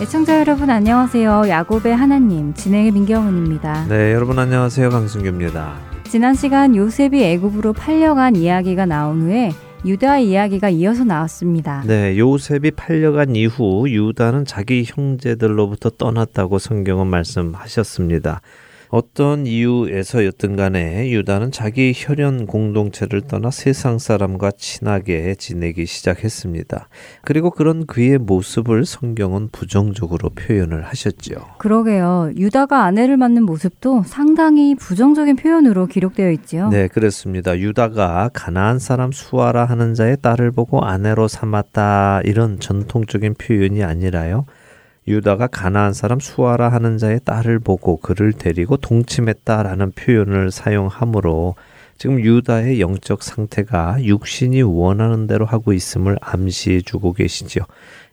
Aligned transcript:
애청자 0.00 0.38
여러분 0.38 0.70
안녕하세요. 0.70 1.48
야곱의 1.48 1.96
하나님 1.96 2.54
진행의 2.54 2.92
민경은입니다. 2.92 3.86
네, 3.88 4.12
여러분 4.12 4.38
안녕하세요. 4.38 4.90
강승규입니다. 4.90 5.74
지난 6.04 6.34
시간 6.34 6.76
요셉이 6.76 7.20
애굽으로 7.20 7.72
팔려간 7.72 8.36
이야기가 8.36 8.86
나온 8.86 9.22
후에 9.22 9.50
유다 9.84 10.20
이야기가 10.20 10.68
이어서 10.68 11.02
나왔습니다. 11.02 11.82
네, 11.84 12.16
요셉이 12.16 12.70
팔려간 12.72 13.34
이후 13.34 13.88
유다는 13.88 14.44
자기 14.44 14.84
형제들로부터 14.86 15.90
떠났다고 15.90 16.60
성경은 16.60 17.08
말씀하셨습니다. 17.08 18.40
어떤 18.90 19.46
이유에서였든 19.46 20.56
간에 20.56 21.10
유다는 21.10 21.52
자기 21.52 21.92
혈연 21.94 22.46
공동체를 22.46 23.22
떠나 23.22 23.50
세상 23.50 23.98
사람과 23.98 24.50
친하게 24.52 25.34
지내기 25.34 25.86
시작했습니다. 25.86 26.88
그리고 27.22 27.50
그런 27.50 27.86
그의 27.86 28.18
모습을 28.18 28.86
성경은 28.86 29.48
부정적으로 29.52 30.30
표현을 30.30 30.84
하셨죠. 30.86 31.34
그러게요. 31.58 32.32
유다가 32.36 32.84
아내를 32.84 33.16
맞는 33.16 33.42
모습도 33.44 34.04
상당히 34.06 34.74
부정적인 34.74 35.36
표현으로 35.36 35.86
기록되어 35.86 36.30
있지요. 36.32 36.68
네, 36.70 36.88
그렇습니다. 36.88 37.58
유다가 37.58 38.30
가나안 38.32 38.78
사람 38.78 39.12
수아라 39.12 39.66
하는 39.66 39.94
자의 39.94 40.16
딸을 40.20 40.52
보고 40.52 40.82
아내로 40.82 41.28
삼았다 41.28 42.22
이런 42.24 42.58
전통적인 42.58 43.34
표현이 43.34 43.82
아니라요. 43.84 44.46
유다가 45.08 45.46
가나안 45.46 45.94
사람 45.94 46.20
수아라 46.20 46.68
하는 46.68 46.98
자의 46.98 47.18
딸을 47.24 47.60
보고 47.60 47.96
그를 47.96 48.32
데리고 48.32 48.76
동침했다라는 48.76 49.92
표현을 49.92 50.50
사용하므로 50.50 51.54
지금 51.96 52.20
유다의 52.20 52.80
영적 52.80 53.22
상태가 53.24 54.04
육신이 54.04 54.62
원하는 54.62 55.26
대로 55.26 55.46
하고 55.46 55.72
있음을 55.72 56.16
암시해 56.20 56.82
주고 56.82 57.12
계시죠. 57.12 57.60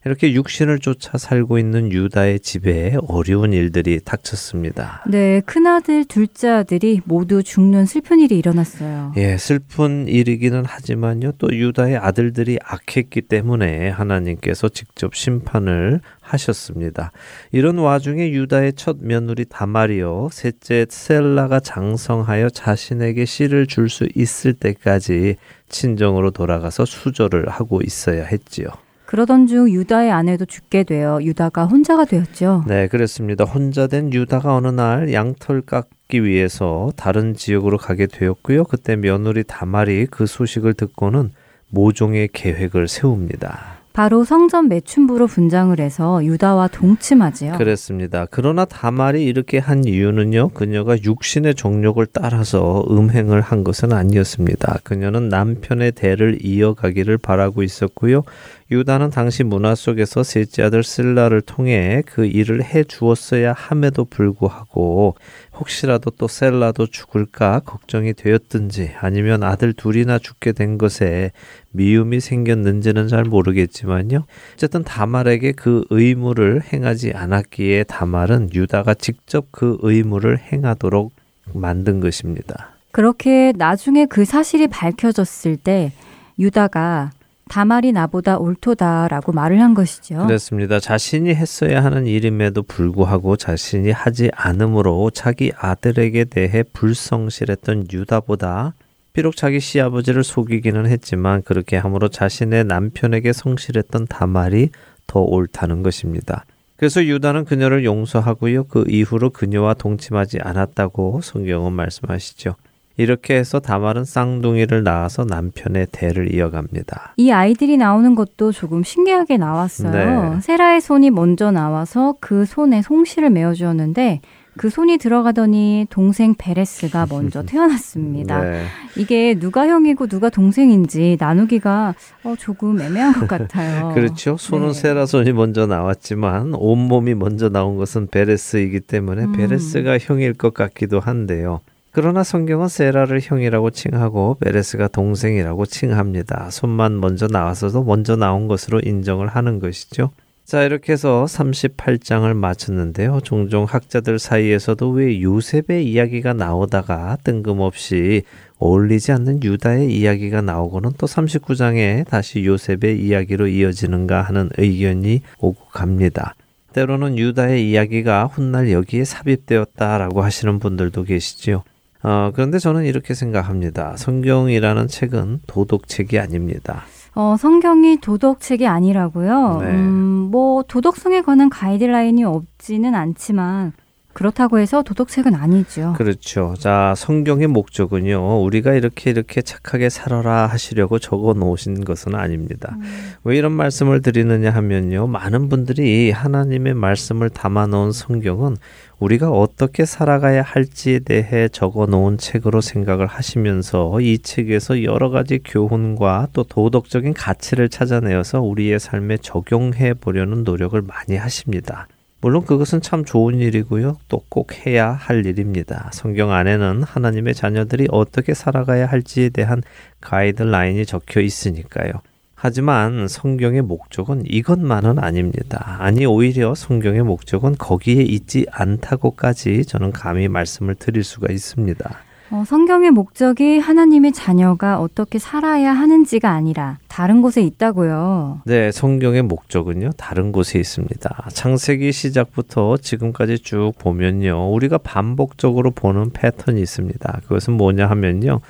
이렇게 0.06 0.34
육신을 0.34 0.80
쫓아 0.80 1.18
살고 1.18 1.58
있는 1.58 1.92
유다의 1.92 2.40
집에 2.42 2.96
어려운 3.08 3.54
일들이 3.54 4.00
닥쳤습니다. 4.06 5.04
네, 5.08 5.42
큰아들, 5.48 6.06
둘째 6.06 6.48
아들이 6.50 7.02
모두 7.06 7.42
죽는 7.42 7.88
슬픈 7.88 8.20
일이 8.20 8.38
일어났어요. 8.38 9.14
예, 9.18 9.36
슬픈 9.38 10.08
일이기는 10.08 10.64
하지만요. 10.64 11.32
또 11.40 11.48
유다의 11.52 11.98
아들들이 11.98 12.60
악했기 12.64 13.22
때문에 13.22 13.90
하나님께서 13.90 14.70
직접 14.70 15.16
심판을 15.16 16.02
하셨습니다. 16.22 17.12
이런 17.52 17.80
와중에 17.80 18.30
유다의 18.30 18.74
첫 18.74 18.98
며느리 19.02 19.46
다말이요, 19.46 20.30
셋째 20.32 20.86
셀라가 20.88 21.60
장성하여 21.60 22.50
자신에게 22.50 23.26
씨를 23.26 23.66
줄 23.66 23.90
수 23.90 24.08
있을 24.16 24.54
때까지 24.54 25.36
친정으로 25.70 26.32
돌아가서 26.32 26.86
수절을 26.86 27.50
하고 27.50 27.82
있어야 27.82 28.26
했지요. 28.26 28.68
그러던 29.16 29.48
중 29.48 29.70
유다의 29.70 30.12
아내도 30.12 30.44
죽게 30.44 30.84
되어 30.84 31.22
유다가 31.22 31.64
혼자가 31.68 32.04
되었죠. 32.04 32.66
네, 32.68 32.90
그렇습니다. 32.90 33.46
혼자 33.46 33.88
된 33.88 34.12
유다가 34.12 34.54
어느 34.54 34.68
날 34.68 35.14
양털 35.14 35.62
깎기 35.62 36.26
위해서 36.26 36.92
다른 36.98 37.34
지역으로 37.34 37.78
가게 37.78 38.08
되었고요. 38.08 38.66
그때 38.66 38.98
며느리 38.98 39.46
다말이 39.46 40.08
그 40.12 40.26
소식을 40.26 40.74
듣고는 40.74 41.32
모종의 41.70 42.28
계획을 42.34 42.90
세웁니다. 42.90 43.85
바로 43.96 44.26
성전 44.26 44.68
매춘부로 44.68 45.26
분장을 45.26 45.80
해서 45.80 46.22
유다와 46.22 46.68
동침하지요. 46.68 47.54
그렇습니다. 47.58 48.28
그러나 48.30 48.66
다말이 48.66 49.24
이렇게 49.24 49.58
한 49.58 49.86
이유는요. 49.86 50.50
그녀가 50.50 50.98
육신의 51.02 51.56
정욕을 51.56 52.08
따라서 52.12 52.84
음행을 52.90 53.40
한 53.40 53.64
것은 53.64 53.94
아니었습니다. 53.94 54.80
그녀는 54.84 55.30
남편의 55.30 55.94
대를 55.94 56.40
이어가기를 56.42 57.18
바라고 57.20 57.64
있었고요. 57.64 58.24
유다는 58.70 59.12
당시 59.12 59.46
문화 59.46 59.76
속에서 59.76 60.24
셋째 60.24 60.64
아들 60.64 60.84
슬라를 60.84 61.40
통해 61.40 62.04
그 62.06 62.26
일을 62.26 62.66
해 62.66 62.84
주었어야 62.84 63.54
함에도 63.54 64.04
불구하고 64.04 65.16
혹시라도 65.60 66.12
또 66.12 66.28
셀라도 66.28 66.88
죽을까 66.88 67.60
걱정이 67.60 68.14
되었든지 68.14 68.92
아니면 69.00 69.44
아들 69.44 69.74
둘이나 69.74 70.20
죽게 70.20 70.52
된 70.52 70.78
것에 70.78 71.32
미움이 71.72 72.20
생겼는지는 72.20 73.08
잘 73.08 73.24
모르겠지만요. 73.24 74.26
어쨌든 74.54 74.84
다말에게 74.84 75.54
그 75.54 75.86
의무를 75.90 76.62
행하지 76.62 77.14
않았기에 77.14 77.84
다말은 77.84 78.54
유다가 78.54 78.94
직접 78.94 79.48
그 79.52 79.78
의무를 79.82 80.38
행하도록 80.38 81.14
만든 81.54 82.00
것입니다. 82.00 82.72
그렇게 82.92 83.52
나중에 83.56 84.06
그 84.06 84.26
사실이 84.26 84.68
밝혀졌을 84.68 85.58
때 85.58 85.92
유다가 86.40 87.12
다말이 87.50 87.92
나보다 87.92 88.38
옳도다라고 88.38 89.32
말을 89.32 89.62
한 89.62 89.74
것이죠. 89.74 90.26
그렇습니다. 90.26 90.80
자신이 90.80 91.30
했어야 91.30 91.84
하는 91.84 92.08
일임에도 92.08 92.64
불구하고 92.64 93.38
자신이 93.38 93.92
하지 93.92 94.32
않으므로 94.34 95.12
자기 95.12 95.52
아들에게 95.56 96.26
대해 96.26 96.64
불성실했던 96.74 97.88
유다보다 97.92 98.74
비록 99.14 99.36
자기 99.36 99.60
시아버지를 99.60 100.24
속이기는 100.24 100.88
했지만 100.88 101.42
그렇게 101.44 101.78
함으로 101.78 102.10
자신의 102.10 102.66
남편에게 102.66 103.32
성실했던 103.32 104.08
다말이 104.08 104.72
더 105.08 105.22
옳다는 105.22 105.84
것입니다. 105.84 106.46
그래서 106.76 107.04
유다는 107.06 107.46
그녀를 107.46 107.86
용서하고요. 107.86 108.66
그 108.66 108.84
이후로 108.90 109.30
그녀와 109.30 109.76
동침하지 109.76 110.40
않았다고 110.42 111.22
성경은 111.22 111.72
말씀하시죠. 111.72 112.56
이렇게 112.98 113.36
해서 113.36 113.60
다말은 113.60 114.06
쌍둥이를 114.06 114.84
낳아서 114.84 115.26
남편의 115.26 115.88
대를 115.92 116.34
이어갑니다. 116.34 117.14
이 117.18 117.32
아이들이 117.32 117.78
나오는 117.78 118.16
것도 118.16 118.52
조금 118.52 118.84
신기하게 118.84 119.38
나왔어요. 119.38 120.36
네. 120.36 120.42
세라의 120.42 120.82
손이 120.82 121.12
먼저 121.12 121.52
나와서 121.52 122.16
그 122.20 122.46
손에 122.46 122.82
송씨를 122.82 123.30
메어주었는데 123.32 124.22
그 124.58 124.70
손이 124.70 124.98
들어가더니 124.98 125.86
동생 125.90 126.34
베레스가 126.38 127.08
먼저 127.10 127.44
태어났습니다. 127.46 128.42
네. 128.42 128.64
이게 128.98 129.36
누가 129.38 129.68
형이고 129.68 130.08
누가 130.08 130.30
동생인지 130.30 131.18
나누기가 131.20 131.94
어, 132.24 132.36
조금 132.40 132.80
애매한 132.80 133.14
것 133.14 133.28
같아요. 133.28 133.92
그렇죠. 133.94 134.38
손은 134.38 134.68
네. 134.68 134.74
세라 134.74 135.06
손이 135.06 135.34
먼저 135.34 135.66
나왔지만 135.66 136.54
온몸이 136.54 137.16
먼저 137.16 137.50
나온 137.50 137.76
것은 137.76 138.08
베레스이기 138.08 138.82
때문에 138.82 139.26
음. 139.26 139.32
베레스가 139.34 139.98
형일 140.00 140.34
것 140.34 140.54
같기도 140.54 141.02
한데요. 141.02 141.60
그러나 141.96 142.24
성경은 142.24 142.68
세라를 142.68 143.22
형이라고 143.24 143.70
칭하고 143.70 144.36
베레스가 144.42 144.90
동생이라고 144.90 145.66
칭합니다. 145.66 146.50
손만 146.52 147.00
먼저 147.00 147.28
나와서도 147.28 147.86
먼저 147.86 148.18
나온 148.18 148.50
것으로 148.50 148.82
인정을 148.84 149.30
하는 149.30 149.60
것이죠. 149.60 150.12
자, 150.44 150.64
이렇게 150.64 150.92
해서 150.92 151.24
38장을 151.24 152.34
마쳤는데요. 152.34 153.22
종종 153.24 153.64
학자들 153.64 154.20
사이에서도 154.20 154.90
왜 154.90 155.22
요셉의 155.22 155.90
이야기가 155.90 156.34
나오다가 156.34 157.18
뜬금없이 157.24 158.24
어울리지 158.60 159.14
않는 159.14 159.42
유다의 159.42 159.98
이야기가 159.98 160.42
나오고는 160.42 160.92
또 160.98 161.08
39장에 161.08 162.06
다시 162.10 162.44
요셉의 162.44 163.00
이야기로 163.00 163.48
이어지는가 163.48 164.22
하는 164.22 164.50
의견이 164.58 165.22
오고 165.40 165.68
갑니다. 165.72 166.36
때로는 166.74 167.18
유다의 167.18 167.70
이야기가 167.70 168.26
훗날 168.26 168.74
여기에 168.74 169.06
삽입되었다라고 169.06 170.22
하시는 170.22 170.60
분들도 170.60 171.04
계시지요. 171.06 171.64
어, 172.08 172.32
그런데 172.36 172.60
저는 172.60 172.86
이렇게 172.86 173.16
생각합니다. 173.16 173.98
성경이라는 173.98 174.88
책은 174.88 175.40
도덕책이 175.48 176.20
아닙니다. 176.20 176.84
어, 177.16 177.36
성경이 177.40 177.98
도덕책이 177.98 178.68
아니라고요. 178.68 179.58
네. 179.62 179.72
음, 179.72 180.28
뭐 180.30 180.62
도덕성에 180.68 181.22
관한 181.22 181.50
가이드라인이 181.50 182.24
없지는 182.24 182.94
않지만 182.94 183.74
그렇다고 184.16 184.60
해서 184.60 184.82
도덕책은 184.82 185.36
아니죠. 185.36 185.94
그렇죠. 185.98 186.54
자, 186.58 186.94
성경의 186.96 187.48
목적은요. 187.48 188.44
우리가 188.44 188.74
이렇게 188.74 189.10
이렇게 189.10 189.42
착하게 189.42 189.90
살아라 189.90 190.48
하시려고 190.48 191.00
적어 191.00 191.34
놓으신 191.34 191.84
것은 191.84 192.16
아닙니다. 192.16 192.78
음. 192.78 193.12
왜 193.26 193.38
이런 193.38 193.52
말씀을 193.52 194.02
드리느냐 194.02 194.52
하면요. 194.52 195.08
많은 195.08 195.50
분들이 195.50 196.12
하나님의 196.12 196.76
말씀을 196.76 197.30
담아 197.30 197.68
놓은 197.68 197.92
성경은 197.92 198.56
우리가 199.00 199.32
어떻게 199.32 199.84
살아가야 199.84 200.44
할지에 200.44 201.00
대해 201.00 201.50
적어 201.50 201.86
놓은 201.86 202.18
책으로 202.18 202.62
생각을 202.62 203.08
하시면서 203.08 204.00
이 204.00 204.20
책에서 204.20 204.84
여러 204.84 205.10
가지 205.10 205.40
교훈과 205.44 206.30
또 206.32 206.44
도덕적인 206.44 207.14
가치를 207.14 207.68
찾아내어서 207.68 208.40
우리의 208.40 208.80
삶에 208.80 209.18
적용해 209.18 209.96
보려는 209.96 210.46
노력을 210.46 210.82
많이 210.82 211.18
하십니다. 211.18 211.90
물론 212.26 212.44
그것은 212.44 212.82
참 212.82 213.06
좋은 213.06 213.38
일이고요. 213.38 213.98
또 214.08 214.26
꼭 214.30 214.66
해야 214.66 214.90
할 214.92 215.28
일입니다. 215.28 215.92
성경 215.94 216.32
안에는 216.32 216.82
하나님의 216.82 217.36
자녀들이 217.36 217.86
어떻게 217.92 218.34
살아가야 218.34 218.88
할지에 218.88 219.30
대한 219.30 219.62
가이드라인이 220.02 220.88
적혀 220.88 221.22
있으니까요. 221.22 221.92
하지만 222.34 223.08
성경의 223.08 223.62
목적은 223.62 224.24
이것만은 224.26 224.98
아닙니다. 224.98 225.78
아니, 225.80 226.08
오히려 226.08 226.56
성경의 226.56 227.04
목적은 227.04 227.58
거기에 227.60 228.02
있지 228.02 228.48
않다고까지 228.52 229.66
저는 229.66 229.92
감히 229.92 230.28
말씀을 230.28 230.74
드릴 230.74 231.04
수가 231.04 231.32
있습니다. 231.32 231.96
어, 232.36 232.44
성경의 232.44 232.92
목적이 232.92 233.60
하나님의 233.60 234.12
자녀가 234.12 234.82
어떻게 234.82 235.20
살아야 235.20 235.72
하는지가 235.72 236.30
아니라 236.30 236.80
다른 236.90 237.22
곳에 237.22 237.42
있다고요. 237.42 238.42
네, 238.44 238.74
성경의 238.74 239.22
목적은요, 239.22 239.92
다른 239.96 240.34
곳에 240.34 240.60
있습니다. 240.60 241.28
창세기 241.32 241.94
시작부터 241.94 242.76
지금까지 242.76 243.40
쭉 243.40 243.72
보면요, 243.80 244.52
우리가 244.52 244.80
반복적으로 244.80 245.72
보는 245.72 246.10
패턴이 246.10 246.62
있습니다. 246.62 247.22
그것은 247.24 247.54
뭐냐 247.54 247.88
하면요, 247.88 248.42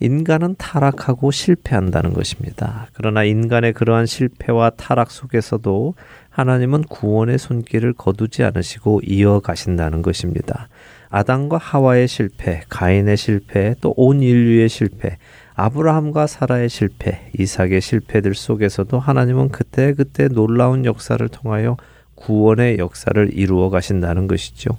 인간은 0.00 0.56
타락하고 0.58 1.30
실패한다는 1.30 2.12
것입니다. 2.12 2.88
그러나 2.92 3.24
인간의 3.24 3.72
그러한 3.72 4.04
실패와 4.04 4.68
타락 4.70 5.10
속에서도 5.10 5.94
하나님은 6.28 6.82
구원의 6.82 7.38
손길을 7.38 7.94
거두지 7.94 8.44
않으시고 8.44 9.00
이어가신다는 9.02 10.02
것입니다. 10.02 10.68
아담과 11.14 11.58
하와의 11.58 12.08
실패, 12.08 12.62
가인의 12.68 13.16
실패, 13.16 13.76
또 13.80 13.94
온 13.96 14.20
인류의 14.20 14.68
실패, 14.68 15.16
아브라함과 15.54 16.26
사라의 16.26 16.68
실패, 16.68 17.30
이삭의 17.38 17.80
실패들 17.80 18.34
속에서도 18.34 18.98
하나님은 18.98 19.50
그때 19.50 19.92
그때 19.92 20.26
놀라운 20.26 20.84
역사를 20.84 21.26
통하여 21.28 21.76
구원의 22.16 22.78
역사를 22.78 23.30
이루어 23.32 23.70
가신다는 23.70 24.26
것이죠. 24.26 24.70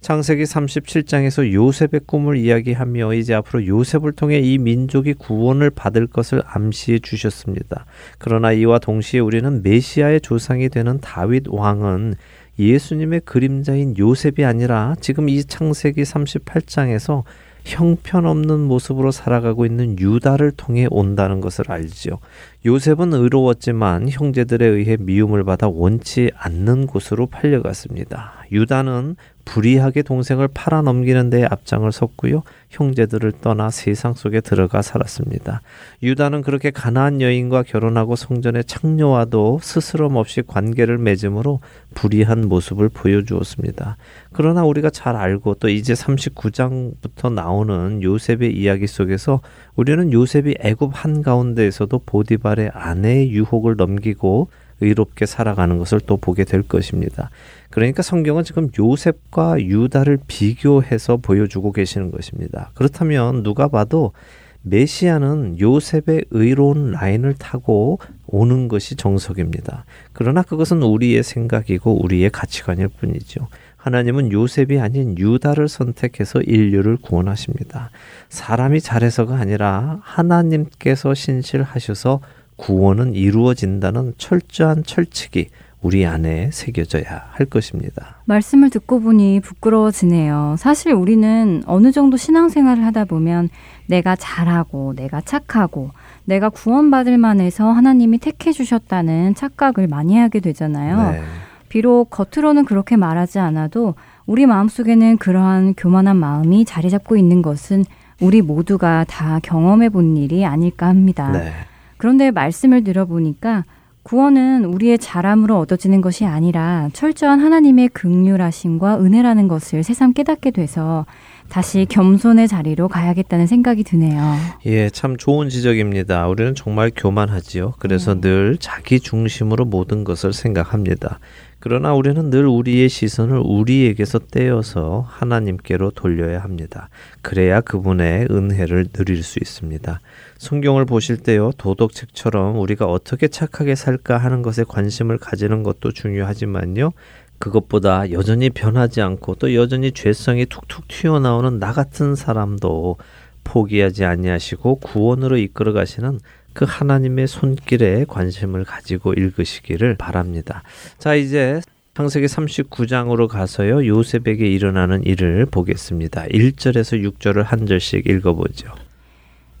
창세기 0.00 0.44
37장에서 0.44 1.52
요셉의 1.52 2.02
꿈을 2.06 2.36
이야기하며 2.36 3.14
이제 3.14 3.34
앞으로 3.34 3.66
요셉을 3.66 4.12
통해 4.12 4.38
이 4.38 4.58
민족이 4.58 5.14
구원을 5.14 5.70
받을 5.70 6.06
것을 6.06 6.40
암시해 6.46 7.00
주셨습니다. 7.00 7.84
그러나 8.18 8.52
이와 8.52 8.78
동시에 8.78 9.18
우리는 9.18 9.62
메시아의 9.62 10.20
조상이 10.20 10.68
되는 10.68 11.00
다윗 11.00 11.44
왕은 11.48 12.14
예수님의 12.60 13.22
그림자인 13.24 13.96
요셉이 13.96 14.44
아니라 14.44 14.94
지금 15.00 15.28
이 15.28 15.42
창세기 15.42 16.02
38장에서 16.02 17.24
형편없는 17.64 18.60
모습으로 18.60 19.10
살아가고 19.10 19.66
있는 19.66 19.98
유다를 19.98 20.52
통해 20.52 20.86
온다는 20.90 21.40
것을 21.40 21.70
알지요. 21.70 22.18
요셉은 22.66 23.14
의로웠지만 23.14 24.10
형제들에 24.10 24.66
의해 24.66 24.98
미움을 25.00 25.44
받아 25.44 25.66
원치 25.66 26.30
않는 26.36 26.86
곳으로 26.86 27.26
팔려갔습니다. 27.26 28.34
유다는 28.52 29.16
불의하게 29.46 30.02
동생을 30.02 30.48
팔아넘기는 30.52 31.30
데 31.30 31.44
앞장을 31.44 31.90
섰고요. 31.90 32.42
형제들을 32.68 33.32
떠나 33.40 33.70
세상 33.70 34.14
속에 34.14 34.40
들어가 34.40 34.82
살았습니다. 34.82 35.62
유다는 36.02 36.42
그렇게 36.42 36.70
가나안 36.70 37.20
여인과 37.20 37.64
결혼하고 37.64 38.14
성전의 38.14 38.64
창녀와도 38.64 39.58
스스럼 39.62 40.16
없이 40.16 40.42
관계를 40.46 40.98
맺음으로 40.98 41.60
불의한 41.94 42.48
모습을 42.48 42.90
보여주었습니다. 42.90 43.96
그러나 44.32 44.64
우리가 44.64 44.90
잘 44.90 45.16
알고 45.16 45.54
또 45.54 45.68
이제 45.68 45.94
39장부터 45.94 47.32
나오는 47.32 48.02
요셉의 48.02 48.54
이야기 48.54 48.86
속에서 48.86 49.40
우리는 49.80 50.12
요셉이 50.12 50.56
애굽 50.60 50.90
한가운데에서도 50.92 52.02
보디발의 52.04 52.70
아내의 52.74 53.30
유혹을 53.30 53.76
넘기고 53.78 54.50
의롭게 54.82 55.24
살아가는 55.24 55.78
것을 55.78 56.00
또 56.00 56.18
보게 56.18 56.44
될 56.44 56.60
것입니다. 56.60 57.30
그러니까 57.70 58.02
성경은 58.02 58.44
지금 58.44 58.68
요셉과 58.78 59.58
유다를 59.58 60.18
비교해서 60.26 61.16
보여주고 61.16 61.72
계시는 61.72 62.10
것입니다. 62.10 62.72
그렇다면 62.74 63.42
누가 63.42 63.68
봐도 63.68 64.12
메시아는 64.60 65.58
요셉의 65.58 66.26
의로운 66.30 66.90
라인을 66.90 67.32
타고 67.38 68.00
오는 68.26 68.68
것이 68.68 68.96
정석입니다. 68.96 69.86
그러나 70.12 70.42
그것은 70.42 70.82
우리의 70.82 71.22
생각이고 71.22 72.04
우리의 72.04 72.28
가치관일 72.28 72.88
뿐이죠. 72.88 73.48
하나님은 73.80 74.30
요셉이 74.30 74.78
아닌 74.78 75.16
유다를 75.16 75.68
선택해서 75.68 76.40
인류를 76.40 76.98
구원하십니다. 76.98 77.90
사람이 78.28 78.80
잘해서가 78.80 79.36
아니라 79.36 79.98
하나님께서 80.02 81.14
신실하셔서 81.14 82.20
구원은 82.56 83.14
이루어진다는 83.14 84.12
철저한 84.18 84.84
철칙이 84.84 85.48
우리 85.80 86.04
안에 86.04 86.50
새겨져야 86.52 87.28
할 87.30 87.46
것입니다. 87.46 88.16
말씀을 88.26 88.68
듣고 88.68 89.00
보니 89.00 89.40
부끄러워지네요. 89.40 90.56
사실 90.58 90.92
우리는 90.92 91.62
어느 91.64 91.90
정도 91.90 92.18
신앙생활을 92.18 92.84
하다 92.84 93.06
보면 93.06 93.48
내가 93.86 94.14
잘하고 94.14 94.92
내가 94.94 95.22
착하고 95.22 95.92
내가 96.26 96.50
구원받을 96.50 97.16
만해서 97.16 97.70
하나님이 97.70 98.18
택해 98.18 98.52
주셨다는 98.52 99.34
착각을 99.34 99.88
많이 99.88 100.18
하게 100.18 100.40
되잖아요. 100.40 101.12
네. 101.12 101.22
비록 101.70 102.10
겉으로는 102.10 102.66
그렇게 102.66 102.96
말하지 102.96 103.38
않아도 103.38 103.94
우리 104.26 104.44
마음속에는 104.44 105.16
그러한 105.16 105.74
교만한 105.76 106.16
마음이 106.16 106.66
자리 106.66 106.90
잡고 106.90 107.16
있는 107.16 107.40
것은 107.40 107.84
우리 108.20 108.42
모두가 108.42 109.04
다 109.08 109.38
경험해 109.42 109.88
본 109.88 110.16
일이 110.16 110.44
아닐까 110.44 110.88
합니다. 110.88 111.30
네. 111.30 111.52
그런데 111.96 112.30
말씀을 112.30 112.84
들어보니까 112.84 113.64
구원은 114.02 114.64
우리의 114.64 114.98
자람으로 114.98 115.58
얻어지는 115.58 116.00
것이 116.00 116.24
아니라 116.24 116.88
철저한 116.92 117.38
하나님의 117.38 117.90
극률하심과 117.90 119.00
은혜라는 119.00 119.46
것을 119.46 119.82
새삼 119.82 120.14
깨닫게 120.14 120.50
돼서 120.50 121.06
다시 121.48 121.86
겸손의 121.88 122.48
자리로 122.48 122.88
가야겠다는 122.88 123.46
생각이 123.46 123.84
드네요. 123.84 124.34
예, 124.66 124.88
참 124.90 125.16
좋은 125.16 125.48
지적입니다. 125.48 126.26
우리는 126.28 126.54
정말 126.54 126.90
교만하지요. 126.94 127.74
그래서 127.78 128.14
네. 128.14 128.20
늘 128.22 128.56
자기 128.58 129.00
중심으로 129.00 129.66
모든 129.66 130.04
것을 130.04 130.32
생각합니다. 130.32 131.18
그러나 131.60 131.92
우리는 131.92 132.30
늘 132.30 132.46
우리의 132.46 132.88
시선을 132.88 133.42
우리에게서 133.44 134.18
떼어서 134.18 135.04
하나님께로 135.06 135.90
돌려야 135.90 136.42
합니다. 136.42 136.88
그래야 137.20 137.60
그분의 137.60 138.28
은혜를 138.30 138.86
누릴 138.94 139.22
수 139.22 139.38
있습니다. 139.38 140.00
성경을 140.38 140.86
보실 140.86 141.18
때요, 141.18 141.52
도덕책처럼 141.58 142.58
우리가 142.58 142.86
어떻게 142.86 143.28
착하게 143.28 143.74
살까 143.74 144.16
하는 144.16 144.40
것에 144.40 144.64
관심을 144.66 145.18
가지는 145.18 145.62
것도 145.62 145.92
중요하지만요, 145.92 146.92
그것보다 147.38 148.10
여전히 148.10 148.48
변하지 148.48 149.02
않고 149.02 149.34
또 149.34 149.54
여전히 149.54 149.92
죄성이 149.92 150.46
툭툭 150.46 150.88
튀어나오는 150.88 151.58
나 151.58 151.72
같은 151.72 152.14
사람도 152.14 152.96
포기하지 153.44 154.04
아니하시고 154.04 154.76
구원으로 154.76 155.36
이끌어 155.36 155.72
가시는 155.72 156.20
그 156.52 156.64
하나님의 156.68 157.26
손길에 157.26 158.04
관심을 158.08 158.64
가지고 158.64 159.12
읽으시기를 159.14 159.96
바랍니다. 159.96 160.62
자, 160.98 161.14
이제 161.14 161.60
창세기 161.94 162.26
39장으로 162.26 163.28
가서요. 163.28 163.86
요셉에게 163.86 164.46
일어나는 164.46 165.04
일을 165.04 165.46
보겠습니다. 165.46 166.24
1절에서 166.26 167.12
6절을 167.12 167.42
한 167.42 167.66
절씩 167.66 168.06
읽어보죠. 168.06 168.68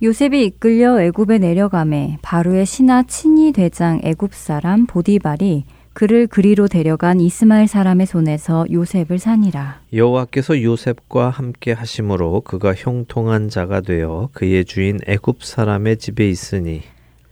요셉이 0.02 0.44
이끌려 0.46 1.00
애굽에 1.02 1.38
내려가매 1.38 2.18
바로의 2.22 2.64
신하 2.64 3.02
친이 3.02 3.52
대장 3.52 4.00
애굽 4.02 4.32
사람 4.34 4.86
보디발이 4.86 5.64
그를 6.00 6.26
그리로 6.26 6.66
데려간 6.66 7.20
이스마엘 7.20 7.66
사람의 7.68 8.06
손에서 8.06 8.64
요셉을 8.72 9.18
산이라. 9.18 9.82
여호와께서 9.92 10.62
요셉과 10.62 11.28
함께 11.28 11.72
하심으로 11.72 12.40
그가 12.40 12.74
형통한 12.74 13.50
자가 13.50 13.82
되어 13.82 14.30
그의 14.32 14.64
주인 14.64 14.98
애굽 15.06 15.44
사람의 15.44 15.98
집에 15.98 16.26
있으니 16.26 16.80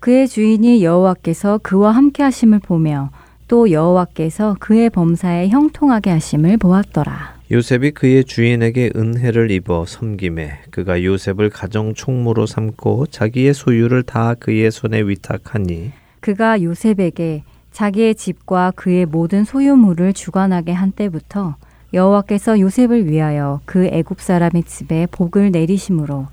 그의 0.00 0.28
주인이 0.28 0.84
여호와께서 0.84 1.60
그와 1.62 1.92
함께 1.92 2.22
하심을 2.22 2.58
보며 2.58 3.08
또 3.48 3.70
여호와께서 3.70 4.56
그의 4.60 4.90
범사에 4.90 5.48
형통하게 5.48 6.10
하심을 6.10 6.58
보았더라. 6.58 7.38
요셉이 7.50 7.92
그의 7.92 8.24
주인에게 8.24 8.90
은혜를 8.94 9.50
입어 9.50 9.86
섬김에 9.86 10.64
그가 10.70 11.02
요셉을 11.02 11.48
가정 11.48 11.94
총무로 11.94 12.44
삼고 12.44 13.06
자기의 13.06 13.54
소유를 13.54 14.02
다 14.02 14.34
그의 14.34 14.70
손에 14.70 15.00
위탁하니 15.00 15.92
그가 16.20 16.62
요셉에게 16.62 17.44
자기의 17.78 18.16
집과 18.16 18.72
그의 18.74 19.06
모든 19.06 19.44
소유물을 19.44 20.12
주관하게 20.12 20.72
한 20.72 20.90
때부터 20.90 21.54
여호와께서 21.94 22.58
요셉을 22.58 23.08
위하여 23.08 23.60
그 23.66 23.86
애굽 23.86 24.20
사람의 24.20 24.64
집에 24.64 25.06
복을 25.12 25.52
내리심으로 25.52 26.26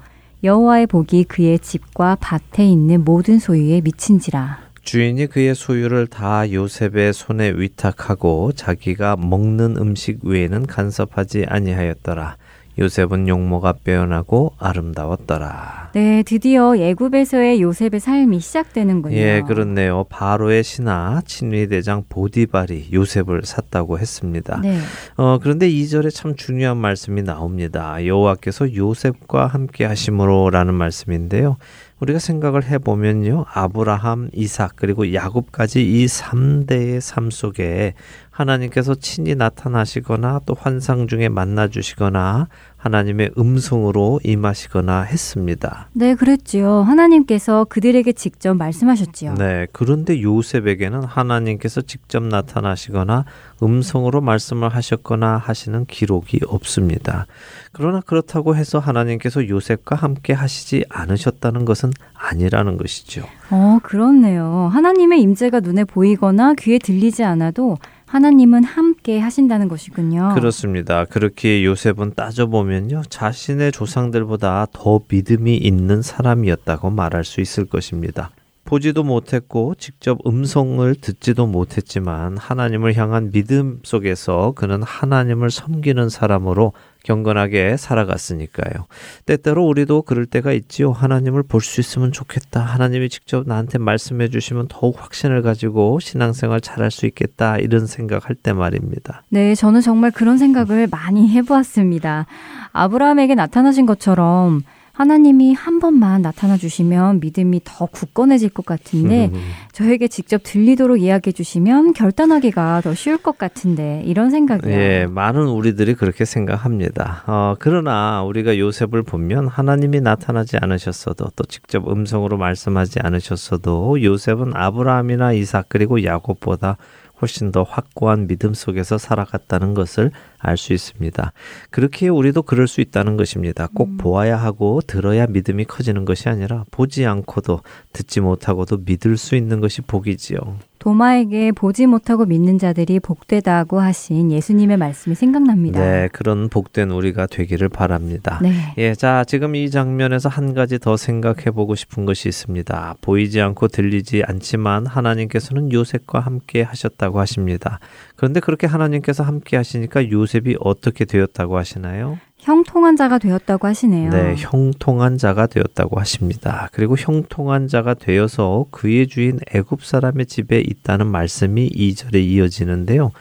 여호와의 0.44 0.88
복이 0.88 1.26
그의 1.26 1.60
집과 1.60 2.18
밭에 2.20 2.66
있는 2.66 3.04
모든 3.04 3.38
소유에 3.38 3.82
미친지라. 3.82 4.58
주인이 4.82 5.28
그의 5.28 5.54
소유를 5.54 6.08
다 6.08 6.52
요셉의 6.52 7.14
손에 7.14 7.52
위탁하고 7.52 8.52
자기가 8.54 9.16
먹는 9.16 9.78
음식 9.78 10.26
외에는 10.26 10.66
간섭하지 10.66 11.46
아니하였더라. 11.48 12.38
요셉은 12.78 13.28
용모가 13.28 13.76
빼어나고 13.84 14.54
아름다웠더라. 14.58 15.92
네, 15.96 16.24
드디어 16.24 16.78
예굽에서의 16.78 17.62
요셉의 17.62 18.02
삶이 18.02 18.42
시작되는군요. 18.42 19.16
예, 19.16 19.42
그렇네요. 19.48 20.04
바로의 20.10 20.64
신하 20.64 21.22
친위 21.26 21.68
대장 21.68 22.04
보디발이 22.10 22.90
요셉을 22.92 23.44
샀다고 23.46 23.98
했습니다. 23.98 24.60
네. 24.62 24.78
어, 25.16 25.40
그런데 25.42 25.70
이절에 25.70 26.10
참 26.10 26.36
중요한 26.36 26.76
말씀이 26.78 27.22
나옵니다. 27.24 28.06
여호와께서 28.06 28.76
요셉과 28.76 29.48
함께 29.48 29.86
하심으로라는 29.86 30.74
말씀인데요. 30.74 31.56
우리가 32.00 32.20
생각을 32.20 32.66
해보면요. 32.66 33.46
아브라함, 33.48 34.30
이삭, 34.34 34.74
그리고 34.76 35.14
야곱까지 35.14 35.82
이 35.82 36.06
3대의 36.06 37.00
삶 37.00 37.32
속에 37.32 37.94
하나님께서 38.36 38.96
친히 38.96 39.34
나타나시거나 39.34 40.42
또 40.46 40.56
환상 40.60 41.08
중에 41.08 41.30
만나 41.30 41.70
주시거나 41.70 42.50
하나님의 42.76 43.32
음성으로 43.38 44.20
임하시거나 44.24 45.04
했습니다. 45.04 45.88
네, 45.94 46.16
그랬지요. 46.16 46.82
하나님께서 46.82 47.64
그들에게 47.64 48.12
직접 48.12 48.54
말씀하셨지요. 48.56 49.36
네, 49.36 49.68
그런데 49.72 50.22
요셉에게는 50.22 51.04
하나님께서 51.06 51.82
직접 51.82 52.24
나타나시거나 52.24 53.24
음성으로 53.64 54.20
말씀을 54.20 54.68
하셨거나 54.68 55.38
하시는 55.38 55.86
기록이 55.86 56.42
없습니다. 56.46 57.28
그러나 57.72 58.02
그렇다고 58.02 58.56
해서 58.56 58.80
하나님께서 58.80 59.48
요셉과 59.48 59.96
함께 59.96 60.34
하시지 60.34 60.84
않으셨다는 60.90 61.64
것은 61.64 61.92
아니라는 62.14 62.78
것이죠. 62.78 63.24
어, 63.50 63.80
그렇네요. 63.82 64.70
하나님의 64.74 65.22
임재가 65.22 65.62
눈에 65.62 65.86
보이거나 65.86 66.54
귀에 66.56 66.78
들리지 66.80 67.24
않아도 67.24 67.78
하나님은 68.08 68.64
함께 68.64 69.20
하신다는 69.20 69.68
것이군요. 69.68 70.34
그렇습니다. 70.36 71.06
그렇게 71.06 71.66
요셉은 71.66 72.14
따져보면요. 72.16 73.04
자신의 73.10 73.72
조상들보다 73.72 74.68
더 74.72 75.02
믿음이 75.10 75.58
있는 75.58 76.02
사람이었다고 76.02 76.92
말할 76.92 77.24
수 77.24 77.42
있을 77.42 77.66
것입니다. 77.66 78.32
보지도 78.66 79.04
못했고 79.04 79.76
직접 79.76 80.18
음성을 80.26 80.94
듣지도 80.96 81.46
못했지만 81.46 82.36
하나님을 82.38 82.96
향한 82.98 83.32
믿음 83.32 83.80
속에서 83.84 84.54
그는 84.56 84.82
하나님을 84.82 85.52
섬기는 85.52 86.10
사람으로 86.10 86.74
경건하게 87.04 87.78
살아갔으니까요. 87.78 88.88
때때로 89.28 89.64
우리도 89.68 90.02
그럴 90.02 90.26
때가 90.26 90.52
있지요. 90.54 90.92
하나님을 90.92 91.44
볼 91.44 91.62
수 91.62 91.80
있으면 91.80 92.12
좋겠다. 92.12 92.62
하나님이 92.62 93.10
직접 93.10 93.48
나한테 93.48 93.78
말씀해 93.78 94.30
주시면 94.30 94.68
더욱 94.70 95.00
확신을 95.00 95.44
가지고 95.44 96.00
신앙생활 96.00 96.62
잘할 96.62 96.90
수 96.90 97.06
있겠다. 97.06 97.58
이런 97.60 97.86
생각할 97.86 98.36
때 98.36 98.54
말입니다. 98.54 99.22
네, 99.30 99.54
저는 99.54 99.82
정말 99.82 100.10
그런 100.10 100.40
생각을 100.40 100.88
많이 100.90 101.30
해보았습니다. 101.30 102.26
아브라함에게 102.72 103.36
나타나신 103.36 103.86
것처럼 103.86 104.64
하나님이 104.96 105.54
한 105.54 105.80
번만 105.80 106.22
나타나 106.22 106.56
주시면 106.56 107.20
믿음이 107.20 107.62
더 107.66 107.86
굳건해질 107.86 108.50
것 108.50 108.66
같은데 108.66 109.30
음. 109.34 109.42
저에게 109.74 110.08
직접 110.08 110.40
들리도록 110.42 111.02
이야기해 111.02 111.34
주시면 111.34 111.92
결단하기가 111.92 112.80
더 112.82 112.94
쉬울 112.96 113.18
것 113.18 113.38
같은데 113.38 114.02
이런 114.06 114.32
생각이요. 114.32 114.72
예, 114.72 115.06
많은 115.10 115.48
우리들이 115.48 115.96
그렇게 115.96 116.24
생각합니다. 116.24 117.24
어, 117.28 117.56
그러나 117.60 118.24
우리가 118.24 118.58
요셉을 118.58 119.04
보면 119.04 119.50
하나님이 119.50 120.00
나타나지 120.00 120.58
않으셨어도 120.62 121.32
또 121.36 121.44
직접 121.44 121.90
음성으로 121.90 122.38
말씀하지 122.38 123.00
않으셨어도 123.02 124.02
요셉은 124.02 124.54
아브라함이나 124.56 125.34
이삭 125.34 125.66
그리고 125.68 126.06
야곱보다 126.06 126.78
훨씬 127.22 127.52
더 127.52 127.64
확고한 127.64 128.28
믿음 128.28 128.54
속에서 128.54 128.98
살아갔다는 128.98 129.74
것을 129.74 130.12
알 130.40 130.58
수 130.58 130.74
있습니다. 130.74 131.34
그렇게 131.70 132.08
우리도 132.08 132.44
그럴 132.44 132.68
수 132.68 132.82
있다는 132.82 133.18
것입니다. 133.18 133.68
꼭 133.74 133.90
음. 133.90 133.98
보아야 133.98 134.38
하고 134.38 134.82
들어야 134.86 135.28
믿음이 135.28 135.66
커지는 135.66 136.06
것이 136.06 136.30
아니라 136.30 136.66
보지 136.72 137.06
않고도 137.06 137.62
듣지 137.94 138.22
못하고도 138.22 138.80
믿을 138.86 139.18
수 139.18 139.36
있는 139.36 139.60
것이 139.60 139.82
복이지요. 139.82 140.40
도마에게 140.80 141.52
보지 141.52 141.88
못하고 141.88 142.26
믿는 142.26 142.60
자들이 142.60 143.00
복되다고 143.00 143.80
하신 143.80 144.32
예수님의 144.32 144.78
말씀이 144.78 145.16
생각납니다. 145.16 145.80
네, 145.80 146.10
그런 146.12 146.50
복된 146.50 146.92
우리가 146.92 147.28
되기를 147.28 147.70
바랍니다. 147.70 148.40
네. 148.42 148.54
예, 148.78 148.94
자, 148.94 149.24
지금 149.26 149.56
이 149.56 149.70
장면에서 149.70 150.30
한 150.30 150.54
가지 150.54 150.80
더 150.80 150.98
생각해 150.98 151.52
보고 151.52 151.76
싶은 151.76 152.06
것이 152.06 152.28
있습니다. 152.28 152.96
보이지 153.02 153.42
않고 153.42 153.68
들리지 153.68 154.24
않지만 154.26 154.86
하나님께서는 154.86 155.72
요셉과 155.72 156.20
함께 156.20 156.62
하셨다고 156.62 157.20
하십니다. 157.20 157.80
그런데 158.16 158.40
그렇게 158.40 158.68
하나님께서 158.68 159.24
함께 159.24 159.58
하시니까 159.58 160.12
요셉이 160.12 160.58
어떻게 160.60 161.06
되었다고 161.06 161.58
하시나요? 161.58 162.18
형통한 162.46 162.96
자가 162.96 163.18
되었다고 163.18 163.66
하시네요. 163.66 164.12
네, 164.12 164.36
형통한 164.38 165.18
자가 165.18 165.48
되었다고 165.48 166.00
하십니다. 166.00 166.70
그리고 166.74 166.96
형통한 166.96 167.68
자가 167.68 167.96
되어서 167.96 168.68
그의 168.70 169.08
주인 169.08 169.40
애굽 169.52 169.84
사람의 169.84 170.28
집에 170.28 170.60
있다는 170.60 171.08
말씀이 171.08 171.68
2절에 171.72 172.24
이어지는데요. 172.24 173.12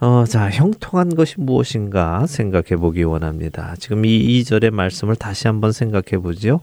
어, 0.00 0.24
자, 0.28 0.50
형통한 0.50 1.14
것이 1.14 1.36
무엇인가 1.38 2.26
생각해 2.26 2.76
보기 2.76 3.04
원합니다. 3.04 3.74
지금 3.78 4.04
이 4.04 4.42
2절의 4.42 4.70
말씀을 4.70 5.16
다시 5.16 5.48
한번 5.48 5.72
생각해 5.72 6.22
보죠. 6.22 6.60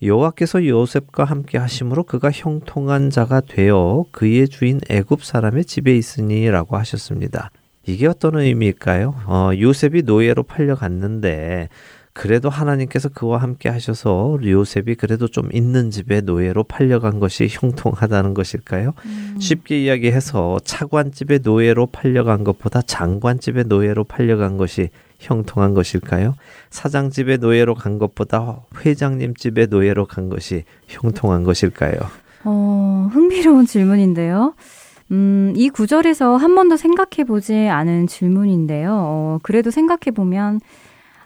여호와께서 0.00 0.64
요셉과 0.64 1.24
함께 1.24 1.58
하심으로 1.58 2.04
그가 2.04 2.30
형통한 2.30 3.10
자가 3.10 3.40
되어 3.40 4.04
그의 4.12 4.48
주인 4.48 4.80
애굽 4.88 5.24
사람의 5.24 5.64
집에 5.64 5.96
있으니라고 5.96 6.76
하셨습니다. 6.76 7.50
이게 7.88 8.06
어떤 8.06 8.36
의미일까요? 8.36 9.14
어, 9.26 9.50
요셉이 9.58 10.02
노예로 10.02 10.42
팔려갔는데 10.42 11.68
그래도 12.12 12.50
하나님께서 12.50 13.08
그와 13.08 13.38
함께 13.38 13.68
하셔서 13.68 14.38
요셉이 14.42 14.96
그래도 14.96 15.28
좀 15.28 15.48
있는 15.52 15.90
집에 15.90 16.20
노예로 16.20 16.64
팔려간 16.64 17.20
것이 17.20 17.46
형통하다는 17.48 18.34
것일까요? 18.34 18.92
음. 19.06 19.36
쉽게 19.38 19.84
이야기해서 19.84 20.58
차관집에 20.64 21.38
노예로 21.38 21.86
팔려간 21.86 22.44
것보다 22.44 22.82
장관집에 22.82 23.62
노예로 23.62 24.04
팔려간 24.04 24.56
것이 24.56 24.90
형통한 25.20 25.74
것일까요? 25.74 26.34
사장집에 26.70 27.36
노예로 27.38 27.74
간 27.74 27.98
것보다 27.98 28.60
회장님 28.84 29.34
집에 29.34 29.66
노예로 29.66 30.06
간 30.06 30.28
것이 30.28 30.64
형통한 30.88 31.44
것일까요? 31.44 31.98
어, 32.44 33.08
흥미로운 33.12 33.66
질문인데요. 33.66 34.54
음, 35.10 35.52
이 35.56 35.70
구절에서 35.70 36.36
한 36.36 36.54
번도 36.54 36.76
생각해 36.76 37.24
보지 37.26 37.54
않은 37.68 38.06
질문인데요. 38.06 38.90
어, 38.92 39.38
그래도 39.42 39.70
생각해 39.70 40.14
보면 40.14 40.60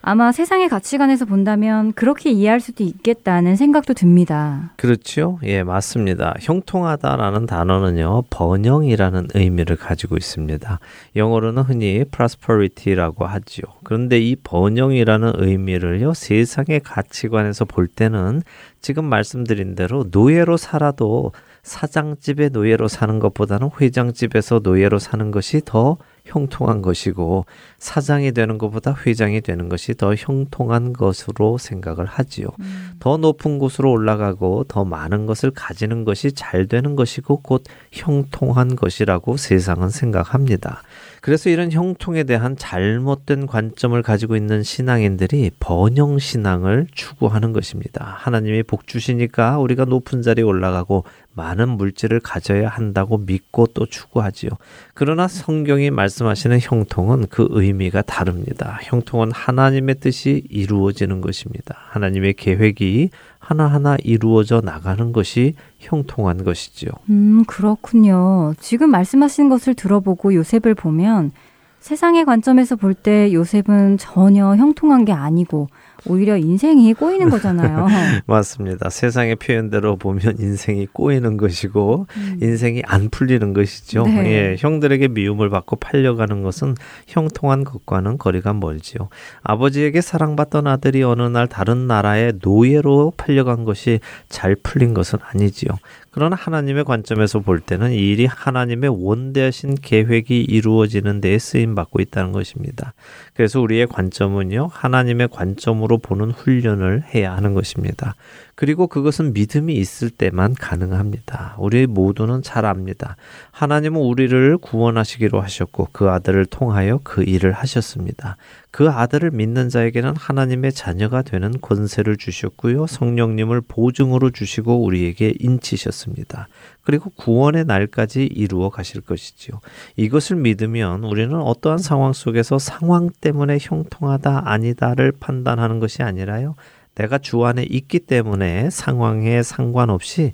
아마 0.05 0.33
세상의 0.33 0.69
가치관에서 0.69 1.27
본다면 1.27 1.93
그렇게 1.93 2.31
이해할 2.31 2.59
수도 2.59 2.83
있겠다는 2.83 3.55
생각도 3.55 3.95
듭니다. 3.95 4.73
그렇죠. 4.77 5.39
예, 5.45 5.63
맞습니다. 5.63 6.35
형통하다라는 6.41 7.47
단어는요, 7.47 8.25
번영이라는 8.29 9.29
의미를 9.35 9.77
가지고 9.77 10.17
있습니다. 10.17 10.81
영어로는 11.15 11.63
흔히 11.63 12.05
prosperity라고 12.11 13.27
하지요. 13.27 13.65
그런데 13.85 14.19
이 14.19 14.35
번영이라는 14.35 15.35
의미를요, 15.37 16.15
세상의 16.15 16.81
가치관에서 16.81 17.65
볼 17.65 17.87
때는 17.87 18.43
지금 18.81 19.05
말씀드린 19.05 19.77
대로 19.77 20.07
노예로 20.11 20.57
살아도 20.57 21.31
사장집의 21.63 22.51
노예로 22.51 22.89
사는 22.89 23.21
것보다는 23.21 23.71
회장집에서 23.81 24.63
노예로 24.65 24.99
사는 24.99 25.31
것이 25.31 25.63
더 25.65 25.97
형통한 26.25 26.83
것이고 26.83 27.47
사장이 27.79 28.33
되는 28.33 28.59
것보다 28.59 28.95
회장이 29.07 29.41
되는 29.41 29.69
것이 29.69 29.95
더 29.95 30.15
형통한 30.15 30.93
것으로 30.93 31.59
생각을 31.59 32.07
하지요. 32.07 32.49
음. 32.61 32.93
더 33.01 33.17
높은 33.17 33.59
곳으로 33.59 33.91
올라가고 33.91 34.65
더 34.65 34.85
많은 34.85 35.27
것을 35.27 35.51
가지는 35.51 36.05
것이 36.05 36.33
잘 36.33 36.67
되는 36.67 36.97
것이고 36.97 37.39
곧 37.39 37.65
형통한 37.91 38.77
것이라고 38.77 39.37
세상은 39.37 39.89
생각합니다. 39.89 40.83
그래서 41.23 41.51
이런 41.51 41.71
형통에 41.71 42.25
대한 42.25 42.57
잘못된 42.57 43.47
관점을 43.47 44.03
가지고 44.03 44.35
있는 44.35 44.65
신앙인들이 44.65 45.53
번영 45.61 46.19
신앙을 46.19 46.89
추구하는 46.93 47.53
것입니다. 47.53 48.17
하나님이 48.19 48.65
복 48.65 48.89
주시니까 48.89 49.61
우리가 49.61 49.85
높은 49.85 50.23
자리에 50.23 50.43
올라가고 50.43 51.05
많은 51.35 51.69
물질을 51.69 52.19
가져야 52.19 52.69
한다고 52.69 53.19
믿고 53.19 53.69
또 53.69 53.87
추구하지요. 53.87 54.51
그러나 54.95 55.29
성경이 55.29 55.91
말씀하시는 55.91 56.59
형통은 56.61 57.27
그 57.31 57.47
의미가 57.51 58.03
다릅니다. 58.03 58.81
형통은 58.83 59.31
하나님의 59.31 60.01
뜻이 60.01 60.43
이루어지는 60.51 61.21
것입니다. 61.21 61.77
하나님의 61.91 62.35
계획이 62.35 63.11
하나하나 63.43 63.97
이루어져 64.05 64.61
나가는 64.65 65.13
것이 65.13 65.55
형통한 65.81 66.45
것이지요. 66.45 66.91
음, 67.11 67.45
그렇군요. 67.47 68.55
지금 68.61 68.91
말씀하신 68.91 69.49
것을 69.49 69.75
들어보고 69.75 70.35
요셉을 70.35 70.75
보면 70.77 71.33
세상의 71.81 72.25
관점에서 72.25 72.77
볼 72.77 72.95
때 72.95 73.33
요셉은 73.33 73.99
전혀 73.99 74.55
형통한 74.55 75.05
게 75.05 75.13
아니고 75.13 75.67
오히려 76.07 76.37
인생이 76.37 76.95
꼬이는 76.95 77.31
거잖아요. 77.31 77.87
맞습니다. 78.27 78.91
세상의 78.91 79.37
표현대로 79.37 79.97
보면 79.97 80.37
인생이 80.39 80.87
꼬이는 80.87 81.37
것이고 81.37 82.07
음. 82.17 82.39
인생이 82.43 82.83
안 82.87 83.09
풀리는 83.11 83.53
것이죠. 83.53 84.05
네. 84.05 84.27
예, 84.27 84.57
형들에게 84.59 85.09
미움을 85.09 85.51
받고 85.51 85.77
팔려가는 85.77 86.43
것은 86.43 86.75
형통한 87.07 87.65
것과는 87.65 88.19
거리가 88.19 88.53
멀지요. 88.53 89.09
아버지에게 89.43 90.01
사랑받던 90.01 90.67
아들이 90.67 91.03
어느 91.03 91.23
날 91.23 91.47
다른 91.47 91.87
나라의 91.87 92.35
노예로 92.43 93.13
팔려간 93.17 93.65
것이 93.65 94.01
잘 94.29 94.57
풀린 94.57 94.95
것은 94.95 95.19
아니지요. 95.23 95.71
그러나 96.13 96.37
하나님의 96.37 96.85
관점에서 96.85 97.41
볼 97.41 97.59
때는 97.59 97.93
이 97.93 97.97
일이 97.97 98.27
하나님의 98.27 98.91
원대하신 99.03 99.77
계획이 99.77 100.43
이루어지는 100.43 101.23
데에 101.23 101.39
쓰임 101.39 101.75
받고 101.75 102.03
있다는 102.03 102.33
것입니다. 102.33 102.93
그래서 103.33 103.63
우리의 103.63 103.87
관점은요, 103.87 104.69
하나님의 104.71 105.29
관점으로 105.29 105.97
보는 105.97 106.31
훈련을 106.31 107.03
해야 107.15 107.35
하는 107.35 107.55
것입니다. 107.55 108.15
그리고 108.55 108.87
그것은 108.87 109.33
믿음이 109.33 109.75
있을 109.75 110.11
때만 110.11 110.55
가능합니다. 110.55 111.57
우리 111.59 111.87
모두는 111.87 112.43
잘 112.43 112.67
압니다. 112.67 113.17
하나님은 113.51 113.99
우리를 113.99 114.59
구원하시기로 114.59 115.41
하셨고 115.41 115.89
그 115.93 116.11
아들을 116.11 116.45
통하여 116.47 117.01
그 117.03 117.23
일을 117.23 117.53
하셨습니다. 117.53 118.37
그 118.73 118.89
아들을 118.89 119.33
믿는 119.33 119.69
자에게는 119.69 120.17
하나님의 120.17 120.73
자녀가 120.73 121.21
되는 121.21 121.53
권세를 121.61 122.17
주셨고요. 122.17 122.87
성령님을 122.87 123.61
보증으로 123.61 124.31
주시고 124.31 124.83
우리에게 124.83 125.35
인치셨습니다. 125.39 126.49
그리고 126.83 127.11
구원의 127.11 127.67
날까지 127.67 128.25
이루어 128.25 128.71
가실 128.71 129.03
것이지요. 129.03 129.61
이것을 129.97 130.37
믿으면 130.37 131.05
우리는 131.05 131.35
어떠한 131.35 131.79
상황 131.79 132.15
속에서 132.15 132.59
상황 132.59 133.11
때문에 133.11 133.59
형통하다 133.61 134.51
아니다를 134.51 135.13
판단하는 135.21 135.79
것이 135.79 136.03
아니라요. 136.03 136.55
내가 136.95 137.19
주 137.19 137.45
안에 137.45 137.65
있기 137.69 138.01
때문에 138.01 138.71
상황에 138.71 139.43
상관없이 139.43 140.33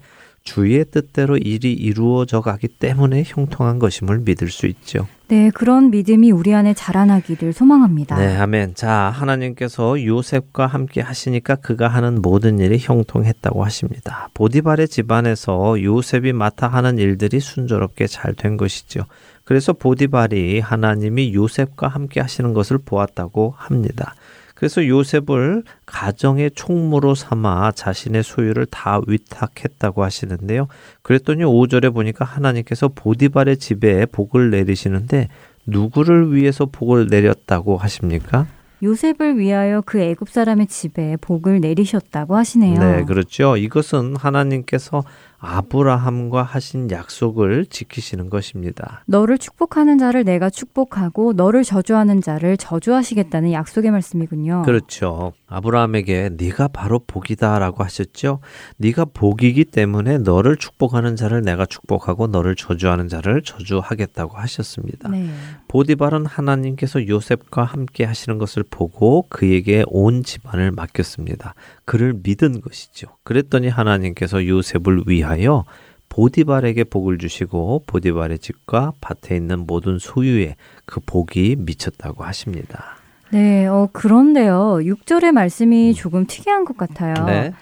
주의 0.49 0.83
뜻대로 0.91 1.37
일이 1.37 1.75
이루어져 1.75 2.41
가기 2.41 2.69
때문에 2.69 3.23
형통한 3.27 3.79
것임을 3.79 4.21
믿을 4.21 4.49
수 4.49 4.65
있죠. 4.65 5.07
네, 5.29 5.51
그런 5.51 5.91
믿음이 5.91 6.31
우리 6.31 6.55
안에 6.55 6.73
자라나기를 6.73 7.53
소망합니다. 7.53 8.17
네, 8.17 8.35
아멘. 8.35 8.75
자, 8.75 9.13
하나님께서 9.15 10.03
요셉과 10.03 10.67
함께 10.67 11.03
하시니까 11.03 11.57
그가 11.57 11.89
하는 11.89 12.23
모든 12.23 12.61
일이 12.61 12.79
형통했다고 12.81 13.63
하십니다. 13.63 14.31
보디발의 14.33 14.89
집안에서 14.89 15.83
요셉이 15.83 16.33
맡아 16.33 16.67
하는 16.67 16.97
일들이 16.97 17.41
순조롭게 17.41 18.07
잘 18.07 18.33
된 18.35 18.57
것이죠. 18.57 19.03
그래서 19.45 19.75
보디발이 19.75 20.61
하나님이 20.61 21.35
요셉과 21.35 21.89
함께 21.89 22.21
하시는 22.21 22.55
것을 22.55 22.79
보았다고 22.79 23.53
합니다. 23.55 24.15
그래서 24.59 24.85
요셉을 24.85 25.63
가정의 25.87 26.51
총무로 26.53 27.15
삼아 27.15 27.71
자신의 27.77 28.25
소유를 28.25 28.67
다 28.67 29.01
위탁했다고 29.07 30.03
하시는데요. 30.03 30.67
그랬더니 31.03 31.45
5절에 31.45 31.95
보니까 31.95 32.25
하나님께서 32.25 32.89
보디발의 32.89 33.59
집에 33.59 34.05
복을 34.07 34.51
내리시는데 34.51 35.29
누구를 35.65 36.35
위해서 36.35 36.67
복을 36.67 37.07
내렸다고 37.07 37.77
하십니까? 37.77 38.49
요셉을 38.83 39.39
위하여 39.39 39.81
그 39.87 40.01
애굽 40.01 40.29
사람의 40.29 40.67
집에 40.67 41.17
복을 41.21 41.61
내리셨다고 41.61 42.35
하시네요. 42.35 42.81
네, 42.81 43.05
그렇죠. 43.05 43.57
이것은 43.57 44.17
하나님께서 44.17 45.05
아브라함과 45.41 46.43
하신 46.43 46.91
약속을 46.91 47.67
지키시는 47.67 48.29
것입니다. 48.29 49.03
너를 49.07 49.39
축복하는 49.39 49.99
자를 49.99 50.25
내가 50.25 50.51
축복하고 50.51 51.33
너를 51.33 51.63
저주하는 51.63 52.21
자를 52.21 52.57
저주하시겠다는 52.57 53.53
약속의 53.53 53.91
말씀이군요. 53.91 54.63
그렇죠. 54.63 55.33
아브라함에게 55.47 56.31
네가 56.37 56.69
바로 56.69 56.99
복이다라고 56.99 57.85
하셨죠. 57.85 58.41
네가 58.77 59.07
복이기 59.07 59.65
때문에 59.65 60.19
너를 60.19 60.57
축복하는 60.57 61.17
자를 61.17 61.43
내가 61.43 61.67
축복하고 61.67 62.27
너를 62.27 62.55
저주하는 62.57 63.09
자를 63.09 63.43
저주하겠다고 63.43 64.37
하셨습니다. 64.37 65.09
네. 65.09 65.31
보디발은 65.69 66.27
하나님께서 66.27 67.07
요셉과 67.07 67.63
함께 67.65 68.05
하시는 68.05 68.39
것을 68.39 68.65
보고 68.69 69.27
그에게 69.29 69.85
온 69.87 70.23
집안을 70.23 70.73
맡겼습니다. 70.73 71.55
그를 71.89 72.13
믿은 72.23 72.61
것이죠. 72.61 73.07
그랬더니 73.23 73.69
하나님께서 73.69 74.47
요셉을 74.47 75.05
위하여 75.07 75.65
보디발에게 76.11 76.85
복을 76.85 77.17
주시고 77.17 77.85
보디발의 77.87 78.41
집과 78.41 78.93
밭에 79.01 79.35
있는 79.35 79.61
모든 79.67 79.99
소유에 79.99 80.57
그 80.85 81.01
복이 81.01 81.57
미쳤다고 81.61 82.25
하십니다. 82.25 82.99
네, 83.31 83.67
어, 83.67 83.89
그런데요. 83.91 84.81
6절의 84.83 85.33
말씀이 85.33 85.89
음. 85.89 85.95
조금 85.95 86.27
특이한 86.27 86.67
것 86.67 86.77
같아요. 86.77 87.15
네. 87.25 87.55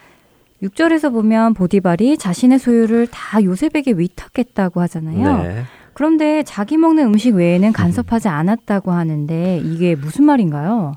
6절에서 0.60 1.12
보면 1.12 1.54
보디발이 1.54 2.18
자신의 2.18 2.58
소유를 2.58 3.06
다 3.06 3.40
요셉에게 3.40 3.92
위탁했다고 3.92 4.80
하잖아요. 4.80 5.42
네. 5.44 5.62
그런데 5.92 6.42
자기 6.42 6.76
먹는 6.76 7.06
음식 7.06 7.36
외에는 7.36 7.72
간섭하지 7.72 8.26
않았다고 8.26 8.90
하는데 8.90 9.60
이게 9.64 9.94
무슨 9.94 10.24
말인가요? 10.24 10.94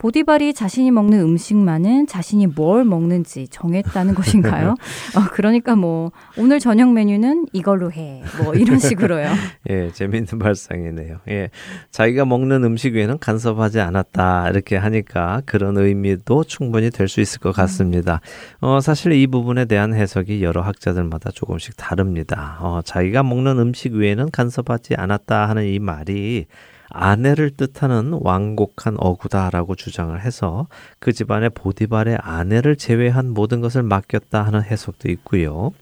보디발이 0.00 0.54
자신이 0.54 0.90
먹는 0.90 1.20
음식만은 1.20 2.06
자신이 2.06 2.46
뭘 2.46 2.84
먹는지 2.86 3.46
정했다는 3.48 4.14
것인가요? 4.14 4.70
어, 5.14 5.20
그러니까 5.32 5.76
뭐 5.76 6.10
오늘 6.38 6.58
저녁 6.58 6.90
메뉴는 6.94 7.48
이걸로 7.52 7.92
해. 7.92 8.22
뭐 8.42 8.54
이런 8.54 8.78
식으로요. 8.80 9.28
예, 9.68 9.90
재미있는 9.92 10.38
발상이네요. 10.38 11.18
예. 11.28 11.50
자기가 11.90 12.24
먹는 12.24 12.64
음식 12.64 12.94
외에는 12.94 13.18
간섭하지 13.18 13.80
않았다. 13.80 14.48
이렇게 14.48 14.76
하니까 14.78 15.42
그런 15.44 15.76
의미도 15.76 16.44
충분히 16.44 16.88
될 16.90 17.10
수 17.10 17.20
있을 17.20 17.40
것 17.40 17.50
같습니다. 17.52 18.20
어, 18.60 18.80
사실 18.80 19.12
이 19.12 19.26
부분에 19.26 19.64
대한 19.66 19.92
해석이 19.92 20.42
여러 20.44 20.62
학자들마다 20.62 21.30
조금씩 21.32 21.76
다릅니다. 21.76 22.56
어, 22.60 22.80
자기가 22.84 23.22
먹는 23.24 23.58
음식 23.58 23.92
외에는 23.94 24.30
간섭하지 24.30 24.94
않았다 24.96 25.48
하는 25.48 25.66
이 25.66 25.78
말이 25.78 26.46
아내를 26.90 27.50
뜻하는 27.50 28.18
완곡한 28.20 28.96
어구다라고 28.98 29.74
주장을 29.76 30.18
해서 30.20 30.66
그 30.98 31.12
집안의 31.12 31.50
보디발의 31.54 32.18
아내를 32.20 32.76
제외한 32.76 33.30
모든 33.30 33.60
것을 33.60 33.82
맡겼다 33.82 34.42
하는 34.42 34.62
해석도 34.62 35.10
있고요. 35.12 35.72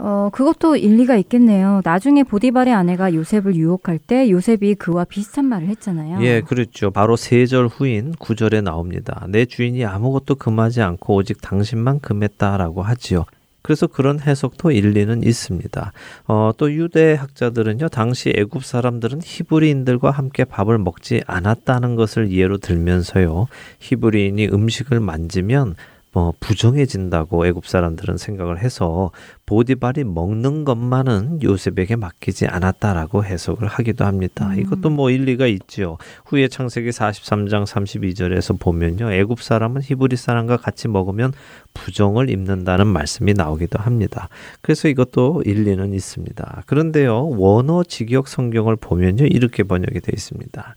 어, 0.00 0.30
그것도 0.32 0.76
일리가 0.76 1.16
있겠네요. 1.16 1.80
나중에 1.84 2.22
보디발의 2.22 2.72
아내가 2.72 3.12
요셉을 3.14 3.56
유혹할 3.56 3.98
때 3.98 4.30
요셉이 4.30 4.76
그와 4.76 5.04
비슷한 5.04 5.46
말을 5.46 5.66
했잖아요. 5.68 6.22
예, 6.22 6.40
그렇죠. 6.40 6.92
바로 6.92 7.16
세 7.16 7.46
절 7.46 7.66
후인 7.66 8.12
구절에 8.18 8.60
나옵니다. 8.60 9.26
내 9.28 9.44
주인이 9.44 9.84
아무것도 9.84 10.36
금하지 10.36 10.82
않고 10.82 11.14
오직 11.16 11.40
당신만 11.40 11.98
금했다라고 12.00 12.82
하지요. 12.82 13.24
그래서 13.62 13.86
그런 13.86 14.20
해석도 14.20 14.70
일리는 14.70 15.22
있습니다. 15.22 15.92
어, 16.26 16.50
또 16.56 16.72
유대 16.72 17.14
학자들은요, 17.14 17.88
당시 17.88 18.32
애굽 18.34 18.64
사람들은 18.64 19.20
히브리인들과 19.22 20.10
함께 20.10 20.44
밥을 20.44 20.78
먹지 20.78 21.22
않았다는 21.26 21.96
것을 21.96 22.32
예로 22.32 22.58
들면서요, 22.58 23.48
히브리인이 23.80 24.48
음식을 24.48 25.00
만지면 25.00 25.74
뭐 26.12 26.32
부정해진다고 26.40 27.46
애굽 27.46 27.66
사람들은 27.66 28.16
생각을 28.16 28.58
해서 28.58 29.10
보디발이 29.46 30.04
먹는 30.04 30.64
것만은 30.64 31.42
요셉에게 31.42 31.96
맡기지 31.96 32.46
않았다라고 32.46 33.24
해석을 33.24 33.68
하기도 33.68 34.04
합니다. 34.04 34.48
음. 34.48 34.58
이것도 34.58 34.90
뭐 34.90 35.10
일리가 35.10 35.46
있죠. 35.46 35.98
후에 36.26 36.48
창세기 36.48 36.90
43장 36.90 37.66
32절에서 37.66 38.58
보면요. 38.58 39.12
애굽 39.12 39.42
사람은 39.42 39.82
히브리 39.82 40.16
사람과 40.16 40.56
같이 40.56 40.88
먹으면 40.88 41.32
부정을 41.74 42.30
입는다는 42.30 42.86
말씀이 42.86 43.34
나오기도 43.34 43.78
합니다. 43.78 44.28
그래서 44.62 44.88
이것도 44.88 45.42
일리는 45.44 45.94
있습니다. 45.94 46.62
그런데요. 46.66 47.28
원어 47.36 47.84
직역 47.84 48.28
성경을 48.28 48.76
보면요. 48.76 49.26
이렇게 49.26 49.62
번역이 49.62 50.00
되어 50.00 50.12
있습니다. 50.14 50.74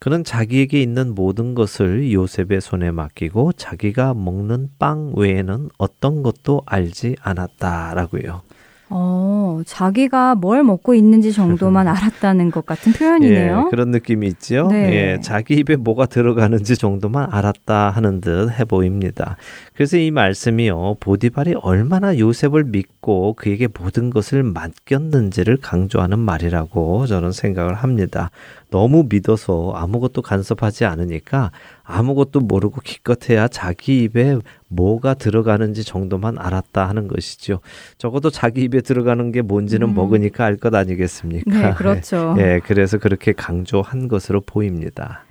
그는 0.00 0.22
자기에게 0.22 0.80
있는 0.80 1.14
모든 1.14 1.54
것을 1.54 2.12
요셉의 2.12 2.60
손에 2.60 2.92
맡기고 2.92 3.52
자기가 3.54 4.14
먹는 4.14 4.70
빵 4.78 5.12
외에는 5.16 5.70
어떤 5.76 6.22
것도 6.22 6.62
알지 6.66 7.16
않았다라고요. 7.20 8.42
어, 8.90 9.60
자기가 9.66 10.34
뭘 10.34 10.62
먹고 10.62 10.94
있는지 10.94 11.32
정도만 11.32 11.88
알았다는 11.88 12.50
것 12.50 12.64
같은 12.64 12.92
표현이네요. 12.92 13.64
예, 13.66 13.70
그런 13.70 13.90
느낌이 13.90 14.26
있죠. 14.28 14.68
네. 14.70 14.92
예, 14.94 15.20
자기 15.20 15.56
입에 15.56 15.76
뭐가 15.76 16.06
들어가는지 16.06 16.76
정도만 16.76 17.28
알았다 17.30 17.90
하는 17.90 18.20
듯 18.22 18.48
해 18.48 18.64
보입니다. 18.64 19.36
그래서 19.78 19.96
이 19.96 20.10
말씀이요. 20.10 20.96
보디발이 20.98 21.54
얼마나 21.62 22.18
요셉을 22.18 22.64
믿고 22.64 23.34
그에게 23.34 23.68
모든 23.78 24.10
것을 24.10 24.42
맡겼는지를 24.42 25.58
강조하는 25.58 26.18
말이라고 26.18 27.06
저는 27.06 27.30
생각을 27.30 27.74
합니다. 27.74 28.32
너무 28.70 29.06
믿어서 29.08 29.70
아무것도 29.76 30.22
간섭하지 30.22 30.84
않으니까 30.84 31.52
아무것도 31.84 32.40
모르고 32.40 32.80
기껏해야 32.80 33.46
자기 33.46 34.02
입에 34.02 34.38
뭐가 34.66 35.14
들어가는지 35.14 35.84
정도만 35.84 36.38
알았다 36.40 36.88
하는 36.88 37.06
것이죠. 37.06 37.60
적어도 37.98 38.30
자기 38.30 38.64
입에 38.64 38.80
들어가는 38.80 39.30
게 39.30 39.42
뭔지는 39.42 39.90
음. 39.90 39.94
먹으니까 39.94 40.44
알 40.44 40.56
것 40.56 40.74
아니겠습니까? 40.74 41.50
네, 41.56 41.74
그렇죠. 41.74 42.34
예, 42.40 42.42
네, 42.42 42.60
그래서 42.64 42.98
그렇게 42.98 43.30
강조한 43.30 44.08
것으로 44.08 44.40
보입니다. 44.40 45.22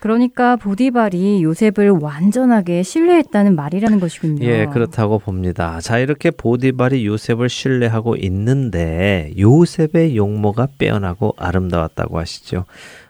그러니까 0.00 0.56
보디발이 0.56 1.42
요셉을 1.42 1.90
완전하게 1.90 2.82
신뢰했다는 2.82 3.54
말이라는 3.54 4.00
것이군요. 4.00 4.44
예, 4.44 4.66
그렇다고 4.66 5.18
봅니다. 5.18 5.80
자, 5.80 5.98
이렇게 5.98 6.30
보디발이 6.30 7.06
요셉을 7.06 7.48
신뢰하고 7.50 8.16
있는데 8.16 9.32
요셉의 9.38 10.16
용모가 10.16 10.68
빼어나고 10.78 11.34
아름다웠다고 11.36 12.18
하시죠. 12.18 12.64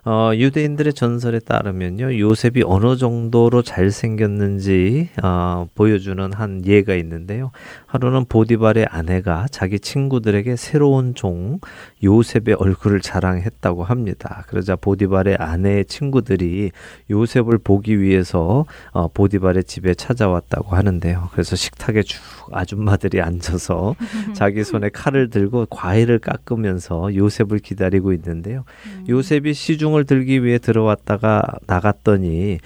어, 0.05 0.31
유대인들의 0.35 0.95
전설에 0.95 1.41
따르면요, 1.41 2.19
요셉이 2.19 2.63
어느 2.65 2.97
정도로 2.97 3.61
잘생겼는지 3.61 5.11
어, 5.23 5.67
보여주는 5.75 6.33
한 6.33 6.65
예가 6.65 6.95
있는데요. 6.95 7.51
하루는 7.85 8.25
보디발의 8.27 8.87
아내가 8.89 9.47
자기 9.51 9.79
친구들에게 9.79 10.57
새로운 10.57 11.15
종 11.15 11.61
요셉의 12.03 12.55
얼굴을 12.59 13.01
자랑했다고 13.01 13.85
합니다. 13.85 14.45
그러자 14.49 14.77
보디발의 14.77 15.37
아내의 15.39 15.85
친구들이 15.85 16.71
요셉을 17.11 17.59
보기 17.59 18.01
위해서 18.01 18.65
어, 18.93 19.09
보디발의 19.09 19.65
집에 19.65 19.93
찾아왔다고 19.93 20.77
하는데요. 20.77 21.29
그래서 21.33 21.57
식탁에 21.57 22.03
쭉 22.05 22.21
아줌마들이 22.53 23.21
앉아서 23.21 23.97
자기 24.35 24.65
손에 24.65 24.89
칼을 24.89 25.29
들고 25.29 25.67
과일을 25.67 26.21
깎으면서 26.21 27.15
요셉을 27.15 27.59
기다리고 27.59 28.15
있는데요. 28.15 28.65
음. 28.87 29.05
요셉이 29.07 29.53
시중 29.53 29.90
시중을 29.91 30.05
들기 30.05 30.45
위해 30.45 30.59
들어왔다가 30.59 31.43
나갔더니 31.67 32.59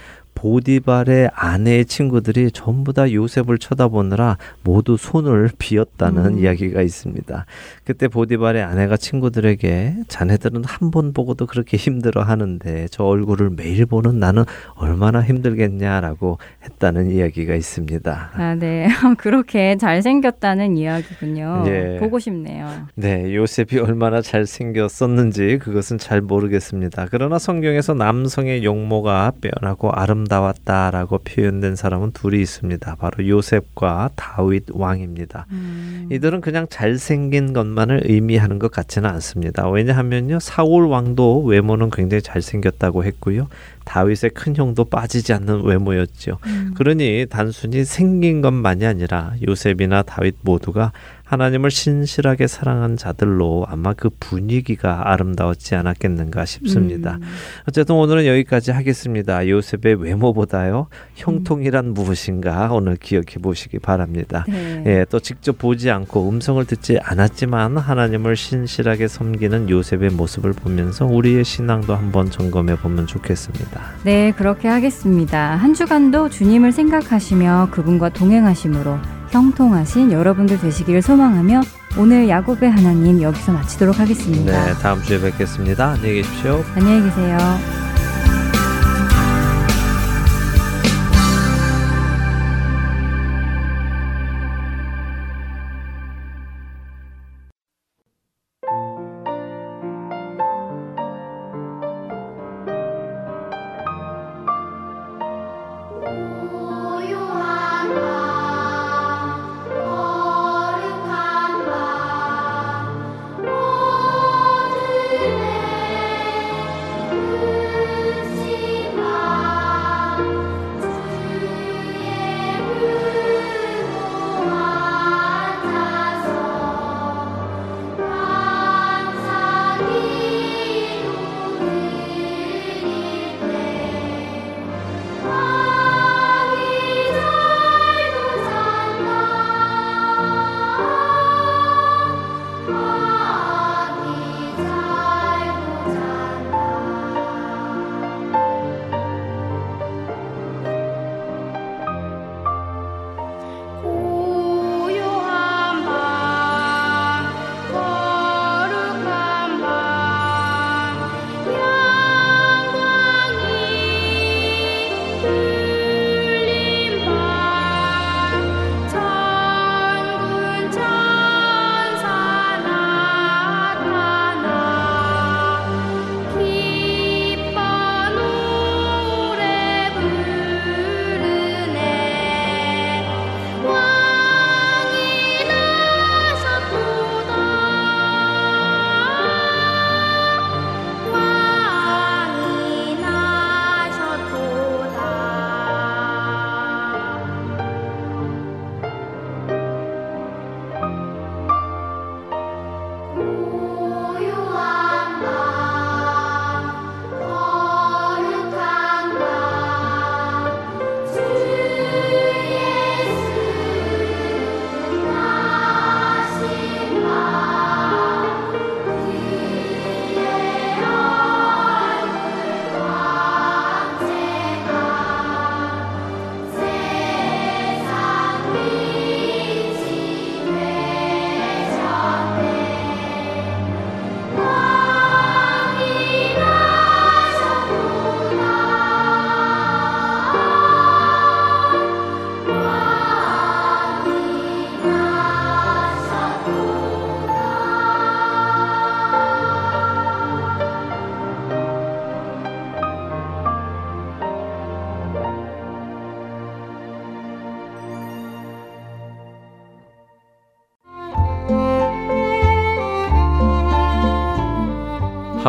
보디발의 0.45 1.31
아내의 1.35 1.87
친구들이 1.87 2.51
전부 2.51 2.93
다 2.93 3.11
요셉을 3.11 3.57
쳐다보느라 3.57 4.37
모두 4.63 4.99
손을 4.99 5.49
비었다는 5.59 6.35
음. 6.35 6.39
이야기가 6.39 6.83
있습니다. 6.83 7.47
그때 7.85 8.09
보디발의 8.09 8.63
아내가 8.63 8.99
친구들에게 8.99 9.95
자네들은 10.09 10.65
한 10.65 10.85
번 10.91 11.15
보고도 11.15 11.47
그렇게 11.47 11.79
힘들어 11.79 12.23
하는데 12.23 12.87
저 12.91 13.05
얼굴을 13.05 13.51
매일 13.57 13.87
보는 13.87 14.19
나는 14.21 14.45
얼마나 14.75 15.23
힘들겠냐라고 15.23 16.39
했다는 16.63 17.11
이야기가 17.11 17.55
있습니다. 17.55 18.31
아, 18.35 18.55
네. 18.55 18.87
그렇게 19.17 19.77
잘생겼다는 19.79 20.77
이야기군요. 20.77 21.65
예. 21.67 21.97
보고 21.99 22.19
싶네요. 22.19 22.69
네. 22.97 23.35
요셉이 23.35 23.79
얼마나 23.79 24.21
잘생겼었는지 24.21 25.59
그것은 25.59 25.97
잘 25.97 26.21
모르겠습니다. 26.21 27.07
그러나 27.11 27.39
성경에서 27.39 27.95
남성의 27.95 28.63
용모가 28.63 29.33
빼어나고 29.41 29.91
아름 29.91 30.27
아 30.34 30.34
름다웠다라고 30.35 31.19
표현된 31.19 31.77
사람은 31.77 32.13
둘이 32.13 32.41
있습니다. 32.43 32.97
바로 32.97 33.27
요셉과 33.27 34.11
다윗 34.17 34.65
왕입니다. 34.73 35.47
음. 35.51 36.09
이들은 36.11 36.41
그냥 36.41 36.67
잘생긴 36.69 37.53
것만을 37.53 38.03
의미하는 38.05 38.59
것 38.59 38.71
같지는 38.71 39.09
않습니다. 39.11 39.69
왜냐하면요. 39.69 40.41
사울 40.41 40.87
왕도 40.87 41.45
외모는 41.45 41.91
굉장히 41.91 42.23
잘생겼다고 42.23 43.05
했고요. 43.05 43.49
다윗의 43.85 44.31
큰 44.35 44.57
형도 44.57 44.85
빠지지 44.85 45.33
않는 45.35 45.65
외모였죠. 45.65 46.39
음. 46.47 46.75
그러니 46.77 47.27
단순히 47.31 47.85
생긴 47.85 48.41
것만이 48.41 48.85
아니라 48.87 49.35
요셉이나 49.47 50.03
다윗 50.03 50.37
모두가 50.41 50.93
하나님을 51.25 51.71
신실하게 51.71 52.47
사랑한 52.47 52.97
자들로 52.97 53.67
아마 53.69 53.95
그 53.95 54.11
분위기가 54.21 55.11
아름다웠지 55.11 55.75
않았겠는가 55.75 56.45
싶습니다. 56.45 57.15
음. 57.15 57.23
어쨌든 57.67 57.95
오늘은 57.97 58.27
여기까지 58.27 58.73
하겠습니다. 58.73 59.49
요셉의 59.49 60.01
외모보다요 60.01 60.89
형통이란 61.15 61.87
음. 61.87 61.95
무엇인가 61.95 62.69
오늘 62.73 62.97
기억해 62.97 63.39
보시기 63.41 63.79
바랍니다. 63.79 64.45
네. 64.49 64.83
예, 64.87 65.07
또 65.09 65.19
직접 65.19 65.57
보지 65.57 65.91
않고 65.91 66.29
음성을 66.29 66.63
듣지 66.67 66.99
않았지만 67.03 67.79
하나님을 67.79 68.37
신실하게 68.37 69.09
섬기는 69.09 69.71
요셉의 69.71 70.11
모습을 70.11 70.53
보면서 70.53 71.07
우리의 71.07 71.45
신앙도 71.45 71.95
한번 71.95 72.31
점검해 72.31 72.77
보면 72.77 73.07
좋겠습니다. 73.07 73.81
네, 74.05 74.33
그렇게 74.33 74.69
하겠습니다. 74.69 75.57
한 75.57 75.73
주간도 75.73 76.29
주님을 76.29 76.73
생각하시며 76.73 77.69
그분과 77.71 78.11
동행하심으로 78.11 78.99
형통하신 79.35 80.13
여러분들 80.13 80.61
되시기를 80.61 81.03
소망하며 81.03 81.61
오늘 81.99 82.29
야곱의 82.29 82.71
하나님 82.71 83.21
여기서 83.21 83.53
마치도록 83.53 83.99
하겠습니다. 83.99 84.65
네, 84.65 84.75
다음 84.75 85.03
주에 85.03 85.21
뵙겠습니다. 85.21 85.91
안녕히 85.91 86.23
계십시오. 86.23 86.65
안녕히 86.77 87.03
계세요. 87.03 87.84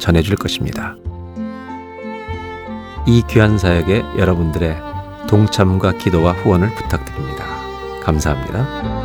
전해줄 0.00 0.36
것입니다. 0.36 0.96
이 3.06 3.22
귀한 3.28 3.58
사역에 3.58 4.02
여러분들의 4.18 4.76
동참과 5.28 5.98
기도와 5.98 6.32
후원을 6.32 6.74
부탁드립니다. 6.74 7.44
감사합니다. 8.02 9.00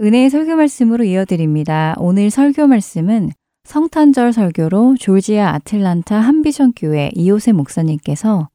은혜의 0.00 0.30
설교 0.30 0.56
말씀으로 0.56 1.04
이어드립니다. 1.04 1.94
오늘 1.98 2.30
설교 2.30 2.66
말씀은 2.66 3.32
성탄절 3.70 4.32
설교로 4.32 4.96
졸지아 4.98 5.54
아틀란타 5.54 6.18
한비전 6.18 6.72
교회 6.74 7.08
이호세 7.14 7.52
목사님께서 7.52 8.48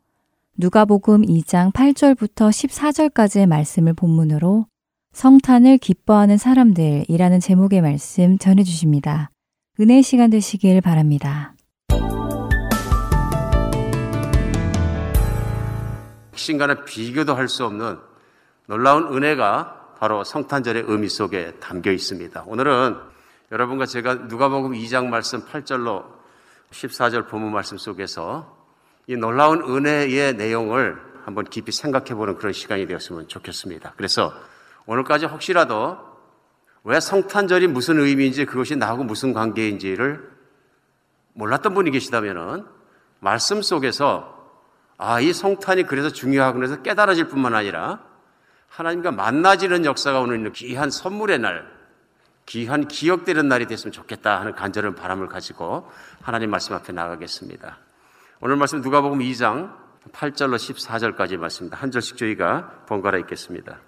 누가복음 0.58 1.22
2장 1.22 1.72
8절부터 1.72 2.50
14절까지의 2.50 3.46
말씀을 3.46 3.94
본문으로 3.94 4.66
성탄을 5.14 5.78
기뻐하는 5.78 6.38
사람들이라는 6.38 7.40
제목의 7.40 7.82
말씀 7.82 8.38
전해 8.38 8.64
주십니다. 8.64 9.32
은혜 9.80 10.02
시간 10.02 10.30
되시길 10.32 10.82
바랍니다. 10.82 11.56
신과는 16.34 16.84
비교도 16.84 17.36
할 17.36 17.48
수 17.48 17.64
없는 17.64 18.00
놀라운 18.68 19.16
은혜가 19.16 19.94
바로 19.98 20.26
성탄절의 20.26 20.84
의미 20.88 21.08
속에 21.08 21.54
담겨 21.62 21.94
있습니다. 21.94 22.44
오늘은 22.48 23.15
여러분과 23.52 23.86
제가 23.86 24.16
누가복음 24.16 24.72
2장 24.72 25.08
말씀 25.08 25.46
8절로 25.46 26.04
14절 26.72 27.28
본문 27.28 27.52
말씀 27.52 27.78
속에서 27.78 28.58
이 29.06 29.16
놀라운 29.16 29.62
은혜의 29.62 30.34
내용을 30.34 31.00
한번 31.24 31.46
깊이 31.46 31.72
생각해 31.72 32.16
보는 32.16 32.38
그런 32.38 32.54
시간이 32.54 32.88
되었으면 32.88 33.28
좋겠습니다. 33.28 33.94
그래서 33.98 34.34
오늘까지 34.88 35.28
혹시라도 35.28 35.98
왜 36.84 37.00
성탄절이 37.00 37.68
무슨 37.68 38.00
의미인지 38.00 38.46
그것이 38.46 38.76
나하고 38.76 39.04
무슨 39.04 39.34
관계인지를 39.34 40.28
몰랐던 41.34 41.74
분이 41.76 41.92
계시다면은 41.92 42.66
말씀 43.20 43.62
속에서 43.62 44.34
아, 44.98 45.20
이 45.20 45.34
성탄이 45.34 45.84
그래서 45.84 46.10
중요하고 46.10 46.58
그래서 46.58 46.82
깨달아질 46.82 47.28
뿐만 47.28 47.54
아니라 47.54 48.04
하나님과 48.70 49.12
만나지는 49.12 49.86
역사가 49.86 50.20
오늘 50.20 50.38
있는 50.38 50.52
귀한 50.54 50.90
선물의 50.90 51.40
날, 51.40 51.75
귀한 52.46 52.88
기억되는 52.88 53.48
날이 53.48 53.66
됐으면 53.66 53.92
좋겠다 53.92 54.40
하는 54.40 54.54
간절한 54.54 54.96
바람을 54.96 55.28
가지고 55.28 55.90
하나님 56.22 56.52
말씀 56.52 56.76
앞에 56.76 56.94
나가겠습니다. 56.94 57.80
오늘 58.42 58.56
말씀 58.56 58.82
누가복음 58.82 59.20
2장 59.20 59.74
8절로 60.12 60.56
14절까지 60.56 61.38
말씀입니다. 61.38 61.78
한 61.78 61.90
절씩 61.92 62.18
저희가 62.18 62.86
번갈아 62.88 63.18
읽겠습니다. 63.20 63.80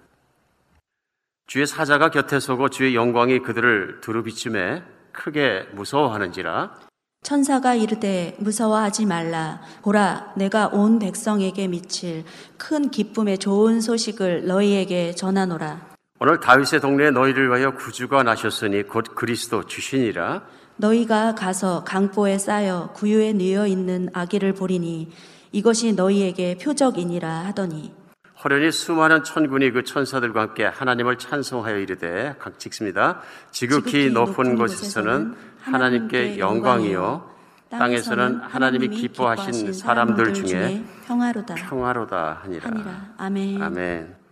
주의 1.46 1.66
사자가 1.66 2.10
곁에 2.10 2.40
서고 2.40 2.68
주의 2.68 2.94
영광이 2.94 3.40
그들을 3.40 4.00
두루 4.02 4.22
비춤에 4.22 4.82
크게 5.12 5.68
무서워하는지라 5.72 6.74
천사가 7.22 7.74
이르되 7.74 8.36
무서워하지 8.38 9.06
말라 9.06 9.60
보라 9.82 10.34
내가 10.36 10.68
온 10.68 10.98
백성에게 10.98 11.68
미칠 11.68 12.24
큰 12.56 12.90
기쁨의 12.90 13.38
좋은 13.38 13.80
소식을 13.80 14.46
너희에게 14.46 15.14
전하노라 15.14 15.87
오늘 16.20 16.40
다윗의 16.40 16.80
동네에 16.80 17.12
너희를 17.12 17.46
위하여 17.48 17.74
구주가 17.74 18.24
나셨으니 18.24 18.82
곧 18.82 19.14
그리스도 19.14 19.64
주신이라 19.64 20.42
너희가 20.76 21.34
가서 21.36 21.84
강보에 21.84 22.38
쌓여 22.38 22.90
구유에 22.94 23.34
뉘어 23.34 23.66
있는 23.68 24.08
아기를 24.12 24.54
보리니 24.54 25.12
이것이 25.52 25.92
너희에게 25.92 26.58
표적이니라 26.58 27.28
하더니 27.46 27.94
호련히 28.42 28.70
수많은 28.70 29.24
천군이 29.24 29.70
그 29.70 29.84
천사들과 29.84 30.40
함께 30.40 30.64
하나님을 30.64 31.18
찬송하여 31.18 31.78
이르되 31.78 32.36
각 32.38 32.58
찍습니다. 32.58 33.20
지극히 33.50 34.10
높은 34.10 34.56
곳에서는 34.56 35.34
하나님께 35.60 36.38
영광이요 36.38 37.28
땅에서는 37.70 38.40
하나님이 38.42 38.88
기뻐하신 38.88 39.72
사람들 39.72 40.34
중에 40.34 40.84
평화로다 41.06 41.54
평화로다 41.54 42.40
하니라. 42.44 42.70
하니라. 42.70 43.06
아멘. 43.18 43.62
아멘. 43.62 44.27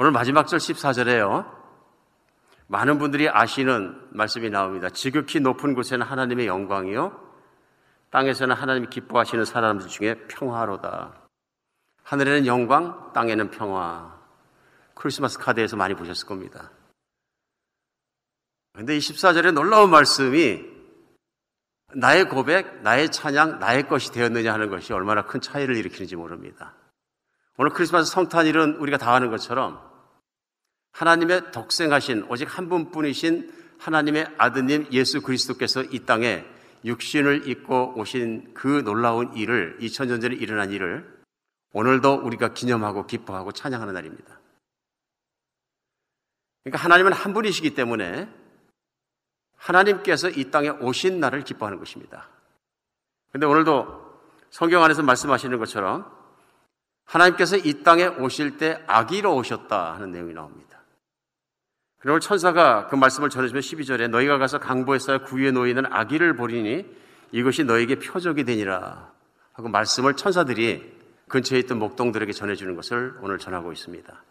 오늘 0.00 0.12
마지막 0.12 0.46
절 0.46 0.60
14절에요. 0.60 1.52
많은 2.68 2.98
분들이 2.98 3.28
아시는 3.28 4.00
말씀이 4.12 4.48
나옵니다. 4.48 4.90
지극히 4.90 5.40
높은 5.40 5.74
곳에는 5.74 6.06
하나님의 6.06 6.46
영광이요. 6.46 7.20
땅에서는 8.10 8.54
하나님이 8.54 8.86
기뻐하시는 8.90 9.44
사람들 9.44 9.88
중에 9.88 10.14
평화로다. 10.28 11.14
하늘에는 12.04 12.46
영광, 12.46 13.12
땅에는 13.12 13.50
평화. 13.50 14.16
크리스마스 14.94 15.36
카드에서 15.36 15.74
많이 15.74 15.94
보셨을 15.94 16.28
겁니다. 16.28 16.70
근데 18.74 18.96
이 18.96 19.00
14절에 19.00 19.50
놀라운 19.50 19.90
말씀이 19.90 20.62
나의 21.96 22.28
고백, 22.28 22.82
나의 22.82 23.10
찬양, 23.10 23.58
나의 23.58 23.88
것이 23.88 24.12
되었느냐 24.12 24.52
하는 24.52 24.70
것이 24.70 24.92
얼마나 24.92 25.22
큰 25.22 25.40
차이를 25.40 25.74
일으키는지 25.74 26.14
모릅니다. 26.14 26.76
오늘 27.56 27.72
크리스마스 27.72 28.12
성탄일은 28.12 28.76
우리가 28.76 28.98
다 28.98 29.12
아는 29.12 29.30
것처럼 29.30 29.87
하나님의 30.92 31.52
독생하신 31.52 32.24
오직 32.28 32.56
한 32.56 32.68
분뿐이신 32.68 33.52
하나님의 33.78 34.34
아드님 34.38 34.88
예수 34.92 35.22
그리스도께서 35.22 35.82
이 35.84 36.00
땅에 36.00 36.44
육신을 36.84 37.48
입고 37.48 37.94
오신 37.96 38.54
그 38.54 38.82
놀라운 38.84 39.34
일을 39.34 39.78
2000년 39.80 40.20
전에 40.20 40.34
일어난 40.36 40.70
일을 40.70 41.18
오늘도 41.72 42.22
우리가 42.24 42.54
기념하고 42.54 43.06
기뻐하고 43.06 43.52
찬양하는 43.52 43.94
날입니다. 43.94 44.38
그러니까 46.64 46.84
하나님은 46.84 47.12
한 47.12 47.32
분이시기 47.32 47.74
때문에 47.74 48.28
하나님께서 49.56 50.30
이 50.30 50.50
땅에 50.50 50.68
오신 50.68 51.20
날을 51.20 51.44
기뻐하는 51.44 51.78
것입니다. 51.78 52.28
근데 53.32 53.46
오늘도 53.46 54.08
성경 54.50 54.82
안에서 54.82 55.02
말씀하시는 55.02 55.58
것처럼 55.58 56.10
하나님께서 57.04 57.56
이 57.56 57.82
땅에 57.82 58.06
오실 58.06 58.56
때 58.58 58.82
아기로 58.86 59.34
오셨다 59.36 59.94
하는 59.94 60.10
내용이 60.12 60.32
나옵니다. 60.34 60.77
그리고 61.98 62.20
천사가 62.20 62.86
그 62.86 62.94
말씀을 62.94 63.28
전해주면 63.28 63.60
12절에 63.60 64.08
너희가 64.08 64.38
가서 64.38 64.58
강보에 64.58 64.98
쌓여 64.98 65.18
구유에 65.18 65.50
놓이는 65.50 65.86
아기를 65.86 66.36
보리니 66.36 66.86
이것이 67.32 67.64
너에게 67.64 67.96
표적이 67.96 68.44
되니라 68.44 69.12
하고 69.52 69.68
말씀을 69.68 70.14
천사들이 70.14 70.96
근처에 71.28 71.58
있던 71.60 71.78
목동들에게 71.78 72.32
전해주는 72.32 72.74
것을 72.76 73.14
오늘 73.20 73.38
전하고 73.38 73.72
있습니다. 73.72 74.24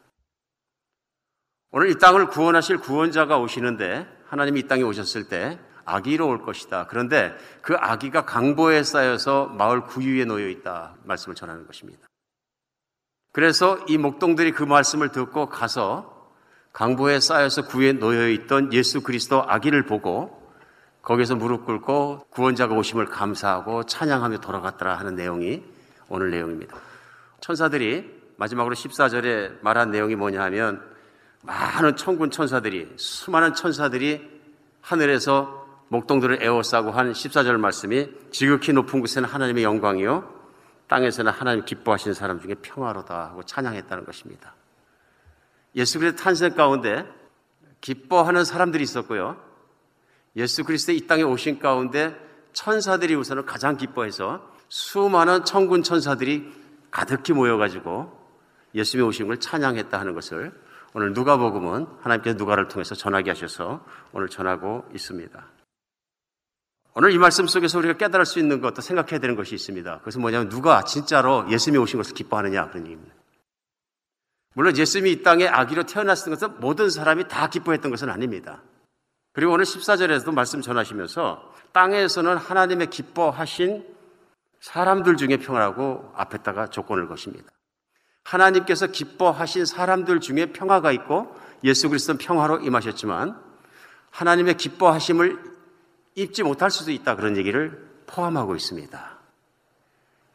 오늘 1.71 1.89
이 1.89 1.97
땅을 1.97 2.27
구원하실 2.27 2.77
구원자가 2.77 3.37
오시는데 3.37 4.07
하나님이 4.27 4.61
이 4.61 4.63
땅에 4.67 4.83
오셨을 4.83 5.27
때 5.27 5.59
아기로 5.83 6.27
올 6.27 6.41
것이다. 6.41 6.87
그런데 6.87 7.35
그 7.61 7.75
아기가 7.75 8.25
강보에 8.25 8.83
쌓여서 8.83 9.47
마을 9.47 9.81
구유에 9.81 10.25
놓여 10.25 10.47
있다. 10.47 10.95
말씀을 11.03 11.35
전하는 11.35 11.67
것입니다. 11.67 12.07
그래서 13.31 13.77
이 13.87 13.97
목동들이 13.97 14.51
그 14.51 14.63
말씀을 14.63 15.09
듣고 15.09 15.49
가서 15.49 16.16
강보에 16.77 17.19
쌓여서 17.19 17.65
구에 17.65 17.93
놓여 17.93 18.29
있던 18.29 18.71
예수 18.71 19.01
그리스도 19.01 19.43
아기를 19.43 19.87
보고 19.87 20.47
거기서 21.01 21.35
무릎 21.35 21.65
꿇고 21.65 22.27
구원자가 22.29 22.75
오심을 22.75 23.05
감사하고 23.05 23.85
찬양하며 23.85 24.41
돌아갔더라 24.41 24.93
하는 24.93 25.15
내용이 25.15 25.63
오늘 26.07 26.29
내용입니다. 26.29 26.77
천사들이 27.41 28.07
마지막으로 28.35 28.75
14절에 28.75 29.57
말한 29.61 29.89
내용이 29.89 30.15
뭐냐 30.15 30.39
하면 30.43 30.83
많은 31.41 31.95
천군 31.95 32.29
천사들이 32.29 32.93
수많은 32.95 33.55
천사들이 33.55 34.29
하늘에서 34.81 35.65
목동들을 35.87 36.43
에워싸고 36.43 36.91
한 36.91 37.11
14절 37.11 37.57
말씀이 37.57 38.07
지극히 38.29 38.71
높은 38.71 38.99
곳에는 38.99 39.27
하나님의 39.27 39.63
영광이요 39.63 40.31
땅에서는 40.89 41.31
하나님 41.31 41.65
기뻐하시는 41.65 42.13
사람 42.13 42.39
중에 42.39 42.53
평화로다 42.61 43.29
하고 43.29 43.41
찬양했다는 43.41 44.05
것입니다. 44.05 44.56
예수 45.77 45.99
그리스도 45.99 46.21
탄생 46.21 46.55
가운데 46.55 47.05
기뻐하는 47.79 48.43
사람들이 48.43 48.83
있었고요. 48.83 49.37
예수 50.35 50.63
그리스도 50.63 50.91
이 50.91 51.07
땅에 51.07 51.23
오신 51.23 51.59
가운데 51.59 52.15
천사들이 52.53 53.15
우선은 53.15 53.45
가장 53.45 53.77
기뻐해서 53.77 54.41
수많은 54.69 55.45
천군 55.45 55.83
천사들이 55.83 56.51
가득히 56.89 57.33
모여가지고 57.33 58.11
예수님이 58.73 59.07
오신 59.07 59.27
걸 59.27 59.39
찬양했다 59.39 59.99
하는 59.99 60.13
것을 60.13 60.51
오늘 60.93 61.13
누가복음은 61.13 61.87
하나님께서 62.01 62.37
누가를 62.37 62.67
통해서 62.67 62.95
전하게 62.95 63.31
하셔서 63.31 63.85
오늘 64.11 64.27
전하고 64.29 64.85
있습니다. 64.95 65.45
오늘 66.95 67.11
이 67.11 67.19
말씀 67.19 67.45
속에서 67.45 67.77
우리가 67.77 67.93
깨달을 67.97 68.25
수 68.25 68.39
있는 68.39 68.61
것도 68.61 68.81
생각해야 68.81 69.19
되는 69.19 69.35
것이 69.35 69.53
있습니다. 69.53 69.99
그것은 69.99 70.21
뭐냐면 70.21 70.49
누가 70.49 70.83
진짜로 70.83 71.45
예수님이 71.51 71.83
오신 71.83 71.99
것을 71.99 72.15
기뻐하느냐 72.15 72.69
그런 72.69 72.85
얘기입니다. 72.85 73.16
물론 74.57 74.75
예수님이 74.75 75.11
이 75.11 75.21
땅에 75.21 75.47
아기로 75.47 75.83
태어났던 75.83 76.33
것은 76.33 76.59
모든 76.59 76.89
사람이 76.89 77.27
다 77.27 77.47
기뻐했던 77.47 77.91
것은 77.91 78.09
아닙니다. 78.09 78.63
그리고 79.31 79.53
오늘 79.53 79.65
14절에서도 79.65 80.33
말씀 80.33 80.63
전하시면서 80.63 81.53
땅에서는 81.73 82.37
하나님의 82.37 82.89
기뻐하신 82.89 83.85
사람들 84.59 85.17
중에 85.17 85.37
평화라고 85.37 86.11
앞에다가 86.15 86.71
조건을 86.71 87.07
것입니다. 87.07 87.51
하나님께서 88.23 88.87
기뻐하신 88.87 89.67
사람들 89.67 90.21
중에 90.21 90.47
평화가 90.47 90.91
있고 90.91 91.35
예수 91.63 91.87
그리스도는 91.89 92.17
평화로 92.17 92.61
임하셨지만 92.61 93.39
하나님의 94.09 94.57
기뻐하심을 94.57 95.39
입지 96.15 96.41
못할 96.41 96.71
수도 96.71 96.89
있다 96.91 97.15
그런 97.15 97.37
얘기를 97.37 97.87
포함하고 98.07 98.55
있습니다. 98.55 99.16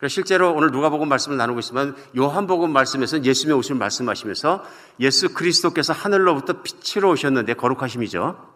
실제로 0.08 0.52
오늘 0.54 0.70
누가복음 0.70 1.08
말씀을 1.08 1.36
나누고 1.36 1.60
있으면 1.60 1.96
요한복음 2.16 2.72
말씀에서 2.72 3.24
예수님의 3.24 3.56
오심을 3.58 3.78
말씀하시면서 3.78 4.64
예수 5.00 5.32
그리스도께서 5.32 5.92
하늘로부터 5.92 6.62
빛으로 6.62 7.10
오셨는데 7.10 7.54
거룩하심이죠. 7.54 8.52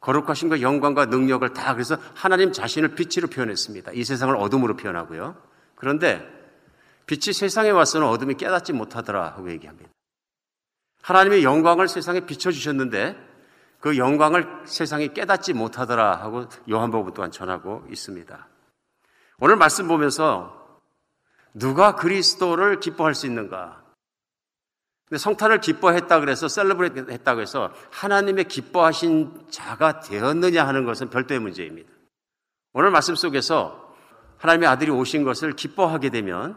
거룩하신과 0.00 0.60
영광과 0.62 1.06
능력을 1.06 1.48
다 1.52 1.74
그래서 1.74 1.96
하나님 2.14 2.52
자신을 2.52 2.94
빛으로 2.94 3.28
표현했습니다. 3.28 3.92
이 3.92 4.02
세상을 4.02 4.34
어둠으로 4.34 4.76
표현하고요. 4.76 5.36
그런데 5.76 6.26
빛이 7.06 7.32
세상에 7.32 7.70
와서는 7.70 8.06
어둠이 8.06 8.34
깨닫지 8.34 8.72
못하더라 8.72 9.28
하고 9.28 9.50
얘기합니다. 9.50 9.90
하나님의 11.02 11.44
영광을 11.44 11.88
세상에 11.88 12.20
비춰주셨는데 12.20 13.16
그 13.80 13.96
영광을 13.96 14.46
세상이 14.64 15.14
깨닫지 15.14 15.54
못하더라 15.54 16.16
하고 16.16 16.46
요한복음 16.68 17.14
또한 17.14 17.30
전하고 17.30 17.84
있습니다. 17.90 18.49
오늘 19.42 19.56
말씀 19.56 19.88
보면서 19.88 20.78
누가 21.54 21.96
그리스도를 21.96 22.78
기뻐할 22.78 23.14
수 23.14 23.26
있는가? 23.26 23.82
근데 25.08 25.18
성탄을 25.18 25.60
기뻐했다 25.60 26.20
그래서 26.20 26.46
셀러브레이트 26.46 27.10
했다고 27.10 27.40
해서 27.40 27.72
하나님의 27.90 28.44
기뻐하신 28.44 29.46
자가 29.50 30.00
되었느냐 30.00 30.66
하는 30.66 30.84
것은 30.84 31.08
별도의 31.08 31.40
문제입니다. 31.40 31.90
오늘 32.74 32.90
말씀 32.90 33.14
속에서 33.14 33.94
하나님의 34.36 34.68
아들이 34.68 34.90
오신 34.90 35.24
것을 35.24 35.54
기뻐하게 35.54 36.10
되면 36.10 36.56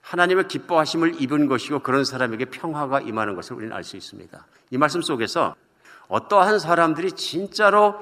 하나님의 0.00 0.48
기뻐하심을 0.48 1.22
입은 1.22 1.46
것이고 1.46 1.80
그런 1.80 2.04
사람에게 2.04 2.46
평화가 2.46 3.00
임하는 3.00 3.36
것을 3.36 3.56
우리는 3.56 3.74
알 3.74 3.84
수 3.84 3.96
있습니다. 3.96 4.46
이 4.70 4.76
말씀 4.76 5.00
속에서 5.02 5.54
어떠한 6.08 6.58
사람들이 6.58 7.12
진짜로 7.12 7.94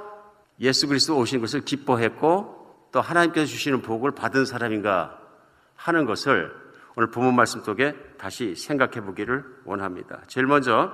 예수 0.59 0.88
그리스도 0.88 1.18
오신 1.18 1.40
것을 1.42 1.64
기뻐했고 1.64 2.56
또 2.92 3.01
하나님께서 3.01 3.46
주시는 3.46 3.83
복을 3.83 4.12
받은 4.12 4.44
사람인가 4.44 5.18
하는 5.75 6.07
것을 6.07 6.53
오늘 6.96 7.11
본문 7.11 7.35
말씀 7.35 7.62
속에 7.62 7.94
다시 8.18 8.57
생각해 8.57 9.03
보기를 9.03 9.44
원합니다. 9.64 10.22
제일 10.29 10.46
먼저 10.46 10.92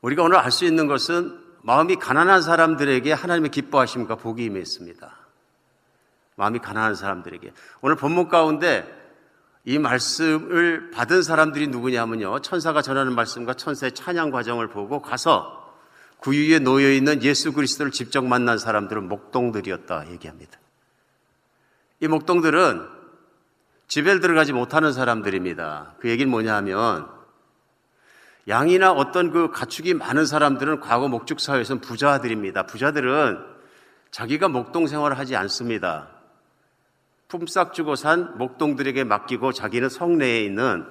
우리가 0.00 0.22
오늘 0.22 0.38
알 0.38 0.50
수 0.50 0.64
있는 0.64 0.86
것은 0.86 1.38
마음이 1.62 1.96
가난한 1.96 2.42
사람들에게 2.42 3.12
하나님의 3.12 3.50
기뻐하심과 3.50 4.16
복이 4.16 4.44
임했습니다. 4.44 5.16
마음이 6.36 6.58
가난한 6.58 6.94
사람들에게 6.94 7.52
오늘 7.82 7.96
본문 7.96 8.28
가운데 8.28 9.00
이 9.64 9.78
말씀을 9.78 10.90
받은 10.90 11.22
사람들이 11.22 11.68
누구냐면요. 11.68 12.40
천사가 12.40 12.82
전하는 12.82 13.14
말씀과 13.14 13.54
천사의 13.54 13.92
찬양 13.92 14.30
과정을 14.30 14.68
보고 14.68 15.00
가서 15.00 15.61
구유에 16.22 16.60
놓여 16.60 16.90
있는 16.90 17.22
예수 17.24 17.52
그리스도를 17.52 17.90
직접 17.90 18.24
만난 18.24 18.56
사람들은 18.56 19.08
목동들이었다 19.08 20.10
얘기합니다. 20.12 20.58
이 22.00 22.06
목동들은 22.06 22.88
집에 23.88 24.20
들어가지 24.20 24.52
못하는 24.52 24.92
사람들입니다. 24.92 25.96
그 25.98 26.08
얘기는 26.08 26.30
뭐냐 26.30 26.54
하면 26.56 27.08
양이나 28.48 28.92
어떤 28.92 29.32
그 29.32 29.50
가축이 29.50 29.94
많은 29.94 30.24
사람들은 30.24 30.80
과거 30.80 31.08
목축 31.08 31.40
사회에서는 31.40 31.80
부자들입니다. 31.80 32.66
부자들은 32.66 33.44
자기가 34.12 34.48
목동 34.48 34.86
생활을 34.86 35.18
하지 35.18 35.34
않습니다. 35.36 36.08
품삯 37.28 37.72
주고 37.72 37.96
산 37.96 38.38
목동들에게 38.38 39.04
맡기고 39.04 39.52
자기는 39.52 39.88
성내에 39.88 40.44
있는 40.44 40.86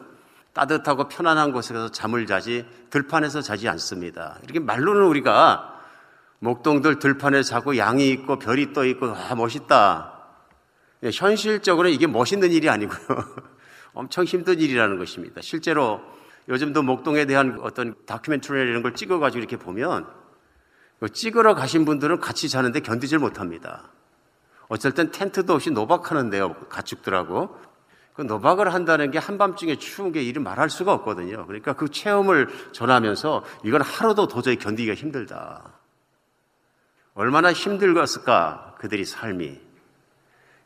따뜻하고 0.54 1.08
편안한 1.08 1.52
곳에서 1.52 1.90
잠을 1.90 2.26
자지 2.26 2.66
들판에서 2.90 3.42
자지 3.42 3.70
않습니다. 3.70 4.38
이렇게 4.44 4.60
말로는 4.60 5.04
우리가 5.04 5.80
목동들 6.40 7.00
들판에 7.00 7.44
자고 7.44 7.78
양이 7.78 8.10
있고 8.10 8.40
별이 8.40 8.74
떠 8.74 8.86
있고 8.86 9.08
아 9.08 9.36
멋있다. 9.36 10.20
예, 11.04 11.10
현실적으로는 11.14 11.94
이게 11.94 12.08
멋있는 12.08 12.52
일이 12.52 12.70
아니고요. 12.70 12.98
엄청 13.94 14.26
힘든 14.26 14.60
일이라는 14.60 14.98
것입니다. 14.98 15.42
실제로 15.42 16.02
요즘도 16.50 16.84
목동에 16.84 17.26
대한 17.26 17.60
어떤 17.62 17.96
다큐멘터리 18.06 18.60
이런 18.60 18.82
걸 18.82 18.94
찍어가지고 18.94 19.40
이렇게 19.40 19.58
보면 19.58 20.08
찍으러 21.14 21.56
가신 21.56 21.86
분들은 21.86 22.20
같이 22.20 22.50
자는데 22.50 22.82
견디질 22.82 23.20
못합니다. 23.20 23.90
어쩔 24.68 24.94
땐 24.94 25.12
텐트도 25.12 25.54
없이 25.54 25.72
노박하는데요. 25.72 26.54
가축들하고. 26.70 27.60
그 28.14 28.22
노박을 28.22 28.74
한다는 28.74 29.12
게 29.12 29.18
한밤중에 29.18 29.78
추운 29.78 30.12
게 30.12 30.22
이리 30.22 30.40
말할 30.40 30.70
수가 30.70 30.94
없거든요. 30.94 31.46
그러니까 31.46 31.74
그 31.74 31.90
체험을 31.90 32.50
전하면서 32.74 33.44
이건 33.64 33.82
하루도 33.82 34.28
도저히 34.28 34.58
견디기가 34.58 34.96
힘들다. 34.96 35.74
얼마나 37.14 37.52
힘들었을까, 37.52 38.76
그들이 38.80 39.06
삶이. 39.06 39.60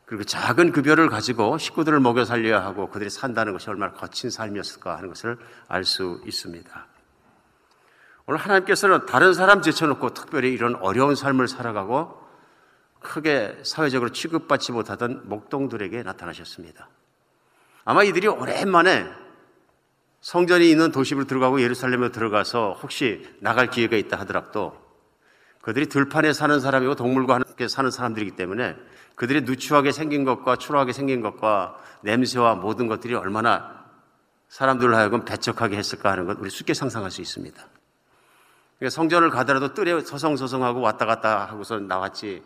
그리고 0.05 0.23
작은 0.23 0.71
급여를 0.71 1.10
가지고 1.10 1.58
식구들을 1.58 1.99
먹여 1.99 2.25
살려야 2.25 2.63
하고 2.63 2.89
그들이 2.89 3.10
산다는 3.10 3.53
것이 3.53 3.69
얼마나 3.69 3.93
거친 3.93 4.29
삶이었을까 4.29 4.97
하는 4.97 5.10
것을 5.10 5.38
알 5.67 5.84
수 5.84 6.21
있습니다. 6.25 6.88
오늘 8.27 8.39
하나님께서는 8.39 9.05
다른 9.05 9.34
사람 9.34 9.62
제쳐놓고 9.62 10.13
특별히 10.13 10.51
이런 10.53 10.75
어려운 10.75 11.15
삶을 11.15 11.47
살아가고 11.47 12.23
크게 12.99 13.60
사회적으로 13.63 14.12
취급받지 14.12 14.71
못하던 14.71 15.27
목동들에게 15.27 16.03
나타나셨습니다. 16.03 16.89
아마 17.86 18.04
이들이 18.04 18.28
오랜만에 18.28 19.06
성전이 20.21 20.69
있는 20.69 20.91
도시로 20.91 21.26
들어가고 21.26 21.62
예루살렘에 21.62 22.10
들어가서 22.10 22.80
혹시 22.82 23.30
나갈 23.39 23.69
기회가 23.69 23.95
있다 23.95 24.19
하더라도 24.21 24.76
그들이 25.62 25.88
들판에 25.88 26.34
사는 26.34 26.60
사람이고 26.60 26.95
동물과 26.95 27.36
함께 27.36 27.67
사는 27.67 27.89
사람들이기 27.89 28.36
때문에 28.36 28.76
그들이 29.13 29.41
누추하게 29.41 29.91
생긴 29.91 30.26
것과 30.26 30.56
초라하게 30.56 30.93
생긴 30.93 31.21
것과 31.21 31.78
냄새와 32.02 32.56
모든 32.56 32.88
것들이 32.88 33.13
얼마나 33.13 33.86
사람들을 34.50 34.93
하여금 34.95 35.24
배척하게 35.24 35.78
했을까 35.78 36.12
하는 36.12 36.26
것 36.26 36.39
우리 36.39 36.50
쉽게 36.50 36.74
상상할 36.74 37.12
수 37.12 37.21
있습니다. 37.21 37.56
그러니까 38.80 38.95
성전을 38.95 39.30
가더라도 39.30 39.76
뜰에 39.76 40.02
서성서성하고 40.02 40.82
왔다 40.82 41.06
갔다 41.06 41.45
하고서 41.45 41.80
나왔지 41.80 42.43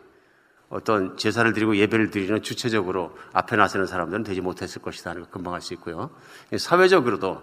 어떤 0.70 1.18
제사를 1.18 1.52
드리고 1.52 1.76
예배를 1.78 2.12
드리는 2.12 2.42
주체적으로 2.42 3.18
앞에 3.34 3.56
나서는 3.56 3.88
사람들은 3.88 4.24
되지 4.24 4.42
못했을 4.42 4.82
것이다 4.82 5.10
하는 5.12 5.24
걸 5.24 5.32
금방 5.32 5.54
알 5.54 5.62
수 5.62 5.74
있고요. 5.74 6.12
사회적으로도 6.56 7.42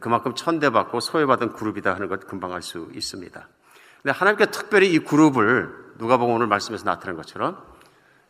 그만큼 0.00 0.34
천대받고 0.34 1.00
소외받은 1.00 1.54
그룹이다 1.54 1.94
하는 1.94 2.08
것 2.08 2.26
금방 2.26 2.52
알 2.52 2.62
수 2.62 2.90
있습니다. 2.94 3.48
근데 4.02 4.12
하나님께 4.12 4.46
특별히 4.46 4.92
이 4.92 4.98
그룹을 4.98 5.94
누가 5.98 6.16
보고 6.16 6.34
오늘 6.34 6.46
말씀에서 6.46 6.84
나타난 6.84 7.16
것처럼 7.16 7.62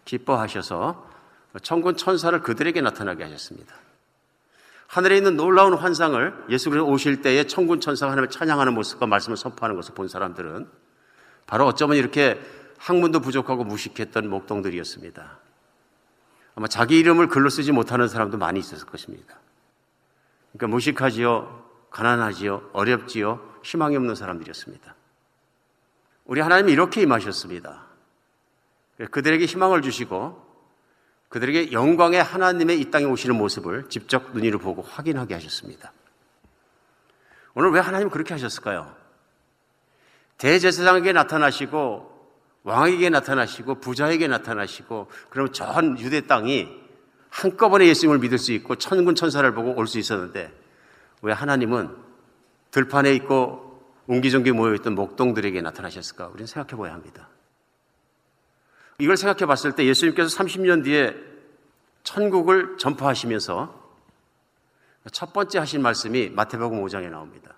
기뻐하셔서 0.05 1.11
천군 1.63 1.97
천사를 1.97 2.39
그들에게 2.41 2.81
나타나게 2.81 3.25
하셨습니다. 3.25 3.75
하늘에 4.87 5.17
있는 5.17 5.37
놀라운 5.37 5.75
환상을 5.75 6.45
예수 6.51 6.69
그리스도 6.71 6.91
오실 6.91 7.23
때에 7.23 7.47
천군 7.47 7.81
천사가 7.81 8.13
하나님을 8.13 8.31
찬양하는 8.31 8.75
모습과 8.75 9.07
말씀을 9.07 9.37
선포하는 9.37 9.75
것을 9.75 9.95
본 9.95 10.07
사람들은 10.07 10.69
바로 11.47 11.67
어쩌면 11.67 11.97
이렇게 11.97 12.41
학문도 12.83 13.21
부족하고 13.21 13.63
무식했던 13.63 14.29
목동들이었습니다. 14.29 15.39
아마 16.57 16.67
자기 16.67 16.99
이름을 16.99 17.29
글로 17.29 17.49
쓰지 17.49 17.71
못하는 17.71 18.09
사람도 18.09 18.39
많이 18.39 18.59
있었을 18.59 18.87
것입니다. 18.87 19.39
그러니까 20.53 20.67
무식하지요, 20.67 21.65
가난하지요, 21.91 22.71
어렵지요, 22.73 23.61
희망이 23.63 23.97
없는 23.97 24.17
사람들이었습니다. 24.17 24.97
우리 26.25 26.41
하나님이 26.41 26.73
이렇게 26.73 27.03
임하셨습니다. 27.03 27.87
그들에게 29.13 29.45
희망을 29.47 29.83
주시고 29.83 30.51
그들에게 31.29 31.73
영광의 31.73 32.23
하나님의 32.23 32.81
이 32.81 32.91
땅에 32.91 33.05
오시는 33.05 33.37
모습을 33.37 33.89
직접 33.91 34.33
눈으로 34.35 34.59
보고 34.59 34.83
확인하게 34.83 35.35
하셨습니다. 35.35 35.93
오늘 37.55 37.71
왜 37.71 37.81
하나님 37.81 38.11
그렇게 38.11 38.35
하셨을까요? 38.35 38.95
대제사장에게 40.39 41.13
나타나시고 41.13 42.12
왕에게 42.65 43.11
나타나시고 43.11 43.77
부자에게 43.77 44.29
나타나시고 44.29 45.09
그러면 45.31 45.53
전 45.53 45.99
유대 45.99 46.27
땅이 46.27 46.69
한꺼번에 47.29 47.87
예수님을 47.87 48.19
믿을 48.19 48.39
수 48.39 48.53
있고 48.53 48.77
천군 48.77 49.15
천사를 49.15 49.53
보고 49.55 49.75
올 49.77 49.87
수 49.87 49.99
있었는데 49.99 50.53
왜 51.23 51.33
하나님은 51.33 51.97
들판에 52.71 53.15
있고 53.15 53.71
옹기종기 54.07 54.53
모여있던 54.53 54.95
목동들에게 54.95 55.61
나타나셨을까? 55.63 56.29
우리는 56.29 56.47
생각해 56.47 56.81
봐야 56.81 56.93
합니다. 56.93 57.29
이걸 58.99 59.17
생각해 59.17 59.47
봤을 59.47 59.73
때 59.73 59.87
예수님께서 59.87 60.37
30년 60.37 60.85
뒤에 60.85 61.15
천국을 62.03 62.77
전파하시면서 62.79 63.81
첫 65.13 65.33
번째 65.33 65.59
하신 65.59 65.83
말씀이 65.83 66.31
마태복음 66.31 66.83
5장에 66.85 67.11
나옵니다. 67.11 67.55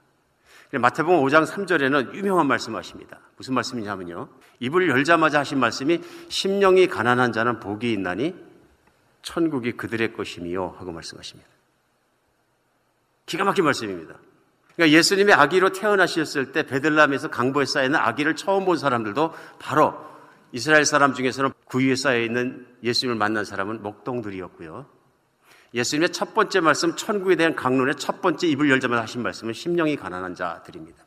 마태복음 0.78 1.24
5장 1.24 1.46
3절에는 1.46 2.14
유명한 2.14 2.46
말씀하십니다. 2.46 3.20
무슨 3.36 3.54
말씀이냐면요. 3.54 4.28
입을 4.60 4.88
열자마자 4.88 5.40
하신 5.40 5.58
말씀이 5.58 6.00
심령이 6.28 6.88
가난한 6.88 7.32
자는 7.32 7.60
복이 7.60 7.92
있나니 7.92 8.34
천국이 9.22 9.72
그들의 9.72 10.12
것이미요 10.12 10.76
하고 10.78 10.92
말씀하십니다. 10.92 11.48
기가 13.26 13.44
막힌 13.44 13.64
말씀입니다. 13.64 14.14
그러니까 14.76 14.96
예수님이 14.96 15.32
아기로 15.32 15.70
태어나셨을 15.70 16.52
때 16.52 16.64
베들람에서 16.64 17.30
강보에 17.30 17.64
쌓여 17.64 17.84
있는 17.84 17.98
아기를 17.98 18.36
처음 18.36 18.64
본 18.64 18.76
사람들도 18.76 19.32
바로 19.58 19.94
이스라엘 20.52 20.84
사람 20.84 21.14
중에서는 21.14 21.52
구유에 21.66 21.96
쌓여 21.96 22.20
있는 22.20 22.66
예수님을 22.82 23.16
만난 23.16 23.44
사람은 23.44 23.82
목동들이었고요. 23.82 24.86
예수님의 25.74 26.10
첫 26.10 26.34
번째 26.34 26.60
말씀, 26.60 26.94
천국에 26.94 27.34
대한 27.34 27.56
강론의 27.56 27.96
첫 27.96 28.22
번째 28.22 28.46
입을 28.46 28.70
열자마자 28.70 29.02
하신 29.02 29.22
말씀은 29.22 29.52
심령이 29.52 29.96
가난한 29.96 30.36
자들입니다. 30.36 31.02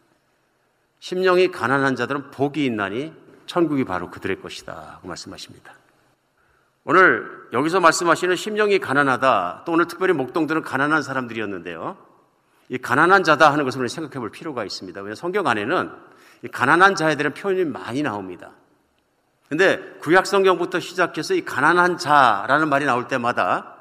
심령이 1.00 1.52
가난한 1.52 1.96
자들은 1.96 2.32
복이 2.32 2.66
있나니 2.66 3.14
천국이 3.46 3.86
바로 3.86 4.12
그들의 4.12 4.42
것이다. 4.42 4.96
하고 4.96 5.08
말씀하십니다. 5.08 5.74
오늘 6.84 7.48
여기서 7.54 7.80
말씀하시는 7.80 8.36
심령이 8.36 8.80
가난하다. 8.80 9.64
또 9.66 9.72
오늘 9.72 9.88
특별히 9.88 10.14
목동들은 10.14 10.64
가난한 10.64 11.02
사람들이었는데요. 11.02 11.98
이 12.70 12.78
가난한 12.78 13.24
자다 13.24 13.52
하는 13.52 13.64
것을 13.64 13.80
우리 13.80 13.88
생각해 13.88 14.20
볼 14.20 14.32
필요가 14.32 14.66
있습니다. 14.66 15.00
왜냐하면 15.00 15.16
성경 15.16 15.48
안에는 15.48 15.92
이 16.44 16.48
가난한 16.50 16.96
자에 16.96 17.16
대한 17.16 17.34
표현이 17.34 17.64
많이 17.66 18.04
나옵니다. 18.04 18.52
근데 19.48 19.80
구약 20.02 20.28
성경부터 20.28 20.82
시작해서 20.82 21.34
이 21.34 21.46
가난한 21.46 21.98
자라는 21.98 22.68
말이 22.68 22.84
나올 22.84 23.08
때마다 23.08 23.77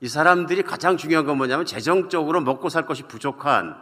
이 0.00 0.08
사람들이 0.08 0.62
가장 0.62 0.96
중요한 0.96 1.24
건 1.24 1.38
뭐냐면 1.38 1.64
재정적으로 1.66 2.40
먹고 2.40 2.68
살 2.68 2.86
것이 2.86 3.02
부족한 3.04 3.76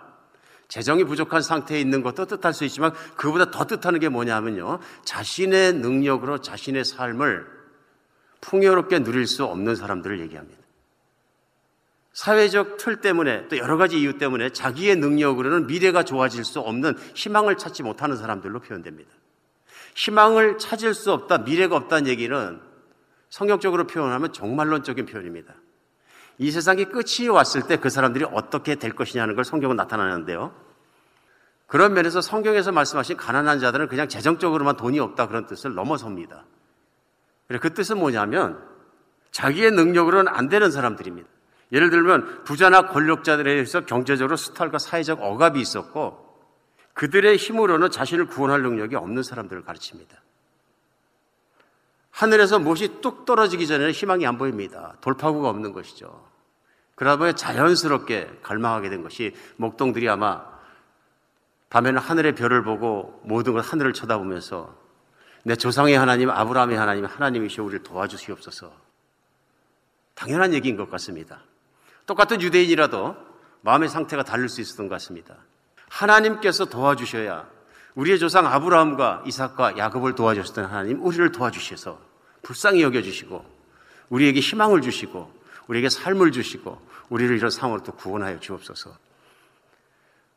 재정이 0.69 1.05
부족한 1.05 1.43
상태에 1.43 1.81
있는 1.81 2.03
것도 2.03 2.27
뜻할 2.27 2.55
수 2.55 2.65
있지만 2.65 2.93
그보다 3.17 3.51
더 3.51 3.67
뜻하는 3.67 4.01
게 4.01 4.09
뭐냐면요. 4.09 4.79
자신의 5.05 5.75
능력으로 5.75 6.41
자신의 6.41 6.85
삶을 6.85 7.47
풍요롭게 8.41 9.01
누릴 9.01 9.27
수 9.27 9.45
없는 9.45 9.77
사람들을 9.77 10.21
얘기합니다. 10.21 10.61
사회적 12.13 12.77
틀 12.77 13.01
때문에 13.01 13.49
또 13.49 13.59
여러 13.59 13.77
가지 13.77 14.01
이유 14.01 14.19
때문에 14.19 14.51
자기의 14.51 14.97
능력으로는 14.97 15.67
미래가 15.67 16.05
좋아질 16.05 16.45
수 16.45 16.61
없는 16.61 16.97
희망을 17.15 17.57
찾지 17.57 17.83
못하는 17.83 18.17
사람들로 18.17 18.61
표현됩니다. 18.61 19.11
희망을 19.97 20.59
찾을 20.59 20.95
수 20.95 21.13
없다, 21.13 21.39
미래가 21.39 21.77
없다는 21.77 22.07
얘기는 22.07 22.61
성경적으로 23.31 23.87
표현하면 23.87 24.33
정말론적인 24.33 25.07
표현입니다. 25.07 25.55
이 26.39 26.51
세상이 26.51 26.87
끝이 26.87 27.29
왔을 27.29 27.63
때 27.67 27.77
그 27.77 27.91
사람들이 27.91 28.25
어떻게 28.33 28.75
될 28.75 28.95
것이냐는 28.95 29.35
걸 29.35 29.45
성경은 29.45 29.77
나타나는데요. 29.77 30.55
그런 31.67 31.95
면에서 31.95 32.21
성경에서 32.21 32.73
말씀하신 32.73 33.17
가난한 33.17 33.61
자들은 33.61 33.89
그냥 33.89 34.09
재정적으로만 34.09 34.77
돈이 34.77 35.01
없다 35.01 35.29
그런 35.29 35.47
뜻을 35.47 35.75
넘어섭니다. 35.75 36.45
그 37.61 37.75
뜻은 37.75 37.99
뭐냐면 37.99 38.63
자기의 39.31 39.73
능력으로는 39.73 40.33
안 40.33 40.49
되는 40.49 40.71
사람들입니다. 40.71 41.29
예를 41.73 41.91
들면 41.91 42.45
부자나 42.45 42.89
권력자들에 42.89 43.51
의해서 43.51 43.85
경제적으로 43.85 44.37
수탈과 44.37 44.79
사회적 44.79 45.21
억압이 45.21 45.61
있었고 45.61 46.25
그들의 46.93 47.37
힘으로는 47.37 47.91
자신을 47.91 48.27
구원할 48.27 48.63
능력이 48.63 48.95
없는 48.95 49.23
사람들을 49.23 49.65
가르칩니다. 49.65 50.17
하늘에서 52.15 52.61
무엇이 52.61 53.01
뚝 53.01 53.25
떨어지기 53.25 53.67
전에는 53.67 53.91
희망이 53.91 54.25
안 54.25 54.39
보입니다. 54.39 54.95
돌파구가 55.01 55.49
없는 55.49 55.73
것이죠. 55.73 56.25
그러다 56.95 57.17
보니 57.17 57.35
자연스럽게 57.35 58.39
갈망하게 58.41 58.89
된 58.89 59.03
것이 59.03 59.35
목동들이 59.57 60.09
아마 60.09 60.45
밤에는 61.71 62.01
하늘의 62.01 62.37
별을 62.37 62.63
보고 62.63 63.21
모든 63.25 63.55
걸 63.55 63.63
하늘을 63.63 63.93
쳐다보면서 63.93 64.73
내 65.43 65.57
조상의 65.57 65.99
하나님, 65.99 66.31
아브라함의 66.31 66.79
하나님, 66.79 67.05
하나님이시여 67.05 67.65
우리를 67.65 67.83
도와주시옵소서. 67.83 68.73
당연한 70.15 70.55
얘기인 70.55 70.77
것 70.77 70.89
같습니다. 70.93 71.43
똑같은 72.07 72.41
유대인이라도 72.41 73.17
마음의 73.63 73.89
상태가 73.89 74.23
다를 74.23 74.49
수 74.49 74.61
있었던 74.61 74.87
것 74.87 74.95
같습니다. 74.95 75.35
하나님께서 75.89 76.67
도와주셔야 76.67 77.51
우리의 77.95 78.19
조상 78.19 78.47
아브라함과 78.47 79.23
이삭과 79.27 79.79
야곱을 79.79 80.15
도와주셨던 80.15 80.65
하나님 80.65 81.05
우리를 81.05 81.31
도와주셔서 81.33 81.99
불쌍히 82.43 82.83
여겨주시고 82.83 83.45
우리에게 84.09 84.41
희망을 84.41 84.83
주시고 84.83 85.33
우리에게 85.69 85.89
삶을 85.89 86.33
주시고 86.33 86.81
우리를 87.09 87.37
이런 87.37 87.51
상황으로 87.51 87.83
또 87.83 87.93
구원하여 87.93 88.41
주옵소서. 88.41 88.97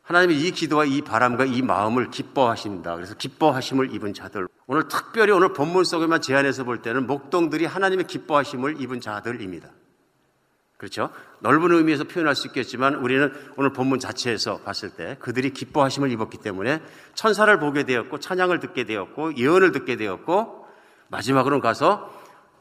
하나님이 0.02 0.40
이 0.40 0.52
기도와 0.52 0.86
이 0.86 1.02
바람과 1.02 1.44
이 1.44 1.60
마음을 1.60 2.10
기뻐하신다. 2.10 2.94
그래서 2.94 3.14
기뻐하심을 3.14 3.94
입은 3.94 4.14
자들. 4.14 4.48
오늘 4.66 4.88
특별히 4.88 5.32
오늘 5.32 5.52
본문 5.52 5.84
속에만 5.84 6.22
제안해서 6.22 6.64
볼 6.64 6.80
때는 6.80 7.06
목동들이 7.06 7.66
하나님의 7.66 8.06
기뻐하심을 8.06 8.80
입은 8.80 9.02
자들입니다. 9.02 9.68
그렇죠? 10.78 11.10
넓은 11.40 11.72
의미에서 11.72 12.04
표현할 12.04 12.36
수 12.36 12.46
있겠지만 12.46 12.94
우리는 12.94 13.32
오늘 13.56 13.72
본문 13.72 13.98
자체에서 13.98 14.58
봤을 14.58 14.90
때 14.90 15.16
그들이 15.18 15.50
기뻐하심을 15.52 16.10
입었기 16.12 16.38
때문에 16.38 16.80
천사를 17.14 17.58
보게 17.58 17.82
되었고 17.82 18.20
찬양을 18.20 18.60
듣게 18.60 18.84
되었고 18.84 19.36
예언을 19.36 19.72
듣게 19.72 19.96
되었고 19.96 20.66
마지막으로는 21.08 21.60
가서 21.60 22.16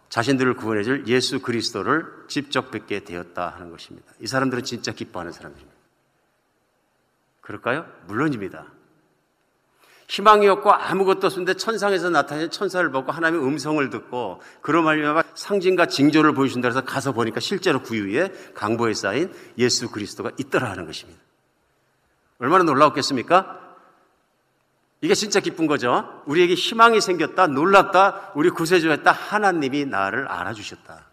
자신들을 0.09 0.55
구원해 0.55 0.84
줄 0.84 1.07
예수 1.07 1.41
그리스도를 1.41 2.05
직접 2.28 2.72
뵙게 2.72 3.01
되었다 3.03 3.49
하는 3.49 3.70
것입니다. 3.70 4.11
이 4.20 4.26
사람들은 4.26 4.63
진짜 4.63 4.91
기뻐하는 4.91 5.32
사람들입니다. 5.32 5.78
그럴까요? 7.41 7.86
물론입니다. 8.07 8.65
희망이 10.08 10.47
없고 10.47 10.72
아무것도 10.72 11.28
없는데 11.28 11.55
천상에서 11.55 12.10
나타난 12.10 12.49
천사를 12.49 12.89
보고 12.91 13.12
하나님의 13.12 13.45
음성을 13.45 13.89
듣고 13.89 14.41
그런 14.62 14.86
말미암아 14.86 15.24
상징과 15.36 15.88
징조를 15.88 16.34
보여준다 16.34 16.70
해서 16.70 16.82
가서 16.82 17.12
보니까 17.12 17.41
실제로 17.41 17.82
구유에 17.82 18.32
강보에 18.55 18.93
쌓인 18.93 19.34
예수 19.58 19.91
그리스도가 19.91 20.32
있더라 20.38 20.72
하는 20.72 20.86
것입니다. 20.86 21.20
얼마나 22.39 22.64
놀라웠겠습니까? 22.64 23.60
이게 25.01 25.14
진짜 25.14 25.39
기쁜 25.39 25.68
거죠. 25.68 26.24
우리에게 26.26 26.55
희망이 26.55 27.01
생겼다, 27.01 27.47
놀랐다, 27.47 28.32
우리 28.34 28.49
구세주였다, 28.49 29.12
하나님이 29.12 29.86
나를 29.86 30.28
알아주셨다. 30.28 31.05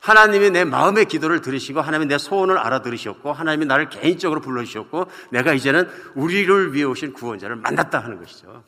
하나님이 0.00 0.50
내 0.50 0.64
마음의 0.64 1.06
기도를 1.06 1.40
들으시고 1.40 1.80
하나님이 1.80 2.06
내 2.06 2.18
소원을 2.18 2.56
알아들으셨고 2.58 3.32
하나님이 3.32 3.66
나를 3.66 3.88
개인적으로 3.88 4.40
불러주셨고 4.40 5.06
내가 5.30 5.52
이제는 5.52 5.88
우리를 6.14 6.72
위해 6.72 6.84
오신 6.84 7.12
구원자를 7.12 7.56
만났다 7.56 7.98
하는 7.98 8.18
것이죠. 8.18 8.62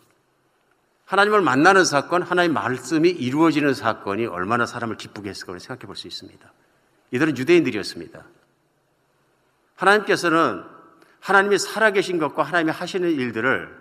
하나님을 1.05 1.41
만나는 1.41 1.85
사건, 1.85 2.22
하나님 2.22 2.53
말씀이 2.53 3.09
이루어지는 3.09 3.74
사건이 3.74 4.26
얼마나 4.26 4.64
사람을 4.66 4.97
기쁘게 4.97 5.31
했을까 5.31 5.59
생각해 5.59 5.87
볼 5.87 5.97
수 5.97 6.07
있습니다. 6.07 6.53
이들은 7.11 7.37
유대인들이었습니다. 7.37 8.24
하나님께서는 9.74 10.64
하나님이 11.18 11.59
살아계신 11.59 12.18
것과 12.18 12.43
하나님이 12.45 12.70
하시는 12.70 13.11
일들을 13.11 13.76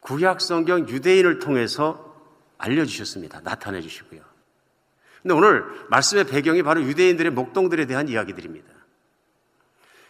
구약 0.00 0.40
성경 0.40 0.88
유대인을 0.88 1.40
통해서 1.40 2.14
알려주셨습니다. 2.58 3.40
나타내 3.42 3.80
주시고요. 3.80 4.29
근데 5.22 5.34
오늘 5.34 5.64
말씀의 5.88 6.24
배경이 6.24 6.62
바로 6.62 6.82
유대인들의 6.82 7.32
목동들에 7.32 7.86
대한 7.86 8.08
이야기들입니다. 8.08 8.68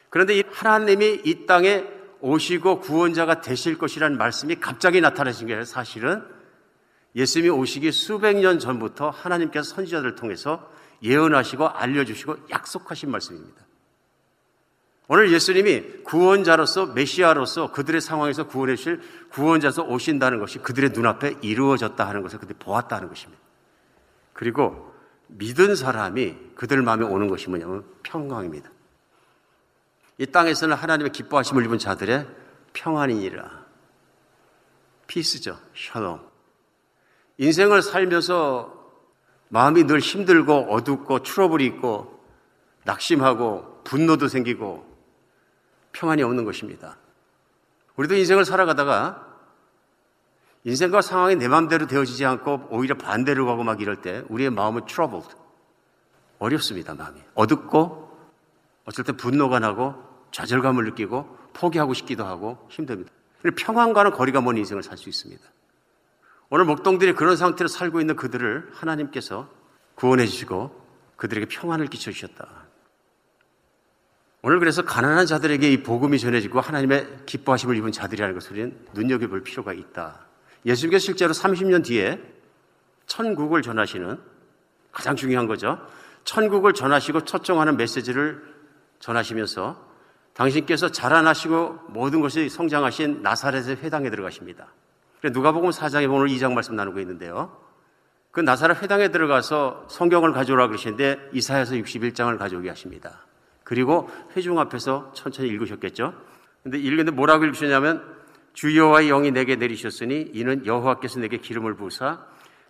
그런데 0.09 0.39
이 0.39 0.45
하나님이 0.51 1.23
이 1.25 1.47
땅에 1.47 1.87
오시고 2.21 2.81
구원자가 2.81 3.41
되실 3.41 3.79
것이라는 3.79 4.19
말씀이 4.19 4.57
갑자기 4.57 5.01
나타나신 5.01 5.47
게 5.47 5.65
사실은 5.65 6.23
예수님이 7.17 7.51
오시기 7.51 7.91
수백 7.93 8.37
년 8.37 8.59
전부터 8.59 9.11
하나님께서 9.11 9.75
선지자들을 9.75 10.15
통해서 10.17 10.71
예언하시고 11.03 11.67
알려주시고 11.67 12.37
약속하신 12.51 13.11
말씀입니다. 13.11 13.65
오늘 15.09 15.33
예수님이 15.33 16.05
구원자로서 16.05 16.87
메시아로서 16.87 17.73
그들의 17.73 18.01
상황에서 18.01 18.47
구원해 18.47 18.77
주실 18.77 19.01
구원자로서 19.31 19.83
오신다는 19.83 20.39
것이 20.39 20.61
그들의 20.61 20.91
눈앞에 20.91 21.39
이루어졌다 21.43 22.07
하는 22.07 22.23
것을 22.23 22.39
그들이 22.39 22.57
보았다 22.61 22.95
하는 22.95 23.09
것입니다. 23.09 23.43
그리고 24.33 24.90
믿은 25.39 25.75
사람이 25.75 26.37
그들 26.55 26.83
마음에 26.83 27.05
오는 27.05 27.29
것이 27.29 27.49
뭐냐면 27.49 27.85
평강입니다. 28.03 28.71
이 30.19 30.27
땅에서는 30.27 30.77
하나님의 30.77 31.13
기뻐하심을 31.13 31.65
입은 31.65 31.79
자들의 31.79 32.27
평안이니라. 32.73 33.65
피스죠. 35.07 35.59
샬롬. 35.75 36.21
인생을 37.39 37.83
살면서 37.83 38.79
마음이 39.49 39.85
늘 39.85 39.99
힘들고 39.99 40.73
어둡고 40.73 41.23
트러블이 41.23 41.65
있고 41.67 42.23
낙심하고 42.85 43.83
분노도 43.85 44.29
생기고 44.29 44.87
평안이 45.93 46.23
없는 46.23 46.45
것입니다. 46.45 46.97
우리도 47.97 48.15
인생을 48.15 48.45
살아가다가 48.45 49.30
인생과 50.65 51.01
상황이 51.01 51.37
내 51.37 51.49
마음대로 51.49 51.87
되어지지 51.87 52.25
않고 52.27 52.69
오히려 52.71 52.95
반대로 52.97 53.47
가고 53.47 53.65
막 53.65 53.81
이럴 53.81 54.03
때 54.03 54.23
우리의 54.29 54.51
마음은 54.51 54.85
troubled. 54.87 55.35
어렵습니다, 56.39 56.95
마음이. 56.95 57.21
어둡고 57.35 58.11
어쩔 58.85 59.05
때 59.05 59.13
분노가 59.13 59.59
나고 59.59 59.95
좌절감을 60.33 60.85
느끼고 60.85 61.39
포기하고 61.53 61.95
싶기도 61.95 62.25
하고 62.25 62.67
힘듭니다. 62.71 63.11
평안과는 63.57 64.13
거리가 64.13 64.41
먼 64.41 64.57
인생을 64.59 64.83
살 64.83 64.99
수 64.99 65.09
있습니다. 65.09 65.43
오늘 66.51 66.65
목동들이 66.65 67.15
그런 67.15 67.37
상태로 67.37 67.69
살고 67.69 68.01
있는 68.01 68.17
그들을 68.17 68.71
하나님께서 68.75 69.49
구원해 69.95 70.27
주시고 70.27 70.79
그들에게 71.17 71.47
평안을 71.47 71.87
끼쳐 71.87 72.11
주셨다. 72.11 72.49
오늘 74.43 74.59
그래서 74.59 74.83
가난한 74.83 75.27
자들에게 75.27 75.71
이 75.71 75.83
복음이 75.83 76.19
전해지고 76.19 76.61
하나님의 76.61 77.25
기뻐하심을 77.27 77.77
입은 77.77 77.93
자들이라는 77.93 78.35
것을 78.35 78.53
우리는 78.53 78.87
눈여겨볼 78.95 79.43
필요가 79.43 79.73
있다. 79.73 80.27
예수님께서 80.67 81.05
실제로 81.05 81.33
30년 81.33 81.85
뒤에 81.85 82.21
천국을 83.07 83.63
전하시는 83.63 84.19
가장 84.93 85.17
중요한 85.17 85.47
거죠. 85.47 85.79
천국을 86.25 86.73
전하시고 86.73 87.25
초청하는 87.25 87.77
메시지를 87.77 88.43
전하시면서 88.99 89.91
당신께서 90.35 90.91
자라나시고 90.91 91.81
모든 91.89 92.21
것이 92.21 92.49
성장하신 92.49 93.23
나사렛의 93.23 93.77
회당에 93.77 94.11
들어가십니다. 94.11 94.69
누가복음 95.23 95.71
4장에 95.71 96.11
오늘 96.11 96.29
2장 96.29 96.53
말씀 96.53 96.77
나누고 96.77 97.01
있는데요. 97.01 97.57
그 98.31 98.41
나사렛 98.41 98.83
회당에 98.83 99.09
들어가서 99.09 99.87
성경을 99.91 100.33
가져오라 100.33 100.69
그러시는데 100.69 101.31
이사야서 101.33 101.75
61장을 101.75 102.39
가져오게 102.39 102.69
하십니다. 102.69 103.27
그리고 103.65 104.09
회중 104.37 104.59
앞에서 104.59 105.13
천천히 105.15 105.49
읽으셨겠죠? 105.49 106.15
근데 106.63 106.79
읽는데 106.79 107.11
뭐라고 107.11 107.45
읽으셨냐면 107.45 108.20
주여와의 108.53 109.09
영이 109.09 109.31
내게 109.31 109.57
내리셨으니 109.57 110.31
이는 110.35 110.67
여호와께서 110.67 111.21
내게 111.21 111.39
기름을 111.39 111.75
부으사 111.75 112.25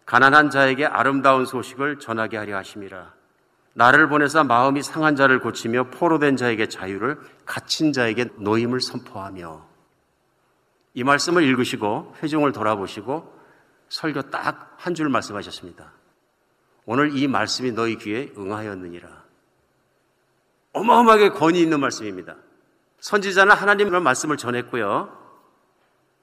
가난한 0.06 0.50
자에게 0.50 0.86
아름다운 0.86 1.46
소식을 1.46 1.98
전하게 1.98 2.36
하려 2.36 2.56
하심이라. 2.56 3.12
나를 3.74 4.08
보내사 4.08 4.44
마음이 4.44 4.82
상한 4.82 5.14
자를 5.16 5.40
고치며 5.40 5.90
포로된 5.90 6.36
자에게 6.36 6.66
자유를 6.66 7.18
갇힌 7.46 7.92
자에게 7.92 8.26
노임을 8.36 8.80
선포하며 8.80 9.64
이 10.94 11.04
말씀을 11.04 11.44
읽으시고 11.44 12.16
회중을 12.22 12.52
돌아보시고 12.52 13.40
설교 13.88 14.22
딱 14.30 14.70
한 14.80 14.94
줄 14.94 15.10
말씀하셨습니다. 15.10 15.92
오늘 16.86 17.14
이 17.16 17.28
말씀이 17.28 17.72
너희 17.72 17.96
귀에 17.96 18.32
응하였느니라. 18.36 19.08
어마어마하게 20.72 21.30
권위 21.30 21.60
있는 21.60 21.80
말씀입니다. 21.80 22.36
선지자는 23.00 23.54
하나님의 23.54 24.00
말씀을 24.00 24.38
전했고요. 24.38 25.19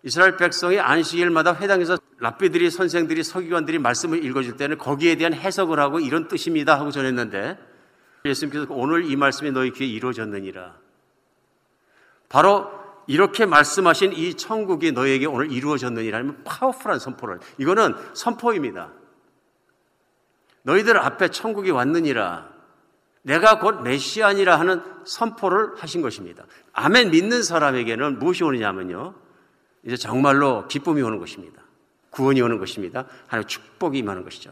이스라엘 0.04 0.38
백성이 0.38 0.80
안식일마다 0.80 1.56
회당에서 1.56 1.98
랍비들이 2.20 2.70
선생들이 2.70 3.24
서기관들이 3.24 3.80
말씀을 3.80 4.24
읽어줄 4.24 4.58
때는 4.58 4.78
거기에 4.78 5.16
대한 5.16 5.34
해석을 5.34 5.80
하고 5.80 6.00
이런 6.00 6.28
뜻입니다 6.28 6.80
하고 6.80 6.92
전했는데 6.92 7.58
예수님께서 8.26 8.68
오늘 8.70 9.10
이 9.10 9.16
말씀이 9.16 9.52
너희 9.52 9.72
귀에 9.72 9.88
이루어졌느니라. 9.88 10.76
바로 12.30 12.70
이렇게 13.08 13.46
말씀하신 13.46 14.14
이 14.14 14.34
천국이 14.34 14.92
너에게 14.92 15.26
오늘 15.26 15.52
이루어졌느니라는 15.52 16.44
파워풀한 16.44 17.00
선포를 17.00 17.40
이거는 17.58 17.96
선포입니다. 18.14 18.92
너희들 20.64 20.98
앞에 20.98 21.30
천국이 21.30 21.72
왔느니라. 21.72 22.50
내가 23.22 23.60
곧 23.60 23.82
메시아니라 23.82 24.60
하는 24.60 24.82
선포를 25.06 25.76
하신 25.78 26.02
것입니다. 26.02 26.46
아멘 26.74 27.12
믿는 27.12 27.44
사람에게는 27.44 28.20
무엇이 28.20 28.44
오느냐면요. 28.44 29.27
이제 29.84 29.96
정말로 29.96 30.68
기쁨이 30.68 31.02
오는 31.02 31.20
것입니다. 31.20 31.62
구원이 32.10 32.42
오는 32.42 32.58
것입니다. 32.58 33.06
하나님 33.28 33.48
축복이 33.48 34.00
임하는 34.00 34.24
것이죠. 34.24 34.52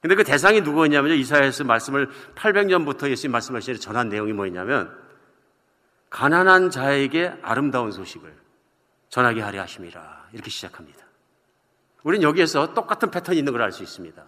근데 0.00 0.14
그 0.16 0.24
대상이 0.24 0.60
누구였냐면요. 0.60 1.14
이사야에서 1.14 1.64
말씀을 1.64 2.10
800년부터 2.34 3.08
예수님 3.08 3.32
말씀하시는 3.32 3.80
전한 3.80 4.08
내용이 4.08 4.32
뭐였냐면 4.32 4.94
가난한 6.10 6.70
자에게 6.70 7.32
아름다운 7.42 7.90
소식을 7.90 8.32
전하게 9.08 9.40
하려 9.40 9.62
하심이라. 9.62 10.28
이렇게 10.32 10.50
시작합니다. 10.50 11.04
우리는 12.02 12.22
여기에서 12.22 12.74
똑같은 12.74 13.10
패턴이 13.10 13.38
있는 13.38 13.52
걸 13.52 13.62
알 13.62 13.72
수 13.72 13.82
있습니다. 13.82 14.22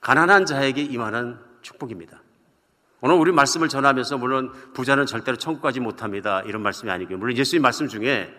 가난한 0.00 0.46
자에게 0.46 0.82
임하는 0.82 1.38
축복입니다. 1.62 2.22
오늘 3.02 3.16
우리 3.16 3.32
말씀을 3.32 3.68
전하면서 3.68 4.18
물론 4.18 4.52
부자는 4.74 5.06
절대로 5.06 5.36
천국 5.36 5.62
가지 5.62 5.78
못합니다. 5.80 6.42
이런 6.42 6.62
말씀이 6.62 6.90
아니고요. 6.90 7.18
물론 7.18 7.36
예수님 7.36 7.62
말씀 7.62 7.86
중에 7.88 8.34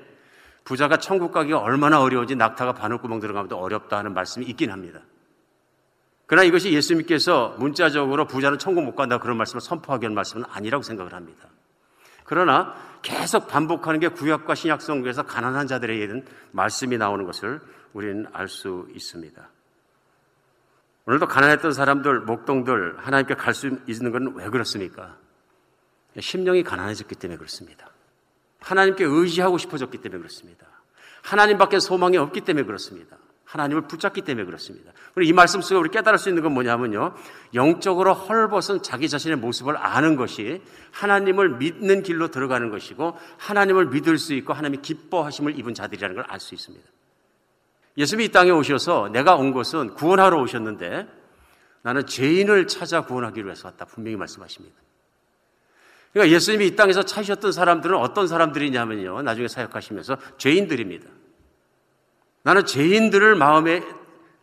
부자가 0.64 0.98
천국 0.98 1.32
가기가 1.32 1.60
얼마나 1.60 2.02
어려운지 2.02 2.36
낙타가 2.36 2.74
바늘구멍 2.74 3.20
들어가면 3.20 3.52
어렵다 3.52 3.98
하는 3.98 4.14
말씀이 4.14 4.46
있긴 4.46 4.72
합니다. 4.72 5.02
그러나 6.28 6.46
이것이 6.46 6.72
예수님께서 6.72 7.56
문자적으로 7.60 8.26
부자는 8.26 8.58
천국 8.58 8.84
못 8.84 8.96
간다 8.96 9.18
그런 9.20 9.38
말씀을 9.38 9.60
선포하기 9.62 10.04
위한 10.04 10.14
말씀은 10.14 10.46
아니라고 10.50 10.82
생각을 10.82 11.14
합니다. 11.14 11.50
그러나 12.24 12.74
계속 13.02 13.48
반복하는 13.48 14.00
게 14.00 14.08
구약과 14.08 14.56
신약 14.56 14.82
성경에서 14.82 15.24
가난한 15.24 15.68
자들에게 15.68 16.08
는 16.08 16.26
말씀이 16.52 16.98
나오는 16.98 17.26
것을 17.26 17.60
우리는 17.92 18.26
알 18.32 18.48
수 18.48 18.88
있습니다. 18.94 19.50
오늘도 21.06 21.28
가난했던 21.28 21.74
사람들, 21.74 22.22
목동들 22.22 22.96
하나님께 23.00 23.34
갈 23.34 23.54
수 23.54 23.68
있는 23.88 24.12
건 24.12 24.34
왜 24.36 24.48
그렇습니까? 24.50 25.18
심령이 26.18 26.64
가난해졌기 26.64 27.16
때문에 27.16 27.38
그렇습니다. 27.38 27.91
하나님께 28.62 29.04
의지하고 29.04 29.58
싶어졌기 29.58 29.98
때문에 29.98 30.20
그렇습니다. 30.20 30.66
하나님밖에 31.24 31.80
소망이 31.80 32.18
없기 32.18 32.42
때문에 32.42 32.66
그렇습니다. 32.66 33.18
하나님을 33.46 33.82
붙잡기 33.88 34.22
때문에 34.22 34.46
그렇습니다. 34.46 34.94
그리고 35.14 35.30
이 35.30 35.34
말씀 35.34 35.62
속에 35.62 35.78
우리 35.78 35.90
깨달을 35.90 36.18
수 36.18 36.30
있는 36.30 36.42
건 36.42 36.54
뭐냐면요. 36.54 37.14
영적으로 37.54 38.14
헐벗은 38.14 38.82
자기 38.82 39.10
자신의 39.10 39.38
모습을 39.38 39.76
아는 39.76 40.16
것이 40.16 40.62
하나님을 40.92 41.58
믿는 41.58 42.02
길로 42.02 42.30
들어가는 42.30 42.70
것이고 42.70 43.18
하나님을 43.38 43.88
믿을 43.88 44.18
수 44.18 44.34
있고 44.36 44.54
하나님이 44.54 44.82
기뻐하심을 44.82 45.60
입은 45.60 45.74
자들이라는 45.74 46.16
걸 46.16 46.26
알 46.30 46.40
수 46.40 46.56
있습니다. 46.56 46.88
예수님이 47.98 48.26
이 48.26 48.32
땅에 48.32 48.52
오셔서 48.52 49.10
내가 49.10 49.36
온 49.36 49.52
것은 49.52 49.96
구원하러 49.96 50.42
오셨는데 50.42 51.08
나는 51.82 52.06
죄인을 52.06 52.68
찾아 52.68 53.04
구원하기 53.04 53.44
위해서 53.44 53.68
왔다. 53.68 53.84
분명히 53.84 54.16
말씀하십니다. 54.16 54.76
그러니까 56.14 56.36
예수님이 56.36 56.68
이 56.68 56.76
땅에서 56.76 57.04
찾으셨던 57.04 57.52
사람들은 57.52 57.98
어떤 57.98 58.28
사람들이냐면요. 58.28 59.22
나중에 59.22 59.48
사역하시면서 59.48 60.18
죄인들입니다. 60.38 61.08
나는 62.44 62.66
죄인들을 62.66 63.36
마음에 63.36 63.84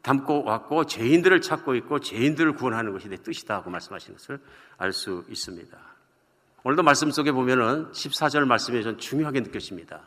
담고 0.02 0.44
왔고 0.44 0.86
죄인들을 0.86 1.40
찾고 1.40 1.74
있고 1.76 1.98
죄인들을 2.00 2.52
구원하는 2.52 2.92
것이 2.92 3.08
내 3.08 3.16
뜻이다 3.16 3.56
하고 3.56 3.70
말씀하신 3.70 4.14
것을 4.14 4.40
알 4.78 4.92
수 4.92 5.24
있습니다. 5.28 5.76
오늘도 6.64 6.82
말씀 6.82 7.10
속에 7.10 7.32
보면은 7.32 7.90
14절 7.92 8.44
말씀이 8.46 8.82
전 8.82 8.98
중요하게 8.98 9.40
느껴집니다. 9.40 10.02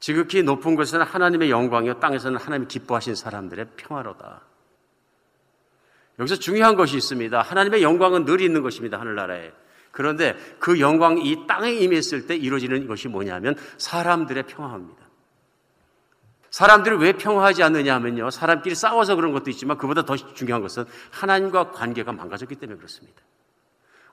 지극히 0.00 0.42
높은 0.42 0.76
곳에는 0.76 1.04
하나님의 1.04 1.50
영광이요 1.50 1.98
땅에서는 1.98 2.38
하나님이 2.38 2.68
기뻐하신 2.68 3.14
사람들의 3.14 3.66
평화로다. 3.76 4.42
여기서 6.18 6.36
중요한 6.36 6.76
것이 6.76 6.96
있습니다. 6.96 7.40
하나님의 7.40 7.82
영광은 7.82 8.24
늘 8.24 8.40
있는 8.40 8.62
것입니다. 8.62 9.00
하늘나라에. 9.00 9.52
그런데 9.90 10.36
그 10.58 10.80
영광이 10.80 11.22
이 11.22 11.46
땅에 11.46 11.72
임했을 11.72 12.26
때 12.26 12.36
이루어지는 12.36 12.86
것이 12.86 13.08
뭐냐면 13.08 13.56
사람들의 13.78 14.44
평화입니다. 14.44 15.08
사람들이 16.50 16.96
왜 16.96 17.12
평화하지 17.12 17.62
않느냐 17.62 17.94
하면요. 17.94 18.30
사람끼리 18.30 18.74
싸워서 18.74 19.16
그런 19.16 19.32
것도 19.32 19.50
있지만 19.50 19.76
그보다 19.76 20.04
더 20.04 20.16
중요한 20.16 20.62
것은 20.62 20.84
하나님과 21.10 21.72
관계가 21.72 22.12
망가졌기 22.12 22.54
때문에 22.56 22.78
그렇습니다. 22.78 23.22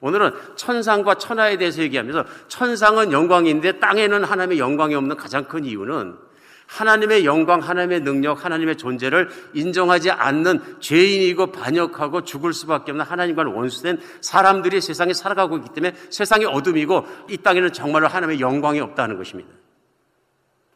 오늘은 0.02 0.32
천상과 0.56 1.16
천하에 1.16 1.58
대해서 1.58 1.82
얘기하면서 1.82 2.26
천상은 2.48 3.12
영광인데 3.12 3.80
땅에는 3.80 4.24
하나님의 4.24 4.60
영광이 4.60 4.94
없는 4.96 5.16
가장 5.16 5.46
큰 5.46 5.66
이유는 5.66 6.18
하나님의 6.68 7.26
영광, 7.26 7.60
하나님의 7.60 8.02
능력, 8.02 8.44
하나님의 8.44 8.78
존재를 8.78 9.30
인정하지 9.54 10.12
않는 10.12 10.78
죄인이고 10.80 11.52
반역하고 11.52 12.24
죽을 12.24 12.54
수밖에 12.54 12.92
없는 12.92 13.06
하나님과는 13.06 13.54
원수된 13.54 14.02
사람들이 14.22 14.82
세상에 14.82 15.14
살아가고 15.14 15.58
있기 15.58 15.70
때문에 15.74 15.96
세상이 16.10 16.46
어둠이고 16.46 17.06
이 17.30 17.38
땅에는 17.38 17.72
정말로 17.74 18.08
하나님의 18.08 18.40
영광이 18.40 18.80
없다는 18.80 19.18
것입니다. 19.18 19.50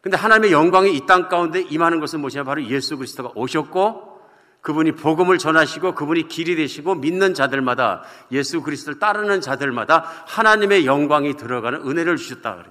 근데 0.02 0.16
하나님의 0.16 0.52
영광이 0.52 0.96
이 0.96 1.06
땅 1.06 1.28
가운데 1.28 1.62
임하는 1.62 2.00
것은 2.00 2.22
무엇이냐? 2.22 2.44
바로 2.44 2.64
예수 2.66 2.96
그리스도가 2.96 3.32
오셨고 3.36 4.22
그분이 4.62 4.94
복음을 4.94 5.38
전하시고 5.38 5.96
그분이 5.96 6.28
길이 6.28 6.56
되시고 6.56 6.96
믿는 6.96 7.34
자들마다 7.34 8.04
예수 8.32 8.62
그리스도를 8.62 9.00
따르는 9.00 9.42
자들마다 9.42 10.06
하나님의 10.28 10.86
영광이 10.86 11.36
들어가는 11.36 11.82
은혜를 11.82 12.18
주셨다. 12.18 12.64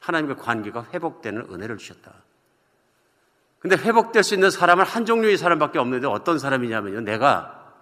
하나님과 0.00 0.36
관계가 0.36 0.86
회복되는 0.94 1.46
은혜를 1.50 1.78
주셨다. 1.78 2.12
근데 3.58 3.76
회복될 3.76 4.22
수 4.22 4.34
있는 4.34 4.50
사람은 4.50 4.84
한 4.84 5.04
종류의 5.04 5.38
사람밖에 5.38 5.78
없는데 5.78 6.06
어떤 6.06 6.38
사람이냐면요. 6.38 7.00
내가 7.00 7.72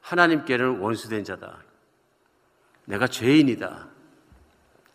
하나님께는 0.00 0.78
원수된 0.80 1.24
자다. 1.24 1.58
내가 2.84 3.06
죄인이다. 3.06 3.88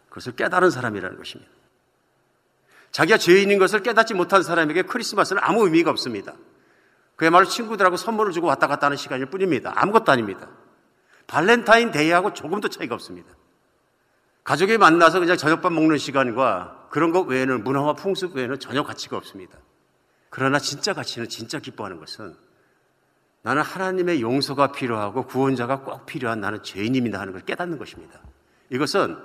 그것을 0.09 0.35
깨달은 0.35 0.69
사람이라는 0.69 1.17
것입니다. 1.17 1.51
자기가 2.91 3.17
죄인인 3.17 3.57
것을 3.57 3.81
깨닫지 3.81 4.13
못한 4.13 4.43
사람에게 4.43 4.83
크리스마스는 4.83 5.41
아무 5.43 5.65
의미가 5.65 5.89
없습니다. 5.91 6.33
그야말로 7.15 7.45
친구들하고 7.45 7.97
선물을 7.97 8.31
주고 8.33 8.47
왔다 8.47 8.67
갔다 8.67 8.87
하는 8.87 8.97
시간일 8.97 9.27
뿐입니다. 9.27 9.73
아무것도 9.75 10.11
아닙니다. 10.11 10.49
발렌타인 11.27 11.91
데이하고 11.91 12.33
조금도 12.33 12.69
차이가 12.69 12.95
없습니다. 12.95 13.33
가족이 14.43 14.77
만나서 14.77 15.19
그냥 15.19 15.37
저녁밥 15.37 15.73
먹는 15.73 15.97
시간과 15.97 16.87
그런 16.89 17.11
것 17.11 17.21
외에는 17.21 17.63
문화와 17.63 17.93
풍습 17.93 18.35
외에는 18.35 18.59
전혀 18.59 18.83
가치가 18.83 19.17
없습니다. 19.17 19.57
그러나 20.35 20.57
진짜 20.57 20.95
가치는 20.95 21.29
진짜 21.29 21.59
기뻐하는 21.59 21.99
것은 21.99 22.33
나는 23.43 23.61
하나님의 23.61 24.19
용서가 24.19 24.71
필요하고 24.71 25.27
구원자가 25.27 25.81
꼭 25.81 26.07
필요한 26.07 26.41
나는 26.41 26.63
죄인입니다 26.63 27.19
하는 27.19 27.33
걸 27.33 27.43
깨닫는 27.43 27.77
것입니다. 27.77 28.19
이것은 28.71 29.15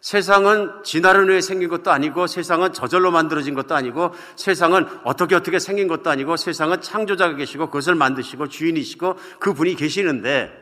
세상은 0.00 0.84
지나는 0.84 1.28
후에 1.28 1.40
생긴 1.40 1.68
것도 1.68 1.90
아니고 1.90 2.28
세상은 2.28 2.72
저절로 2.72 3.10
만들어진 3.10 3.54
것도 3.54 3.74
아니고 3.74 4.12
세상은 4.36 4.86
어떻게 5.02 5.34
어떻게 5.34 5.58
생긴 5.58 5.88
것도 5.88 6.10
아니고 6.10 6.36
세상은 6.36 6.80
창조자가 6.80 7.34
계시고 7.34 7.66
그것을 7.66 7.96
만드시고 7.96 8.46
주인이시고 8.46 9.18
그 9.40 9.52
분이 9.52 9.74
계시는데 9.74 10.52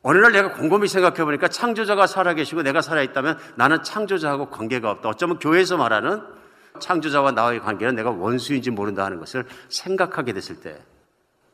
어느 0.00 0.16
날 0.16 0.32
내가 0.32 0.52
곰곰이 0.52 0.88
생각해 0.88 1.24
보니까 1.24 1.48
창조자가 1.48 2.06
살아계시고 2.06 2.62
내가 2.62 2.80
살아있다면 2.80 3.38
나는 3.56 3.82
창조자하고 3.82 4.48
관계가 4.48 4.90
없다. 4.90 5.10
어쩌면 5.10 5.38
교회에서 5.38 5.76
말하는 5.76 6.22
창조자와 6.80 7.32
나와의 7.32 7.60
관계는 7.60 7.94
내가 7.94 8.10
원수인지 8.10 8.70
모른다 8.70 9.04
하는 9.04 9.18
것을 9.18 9.46
생각하게 9.68 10.32
됐을 10.32 10.60
때 10.60 10.82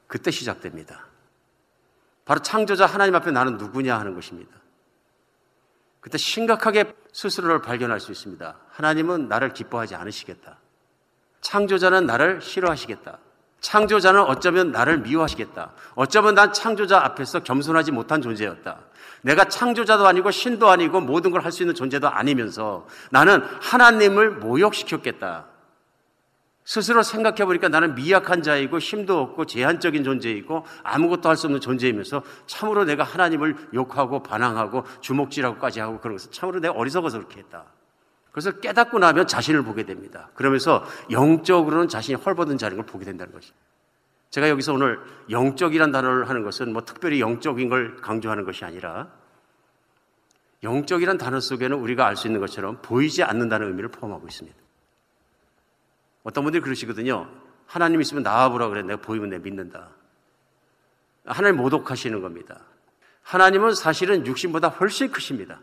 그때 0.06 0.30
시작됩니다. 0.30 1.06
바로 2.24 2.40
창조자 2.40 2.86
하나님 2.86 3.14
앞에 3.14 3.30
나는 3.30 3.56
누구냐 3.56 3.98
하는 3.98 4.14
것입니다. 4.14 4.50
그때 6.00 6.18
심각하게 6.18 6.92
스스로를 7.12 7.60
발견할 7.60 8.00
수 8.00 8.12
있습니다. 8.12 8.56
하나님은 8.70 9.28
나를 9.28 9.52
기뻐하지 9.52 9.94
않으시겠다. 9.94 10.58
창조자는 11.40 12.06
나를 12.06 12.40
싫어하시겠다. 12.40 13.18
창조자는 13.60 14.20
어쩌면 14.22 14.70
나를 14.70 14.98
미워하시겠다. 14.98 15.72
어쩌면 15.96 16.34
난 16.34 16.52
창조자 16.52 16.98
앞에서 17.04 17.40
겸손하지 17.40 17.92
못한 17.92 18.22
존재였다. 18.22 18.78
내가 19.22 19.44
창조자도 19.44 20.06
아니고 20.06 20.30
신도 20.30 20.68
아니고 20.68 21.00
모든 21.00 21.30
걸 21.30 21.42
할 21.42 21.52
수 21.52 21.62
있는 21.62 21.74
존재도 21.74 22.08
아니면서 22.08 22.86
나는 23.10 23.42
하나님을 23.60 24.30
모욕시켰겠다. 24.32 25.46
스스로 26.64 27.02
생각해 27.02 27.46
보니까 27.46 27.68
나는 27.68 27.94
미약한 27.94 28.42
자이고 28.42 28.78
힘도 28.78 29.18
없고 29.20 29.46
제한적인 29.46 30.04
존재이고 30.04 30.66
아무것도 30.82 31.28
할 31.28 31.36
수 31.36 31.46
없는 31.46 31.60
존재이면서 31.62 32.22
참으로 32.46 32.84
내가 32.84 33.04
하나님을 33.04 33.56
욕하고 33.72 34.22
반항하고 34.22 34.84
주먹질하고까지 35.00 35.80
하고 35.80 35.98
그런 35.98 36.16
것을 36.16 36.30
참으로 36.30 36.60
내가 36.60 36.74
어리석어서 36.74 37.18
그렇게 37.18 37.38
했다. 37.40 37.64
그래서 38.32 38.52
깨닫고 38.60 38.98
나면 38.98 39.26
자신을 39.26 39.62
보게 39.62 39.84
됩니다. 39.84 40.28
그러면서 40.34 40.84
영적으로는 41.10 41.88
자신이 41.88 42.20
헐벗은 42.22 42.58
자리를 42.58 42.84
보게 42.84 43.06
된다는 43.06 43.32
것이. 43.32 43.52
제가 44.30 44.48
여기서 44.50 44.74
오늘 44.74 45.00
영적이란 45.30 45.90
단어를 45.90 46.28
하는 46.28 46.42
것은 46.42 46.72
뭐 46.72 46.84
특별히 46.84 47.20
영적인 47.20 47.68
걸 47.68 47.96
강조하는 47.96 48.44
것이 48.44 48.64
아니라 48.64 49.10
영적이란 50.62 51.18
단어 51.18 51.40
속에는 51.40 51.76
우리가 51.76 52.06
알 52.06 52.16
수 52.16 52.26
있는 52.26 52.40
것처럼 52.40 52.82
보이지 52.82 53.22
않는다는 53.22 53.68
의미를 53.68 53.90
포함하고 53.90 54.26
있습니다. 54.26 54.58
어떤 56.24 56.44
분들이 56.44 56.62
그러시거든요. 56.62 57.28
하나님 57.66 58.00
있으면 58.00 58.22
나와보라 58.22 58.68
그래. 58.68 58.82
내가 58.82 59.00
보이면 59.00 59.30
내가 59.30 59.42
믿는다. 59.42 59.90
하나님 61.24 61.56
모독하시는 61.58 62.20
겁니다. 62.20 62.60
하나님은 63.22 63.74
사실은 63.74 64.26
육신보다 64.26 64.68
훨씬 64.68 65.10
크십니다. 65.10 65.60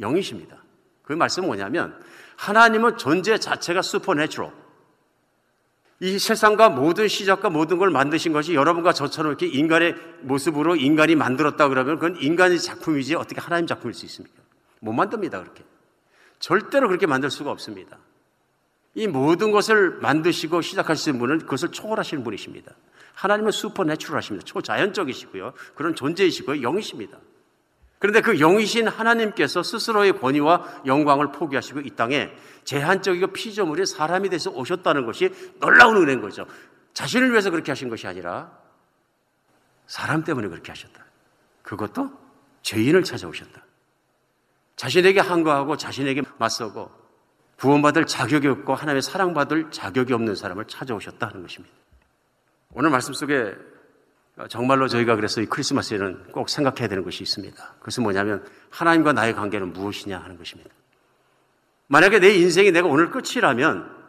영이십니다. 0.00 0.56
그 1.02 1.12
말씀은 1.12 1.46
뭐냐면 1.46 2.00
하나님은 2.36 2.96
존재 2.96 3.38
자체가 3.38 3.82
supernatural. 3.82 4.52
이 6.02 6.18
세상과 6.18 6.70
모든 6.70 7.08
시작과 7.08 7.50
모든 7.50 7.76
걸 7.76 7.90
만드신 7.90 8.32
것이 8.32 8.54
여러분과 8.54 8.94
저처럼 8.94 9.32
이렇게 9.32 9.46
인간의 9.46 9.94
모습으로 10.22 10.76
인간이 10.76 11.14
만들었다 11.14 11.68
그러면 11.68 11.98
그건 11.98 12.16
인간의 12.20 12.58
작품이지 12.58 13.14
어떻게 13.16 13.40
하나님 13.40 13.66
작품일 13.66 13.92
수 13.92 14.06
있습니까? 14.06 14.40
못 14.80 14.92
만듭니다, 14.92 15.40
그렇게. 15.40 15.62
절대로 16.38 16.88
그렇게 16.88 17.06
만들 17.06 17.30
수가 17.30 17.50
없습니다. 17.50 17.98
이 18.94 19.06
모든 19.06 19.50
것을 19.50 19.98
만드시고 20.00 20.62
시작하시는 20.62 21.18
분은 21.18 21.38
그것을 21.40 21.70
초월하시는 21.70 22.24
분이십니다. 22.24 22.74
하나님은 23.14 23.52
supernatural 23.52 24.16
하십니다. 24.16 24.44
초자연적이시고요. 24.46 25.52
그런 25.74 25.94
존재이시고요. 25.94 26.62
영이십니다. 26.62 27.18
그런데 28.00 28.22
그 28.22 28.38
영이신 28.38 28.88
하나님께서 28.88 29.62
스스로의 29.62 30.18
권위와 30.18 30.82
영광을 30.86 31.32
포기하시고 31.32 31.80
이 31.80 31.90
땅에 31.90 32.32
제한적이고 32.64 33.28
피조물이 33.28 33.84
사람이 33.84 34.30
돼서 34.30 34.50
오셨다는 34.50 35.04
것이 35.04 35.30
놀라운 35.60 35.98
은혜인 35.98 36.22
거죠. 36.22 36.46
자신을 36.94 37.30
위해서 37.30 37.50
그렇게 37.50 37.70
하신 37.70 37.90
것이 37.90 38.06
아니라 38.06 38.50
사람 39.86 40.24
때문에 40.24 40.48
그렇게 40.48 40.72
하셨다. 40.72 41.04
그것도 41.62 42.10
죄인을 42.62 43.04
찾아오셨다. 43.04 43.62
자신에게 44.76 45.20
항거하고 45.20 45.76
자신에게 45.76 46.22
맞서고 46.38 46.90
구원받을 47.58 48.06
자격이 48.06 48.48
없고 48.48 48.74
하나님의 48.74 49.02
사랑받을 49.02 49.70
자격이 49.70 50.14
없는 50.14 50.36
사람을 50.36 50.64
찾아오셨다 50.68 51.26
하는 51.26 51.42
것입니다. 51.42 51.74
오늘 52.72 52.88
말씀 52.88 53.12
속에 53.12 53.54
정말로 54.48 54.88
저희가 54.88 55.16
그래서 55.16 55.40
이 55.40 55.46
크리스마스에는 55.46 56.32
꼭 56.32 56.48
생각해야 56.48 56.88
되는 56.88 57.04
것이 57.04 57.22
있습니다. 57.22 57.74
그것은 57.78 58.02
뭐냐면 58.02 58.44
하나님과 58.70 59.12
나의 59.12 59.34
관계는 59.34 59.72
무엇이냐 59.72 60.18
하는 60.18 60.38
것입니다. 60.38 60.70
만약에 61.88 62.20
내 62.20 62.34
인생이 62.34 62.70
내가 62.70 62.88
오늘 62.88 63.10
끝이라면 63.10 64.00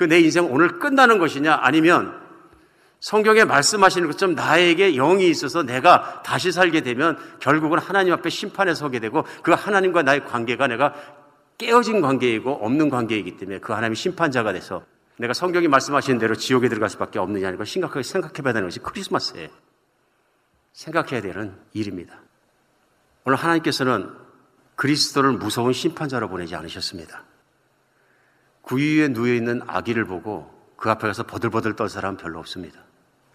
그 0.00 0.06
내 0.06 0.18
인생 0.18 0.50
오늘 0.50 0.78
끝나는 0.78 1.18
것이냐 1.18 1.58
아니면 1.60 2.18
성경에 3.00 3.44
말씀하시는 3.44 4.08
것처럼 4.08 4.34
나에게 4.34 4.94
영이 4.94 5.28
있어서 5.28 5.62
내가 5.62 6.22
다시 6.22 6.52
살게 6.52 6.80
되면 6.80 7.18
결국은 7.38 7.78
하나님 7.78 8.14
앞에 8.14 8.30
심판에 8.30 8.74
서게 8.74 8.98
되고 8.98 9.24
그 9.42 9.52
하나님과 9.52 10.02
나의 10.02 10.24
관계가 10.24 10.68
내가 10.68 10.94
깨어진 11.58 12.00
관계이고 12.00 12.64
없는 12.64 12.88
관계이기 12.88 13.36
때문에 13.36 13.58
그 13.58 13.74
하나님이 13.74 13.96
심판자가 13.96 14.54
돼서 14.54 14.84
내가 15.20 15.34
성경이 15.34 15.68
말씀하시는 15.68 16.18
대로 16.18 16.34
지옥에 16.34 16.70
들어갈 16.70 16.88
수밖에 16.88 17.18
없느냐는 17.18 17.58
걸 17.58 17.66
심각하게 17.66 18.02
생각해 18.02 18.40
봐야 18.40 18.54
되는 18.54 18.66
것이 18.66 18.78
크리스마스에 18.78 19.50
생각해야 20.72 21.20
되는 21.20 21.54
일입니다. 21.74 22.18
오늘 23.24 23.36
하나님께서는 23.36 24.10
그리스도를 24.76 25.32
무서운 25.32 25.74
심판자로 25.74 26.30
보내지 26.30 26.54
않으셨습니다. 26.54 27.24
구유에 28.62 29.08
누워 29.08 29.26
있는 29.26 29.60
아기를 29.66 30.06
보고 30.06 30.50
그 30.76 30.90
앞에 30.90 31.06
가서 31.06 31.24
버들버들 31.24 31.76
떨 31.76 31.90
사람은 31.90 32.16
별로 32.16 32.38
없습니다. 32.38 32.80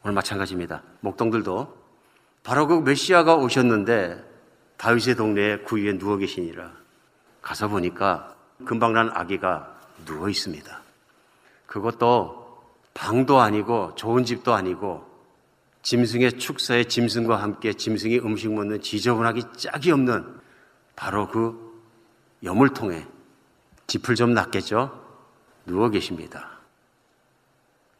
오늘 0.01 0.15
마찬가지입니다. 0.15 0.81
목동들도 1.01 1.85
바로 2.41 2.65
그 2.65 2.79
메시아가 2.79 3.35
오셨는데 3.35 4.23
다윗의 4.77 5.15
동네에 5.17 5.57
구유에 5.59 5.99
누워 5.99 6.17
계시니라 6.17 6.71
가서 7.43 7.67
보니까 7.67 8.35
금방 8.65 8.93
난 8.93 9.11
아기가 9.13 9.79
누워 10.07 10.29
있습니다. 10.29 10.84
그것도 11.75 12.61
방도 12.93 13.41
아니고 13.41 13.95
좋은 13.95 14.23
집도 14.23 14.53
아니고 14.53 15.05
짐승의 15.81 16.39
축사에 16.39 16.85
짐승과 16.85 17.35
함께 17.35 17.73
짐승이 17.73 18.19
음식 18.19 18.49
먹는 18.53 18.79
지저분하기 18.79 19.43
짝이 19.57 19.91
없는 19.91 20.39
바로 20.95 21.27
그 21.27 21.83
여물통에 22.43 23.05
짚을 23.87 24.15
좀 24.15 24.33
놨겠죠? 24.33 25.03
누워 25.65 25.89
계십니다. 25.89 26.59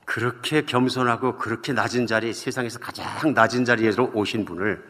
그렇게 0.06 0.62
겸손하고 0.62 1.36
그렇게 1.36 1.74
낮은 1.74 2.08
자리, 2.08 2.34
세상에서 2.34 2.80
가장 2.80 3.34
낮은 3.34 3.66
자리에서 3.66 4.04
오신 4.14 4.46
분을 4.46 4.82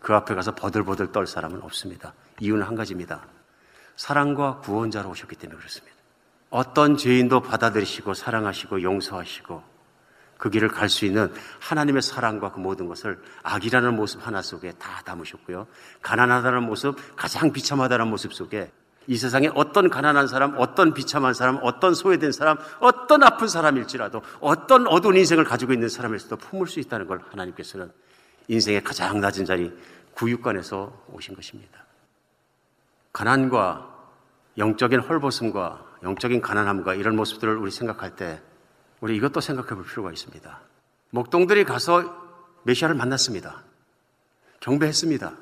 그 0.00 0.12
앞에 0.12 0.34
가서 0.34 0.56
버들버들 0.56 1.12
떨 1.12 1.28
사람은 1.28 1.62
없습니다. 1.62 2.14
이유는 2.40 2.66
한 2.66 2.74
가지입니다. 2.74 3.24
사랑과 3.94 4.58
구원자로 4.58 5.10
오셨기 5.10 5.36
때문에 5.36 5.56
그렇습니다. 5.56 5.93
어떤 6.50 6.96
죄인도 6.96 7.40
받아들이시고 7.40 8.14
사랑하시고 8.14 8.82
용서하시고 8.82 9.74
그 10.38 10.50
길을 10.50 10.68
갈 10.68 10.88
수 10.88 11.04
있는 11.04 11.32
하나님의 11.60 12.02
사랑과 12.02 12.52
그 12.52 12.60
모든 12.60 12.86
것을 12.86 13.18
악이라는 13.42 13.96
모습 13.96 14.26
하나 14.26 14.42
속에 14.42 14.72
다 14.72 15.00
담으셨고요. 15.04 15.66
가난하다는 16.02 16.62
모습, 16.64 16.96
가장 17.16 17.52
비참하다는 17.52 18.08
모습 18.08 18.34
속에 18.34 18.70
이 19.06 19.16
세상에 19.16 19.50
어떤 19.54 19.90
가난한 19.90 20.28
사람, 20.28 20.54
어떤 20.58 20.94
비참한 20.94 21.34
사람, 21.34 21.58
어떤 21.62 21.94
소외된 21.94 22.32
사람, 22.32 22.58
어떤 22.80 23.22
아픈 23.22 23.48
사람일지라도 23.48 24.22
어떤 24.40 24.86
어두운 24.86 25.16
인생을 25.16 25.44
가지고 25.44 25.72
있는 25.72 25.88
사람일수도 25.88 26.36
품을 26.36 26.66
수 26.66 26.80
있다는 26.80 27.06
걸 27.06 27.20
하나님께서는 27.30 27.92
인생의 28.48 28.82
가장 28.82 29.20
낮은 29.20 29.44
자리 29.44 29.72
구육관에서 30.14 31.04
오신 31.12 31.34
것입니다. 31.34 31.84
가난과 33.12 33.92
영적인 34.58 35.00
헐벗음과 35.00 35.93
영적인 36.04 36.40
가난함과 36.40 36.94
이런 36.94 37.16
모습들을 37.16 37.56
우리 37.56 37.70
생각할 37.70 38.14
때 38.14 38.40
우리 39.00 39.16
이것도 39.16 39.40
생각해 39.40 39.70
볼 39.70 39.84
필요가 39.84 40.12
있습니다. 40.12 40.60
목동들이 41.10 41.64
가서 41.64 42.22
메시아를 42.64 42.94
만났습니다. 42.94 43.62
경배했습니다. 44.60 45.32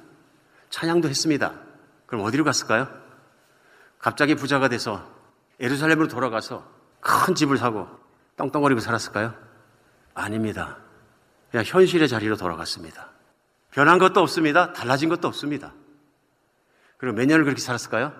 찬양도 0.71 1.09
했습니다. 1.09 1.55
그럼 2.07 2.25
어디로 2.25 2.45
갔을까요? 2.45 2.89
갑자기 3.99 4.35
부자가 4.35 4.69
돼서 4.69 5.09
예루살렘으로 5.61 6.09
돌아가서 6.09 6.67
큰 7.01 7.35
집을 7.35 7.59
사고 7.59 7.89
떵떵거리고 8.37 8.81
살았을까요? 8.81 9.35
아닙니다. 10.15 10.79
그냥 11.51 11.65
현실의 11.67 12.09
자리로 12.09 12.37
돌아갔습니다. 12.37 13.11
변한 13.71 13.99
것도 13.99 14.21
없습니다. 14.21 14.73
달라진 14.73 15.09
것도 15.09 15.29
없습니다. 15.29 15.73
그리고 16.99 17.17
몇 17.17 17.27
년을 17.27 17.45
그렇게 17.45 17.61
살았을까요? 17.61 18.13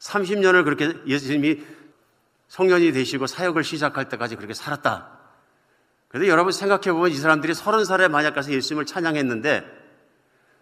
30년을 0.00 0.64
그렇게 0.64 0.94
예수님이 1.06 1.62
성년이 2.48 2.92
되시고 2.92 3.26
사역을 3.26 3.62
시작할 3.62 4.08
때까지 4.08 4.36
그렇게 4.36 4.54
살았다. 4.54 5.18
그래도 6.08 6.26
여러분 6.26 6.52
생각해 6.52 6.92
보면 6.92 7.10
이 7.10 7.14
사람들이 7.14 7.52
30살에 7.52 8.08
만약 8.08 8.34
가서 8.34 8.50
예수님을 8.52 8.86
찬양했는데 8.86 9.64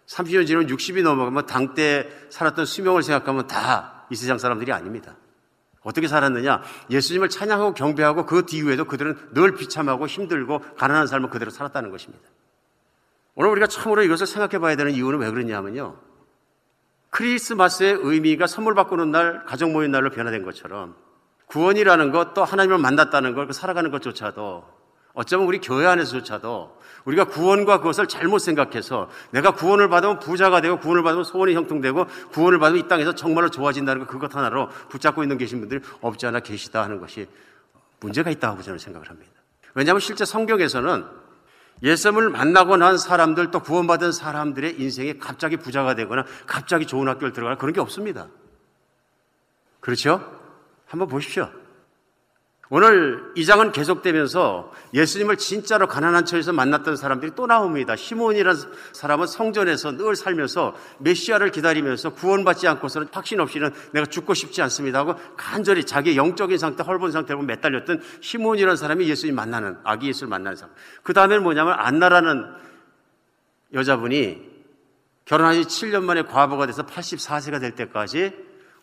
30년 0.05 0.45
지나면 0.45 0.69
60이 0.69 1.01
넘어가면 1.01 1.45
당때 1.47 2.07
살았던 2.29 2.65
수명을 2.65 3.01
생각하면 3.03 3.47
다 3.47 3.99
이 4.09 4.15
세상 4.15 4.37
사람들이 4.37 4.71
아닙니다. 4.71 5.15
어떻게 5.81 6.07
살았느냐? 6.07 6.61
예수님을 6.89 7.29
찬양하고 7.29 7.73
경배하고 7.73 8.25
그 8.25 8.45
뒤에도 8.45 8.85
그들은 8.85 9.17
늘 9.33 9.55
비참하고 9.55 10.07
힘들고 10.07 10.59
가난한 10.77 11.07
삶을 11.07 11.29
그대로 11.29 11.51
살았다는 11.51 11.89
것입니다. 11.89 12.27
오늘 13.35 13.51
우리가 13.51 13.67
참으로 13.67 14.03
이것을 14.03 14.27
생각해 14.27 14.59
봐야 14.59 14.75
되는 14.75 14.91
이유는 14.91 15.19
왜 15.19 15.29
그러냐면요. 15.29 15.97
크리스마스의 17.19 17.99
의미가 18.01 18.47
선물 18.47 18.75
바꾸는 18.75 19.11
날, 19.11 19.43
가정 19.43 19.73
모임 19.73 19.91
날로 19.91 20.09
변화된 20.09 20.43
것처럼 20.43 20.95
구원이라는 21.47 22.11
것, 22.11 22.33
또 22.33 22.45
하나님을 22.45 22.77
만났다는 22.77 23.35
걸그 23.35 23.51
살아가는 23.51 23.91
것조차도 23.91 24.63
어쩌면 25.13 25.45
우리 25.45 25.59
교회 25.59 25.85
안에서조차도 25.85 26.79
우리가 27.03 27.25
구원과 27.25 27.79
그것을 27.79 28.07
잘못 28.07 28.39
생각해서 28.39 29.09
내가 29.31 29.51
구원을 29.51 29.89
받으면 29.89 30.19
부자가 30.19 30.61
되고 30.61 30.79
구원을 30.79 31.03
받으면 31.03 31.25
소원이 31.25 31.55
형통되고 31.55 32.05
구원을 32.31 32.57
받으면 32.57 32.85
이 32.85 32.87
땅에서 32.87 33.13
정말로 33.15 33.49
좋아진다는 33.49 34.05
것 34.05 34.07
그것 34.07 34.33
하나로 34.33 34.69
붙잡고 34.87 35.21
있는 35.21 35.37
계신 35.37 35.59
분들이 35.59 35.81
없지 35.99 36.25
않아 36.25 36.39
계시다 36.39 36.83
하는 36.83 37.01
것이 37.01 37.27
문제가 37.99 38.29
있다고 38.29 38.61
저는 38.61 38.79
생각을 38.79 39.09
합니다. 39.09 39.31
왜냐하면 39.73 39.99
실제 39.99 40.23
성경에서는 40.23 41.05
예수님을 41.81 42.29
만나고 42.29 42.77
난 42.77 42.97
사람들 42.97 43.51
또 43.51 43.61
구원받은 43.61 44.11
사람들의 44.11 44.79
인생이 44.81 45.19
갑자기 45.19 45.57
부자가 45.57 45.95
되거나 45.95 46.25
갑자기 46.45 46.85
좋은 46.85 47.07
학교를 47.07 47.31
들어가거나 47.31 47.57
그런 47.57 47.73
게 47.73 47.79
없습니다. 47.79 48.27
그렇죠? 49.79 50.39
한번 50.85 51.07
보십시오. 51.07 51.49
오늘 52.71 53.31
이 53.35 53.45
장은 53.45 53.71
계속되면서 53.71 54.71
예수님을 54.93 55.37
진짜로 55.37 55.87
가난한 55.87 56.25
처에서 56.25 56.53
만났던 56.53 56.97
사람들이 56.97 57.31
또 57.35 57.47
나옵니다. 57.47 57.95
시몬이라는 57.95 58.61
사람은 58.93 59.25
성전에서 59.25 59.97
늘 59.97 60.15
살면서 60.15 60.75
메시아를 60.99 61.49
기다리면서 61.49 62.11
구원받지 62.11 62.67
않고서는 62.67 63.07
확신 63.11 63.39
없이는 63.39 63.71
내가 63.91 64.05
죽고 64.05 64.35
싶지 64.35 64.61
않습니다 64.61 64.99
하고 64.99 65.15
간절히 65.35 65.83
자기 65.83 66.15
영적인 66.15 66.59
상태, 66.59 66.83
헐본 66.83 67.11
상태로 67.11 67.41
매달렸던 67.41 68.03
시몬이라는 68.21 68.75
사람이 68.75 69.09
예수님 69.09 69.35
만나는 69.35 69.77
아기 69.83 70.07
예수를 70.09 70.29
만나는 70.29 70.55
사람. 70.55 70.75
그 71.01 71.13
다음에는 71.13 71.41
뭐냐면 71.41 71.73
안나라는 71.73 72.45
여자분이 73.73 74.47
결혼한 75.25 75.55
지 75.55 75.61
7년 75.61 76.03
만에 76.03 76.21
과부가 76.21 76.67
돼서 76.67 76.85
84세가 76.85 77.59
될 77.59 77.73
때까지 77.73 78.31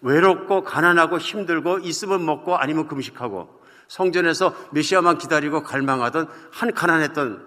외롭고 0.01 0.65
가난하고 0.65 1.19
힘들고 1.19 1.79
있으면 1.79 2.27
먹고 2.27 2.57
아니면 2.57 2.89
금식하고 2.89 3.65
성전에서 3.89 4.55
메시아만 4.73 5.19
기다리고 5.19 5.63
갈망하던 5.63 6.29
한 6.51 6.75
가난했던 6.75 7.47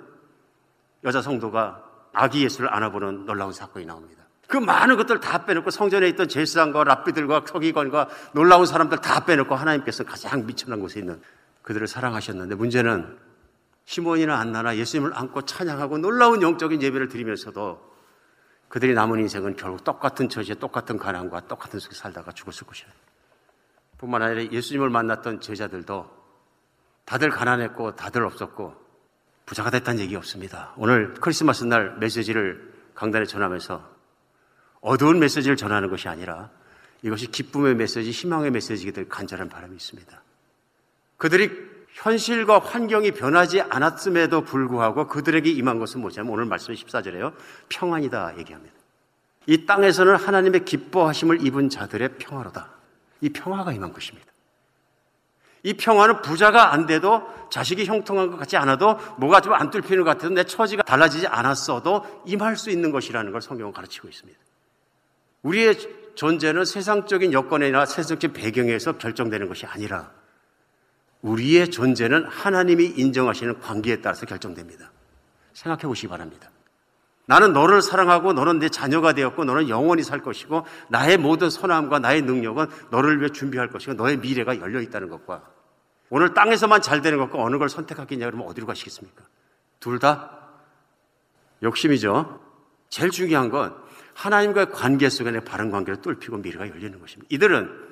여자 1.03 1.21
성도가 1.21 1.83
아기 2.13 2.43
예수를 2.43 2.73
안아보는 2.73 3.25
놀라운 3.25 3.53
사건이 3.53 3.85
나옵니다. 3.85 4.23
그 4.47 4.57
많은 4.57 4.97
것들 4.97 5.19
다 5.19 5.45
빼놓고 5.45 5.69
성전에 5.69 6.07
있던 6.09 6.27
제사장과 6.27 6.83
랍비들과 6.83 7.45
서기관과 7.47 8.09
놀라운 8.33 8.65
사람들 8.65 8.97
다 8.99 9.23
빼놓고 9.23 9.53
하나님께서 9.53 10.03
가장 10.03 10.45
미천한 10.45 10.79
곳에 10.79 10.99
있는 10.99 11.21
그들을 11.61 11.87
사랑하셨는데 11.87 12.55
문제는 12.55 13.17
시몬이나 13.85 14.39
안나나 14.39 14.77
예수님을 14.77 15.15
안고 15.15 15.43
찬양하고 15.43 15.99
놀라운 15.99 16.41
영적인 16.41 16.81
예배를 16.81 17.09
드리면서도 17.09 17.89
그들이 18.69 18.93
남은 18.93 19.19
인생은 19.19 19.55
결국 19.55 19.83
똑같은 19.83 20.29
처지에 20.29 20.55
똑같은 20.55 20.97
가난과 20.97 21.41
똑같은 21.47 21.79
속에 21.79 21.95
살다가 21.95 22.31
죽었을 22.31 22.65
것이에요. 22.65 22.91
뿐만 23.97 24.21
아니라 24.21 24.51
예수님을 24.51 24.89
만났던 24.89 25.41
제자들도 25.41 26.18
다들 27.09 27.31
가난했고 27.31 27.95
다들 27.95 28.23
없었고 28.23 28.75
부자가 29.47 29.71
됐다는 29.71 29.99
얘기 29.99 30.15
없습니다. 30.15 30.73
오늘 30.77 31.15
크리스마스 31.15 31.63
날 31.63 31.97
메시지를 31.97 32.71
강단에 32.93 33.25
전하면서 33.25 33.83
어두운 34.81 35.17
메시지를 35.17 35.57
전하는 35.57 35.89
것이 35.89 36.07
아니라 36.07 36.51
이것이 37.01 37.31
기쁨의 37.31 37.73
메시지, 37.73 38.11
희망의 38.11 38.51
메시지가 38.51 38.91
될 38.91 39.09
간절한 39.09 39.49
바람이 39.49 39.75
있습니다. 39.75 40.21
그들이 41.17 41.49
현실과 41.93 42.59
환경이 42.59 43.11
변하지 43.13 43.61
않았음에도 43.61 44.41
불구하고 44.41 45.07
그들에게 45.07 45.49
임한 45.49 45.79
것은 45.79 46.01
뭐냐면 46.01 46.31
오늘 46.31 46.45
말씀 46.45 46.75
14절에요. 46.75 47.33
평안이다 47.69 48.37
얘기합니다. 48.37 48.75
이 49.47 49.65
땅에서는 49.65 50.15
하나님의 50.15 50.63
기뻐하심을 50.63 51.43
입은 51.43 51.69
자들의 51.69 52.17
평화로다. 52.19 52.69
이 53.21 53.29
평화가 53.29 53.73
임한 53.73 53.93
것입니다. 53.93 54.28
이 55.63 55.73
평화는 55.73 56.21
부자가 56.21 56.73
안 56.73 56.85
돼도 56.85 57.49
자식이 57.49 57.85
형통한 57.85 58.31
것 58.31 58.37
같지 58.37 58.55
않아도 58.57 58.97
뭐가 59.17 59.41
좀 59.41 59.53
안 59.53 59.69
뚫히는 59.71 60.03
것 60.03 60.11
같아도 60.11 60.33
내 60.33 60.43
처지가 60.43 60.83
달라지지 60.83 61.27
않았어도 61.27 62.23
임할 62.25 62.55
수 62.55 62.69
있는 62.69 62.91
것이라는 62.91 63.31
걸 63.31 63.41
성경은 63.41 63.73
가르치고 63.73 64.07
있습니다. 64.07 64.39
우리의 65.43 65.75
존재는 66.15 66.65
세상적인 66.65 67.33
여건이나 67.33 67.85
세상적 67.85 68.33
배경에서 68.33 68.97
결정되는 68.97 69.47
것이 69.47 69.65
아니라 69.65 70.11
우리의 71.21 71.71
존재는 71.71 72.25
하나님이 72.25 72.85
인정하시는 72.85 73.59
관계에 73.59 74.01
따라서 74.01 74.25
결정됩니다. 74.25 74.91
생각해 75.53 75.83
보시기 75.83 76.07
바랍니다. 76.07 76.49
나는 77.29 77.53
너를 77.53 77.83
사랑하고 77.83 78.33
너는 78.33 78.57
내 78.57 78.69
자녀가 78.69 79.13
되었고 79.13 79.45
너는 79.45 79.69
영원히 79.69 80.01
살 80.01 80.23
것이고 80.23 80.65
나의 80.87 81.17
모든 81.17 81.51
선함과 81.51 81.99
나의 81.99 82.23
능력은 82.23 82.65
너를 82.89 83.19
위해 83.19 83.29
준비할 83.29 83.69
것이고 83.69 83.93
너의 83.93 84.17
미래가 84.17 84.59
열려 84.59 84.81
있다는 84.81 85.09
것과 85.09 85.43
오늘 86.09 86.33
땅에서만 86.33 86.81
잘 86.81 87.01
되는 87.03 87.19
것과 87.19 87.37
어느 87.39 87.59
걸 87.59 87.69
선택하겠냐 87.69 88.25
그러면 88.25 88.47
어디로 88.47 88.65
가시겠습니까? 88.65 89.23
둘 89.79 89.99
다 89.99 90.39
욕심이죠. 91.61 92.41
제일 92.89 93.11
중요한 93.11 93.49
건 93.49 93.75
하나님과의 94.15 94.71
관계 94.71 95.07
속에 95.07 95.29
내 95.29 95.39
바른 95.39 95.69
관계를 95.69 96.01
뚫히고 96.01 96.37
미래가 96.37 96.67
열리는 96.67 96.99
것입니다. 96.99 97.27
이들은 97.29 97.88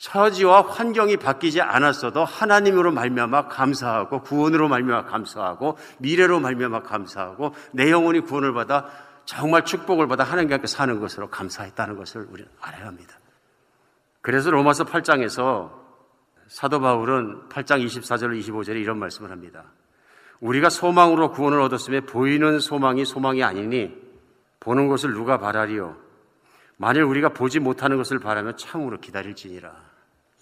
처지와 0.00 0.62
환경이 0.62 1.18
바뀌지 1.18 1.60
않았어도 1.60 2.24
하나님으로 2.24 2.90
말미암아 2.90 3.48
감사하고 3.48 4.22
구원으로 4.22 4.66
말미암아 4.68 5.04
감사하고 5.04 5.76
미래로 5.98 6.40
말미암아 6.40 6.82
감사하고 6.82 7.54
내 7.72 7.90
영혼이 7.90 8.20
구원을 8.20 8.54
받아 8.54 8.88
정말 9.26 9.66
축복을 9.66 10.08
받아 10.08 10.24
하나님과 10.24 10.54
함께 10.54 10.66
사는 10.66 10.98
것으로 10.98 11.28
감사했다는 11.28 11.96
것을 11.96 12.26
우리는 12.30 12.50
알아야 12.62 12.86
합니다. 12.86 13.18
그래서 14.22 14.50
로마서 14.50 14.84
8장에서 14.84 15.70
사도 16.48 16.80
바울은 16.80 17.50
8장 17.50 17.84
24절 17.84 18.40
25절에 18.40 18.80
이런 18.80 18.98
말씀을 18.98 19.30
합니다. 19.30 19.64
우리가 20.40 20.70
소망으로 20.70 21.30
구원을 21.30 21.60
얻었음에 21.60 22.00
보이는 22.00 22.58
소망이 22.58 23.04
소망이 23.04 23.44
아니니 23.44 23.94
보는 24.60 24.88
것을 24.88 25.12
누가 25.12 25.36
바라리요 25.36 25.98
만일 26.78 27.02
우리가 27.02 27.28
보지 27.34 27.60
못하는 27.60 27.98
것을 27.98 28.18
바라면 28.18 28.56
참으로 28.56 28.98
기다릴지니라. 28.98 29.89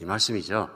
이 0.01 0.05
말씀이죠. 0.05 0.71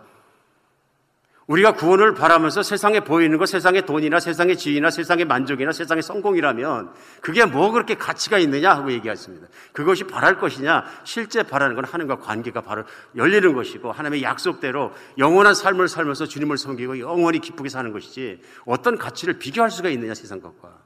우리가 1.48 1.72
구원을 1.72 2.14
바라면서 2.14 2.62
세상에 2.62 3.00
보이는 3.00 3.36
것, 3.36 3.46
세상의 3.46 3.84
돈이나 3.84 4.20
세상의 4.20 4.56
지위나 4.56 4.90
세상의 4.90 5.24
만족이나 5.24 5.72
세상의 5.72 6.02
성공이라면 6.02 6.92
그게 7.20 7.44
뭐 7.44 7.72
그렇게 7.72 7.96
가치가 7.96 8.38
있느냐 8.38 8.72
하고 8.72 8.92
얘기했습니다. 8.92 9.48
그것이 9.72 10.04
바랄 10.04 10.38
것이냐, 10.38 10.84
실제 11.04 11.42
바라는 11.42 11.74
건 11.74 11.84
하나님과 11.84 12.20
관계가 12.20 12.60
바로 12.60 12.84
열리는 13.16 13.52
것이고 13.54 13.90
하나님의 13.90 14.22
약속대로 14.22 14.92
영원한 15.18 15.54
삶을 15.54 15.88
살면서 15.88 16.26
주님을 16.26 16.58
섬기고 16.58 17.00
영원히 17.00 17.40
기쁘게 17.40 17.68
사는 17.68 17.92
것이지 17.92 18.40
어떤 18.64 18.96
가치를 18.96 19.38
비교할 19.38 19.70
수가 19.70 19.88
있느냐 19.90 20.14
세상 20.14 20.40
것과. 20.40 20.78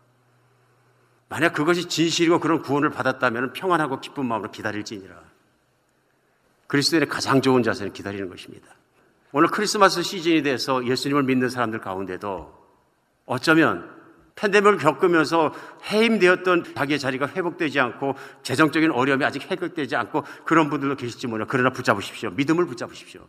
만약 1.28 1.52
그것이 1.52 1.88
진실이고 1.88 2.40
그런 2.40 2.62
구원을 2.62 2.90
받았다면 2.90 3.52
평안하고 3.52 4.00
기쁜 4.00 4.26
마음으로 4.26 4.50
기다릴지니라. 4.50 5.35
그리스도인의 6.66 7.08
가장 7.08 7.42
좋은 7.42 7.62
자세는 7.62 7.92
기다리는 7.92 8.28
것입니다. 8.28 8.66
오늘 9.32 9.48
크리스마스 9.48 10.02
시즌이 10.02 10.42
돼서 10.42 10.84
예수님을 10.86 11.22
믿는 11.24 11.48
사람들 11.48 11.80
가운데도 11.80 12.52
어쩌면 13.26 13.96
팬데믹을 14.36 14.78
겪으면서 14.78 15.54
해임되었던 15.90 16.74
자기의 16.74 16.98
자리가 16.98 17.28
회복되지 17.28 17.80
않고 17.80 18.14
재정적인 18.42 18.90
어려움이 18.92 19.24
아직 19.24 19.50
해결되지 19.50 19.96
않고 19.96 20.24
그런 20.44 20.68
분들도 20.68 20.96
계실지 20.96 21.26
모르나 21.26 21.46
그러나 21.48 21.70
붙잡으십시오. 21.70 22.30
믿음을 22.30 22.66
붙잡으십시오. 22.66 23.26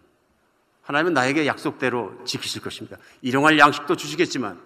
하나님은 0.82 1.14
나에게 1.14 1.48
약속대로 1.48 2.24
지키실 2.26 2.62
것입니다. 2.62 2.98
일용할 3.22 3.58
양식도 3.58 3.96
주시겠지만 3.96 4.60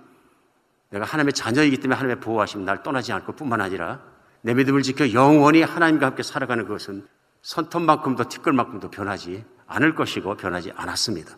내가 0.89 1.05
하나님의 1.05 1.33
자녀이기 1.33 1.77
때문에 1.77 1.95
하나님의 1.95 2.21
보호하심 2.21 2.65
날 2.65 2.83
떠나지 2.83 3.11
않을 3.13 3.25
것뿐만 3.25 3.61
아니라 3.61 4.01
내 4.41 4.53
믿음을 4.53 4.81
지켜 4.81 5.13
영원히 5.13 5.61
하나님과 5.61 6.07
함께 6.07 6.23
살아가는 6.23 6.67
것은 6.67 7.07
손톱만큼도 7.41 8.29
티끌만큼도 8.29 8.91
변하지 8.91 9.43
않을 9.67 9.95
것이고 9.95 10.35
변하지 10.35 10.71
않았습니다. 10.75 11.37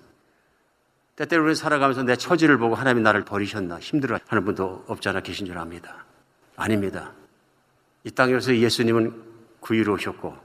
때때로 1.16 1.46
우리 1.46 1.56
살아가면서 1.56 2.04
내 2.04 2.16
처지를 2.16 2.58
보고 2.58 2.76
하나님이 2.76 3.04
나를 3.04 3.24
버리셨나 3.24 3.80
힘들어 3.80 4.20
하는 4.28 4.46
분도 4.46 4.84
없지 4.88 5.10
않아 5.10 5.22
계신 5.22 5.46
줄 5.46 5.58
압니다. 5.58 6.06
아닙니다. 6.56 7.12
이 8.04 8.12
땅에서 8.12 8.56
예수님은 8.56 9.14
구유로 9.60 9.94
오셨고 9.94 10.36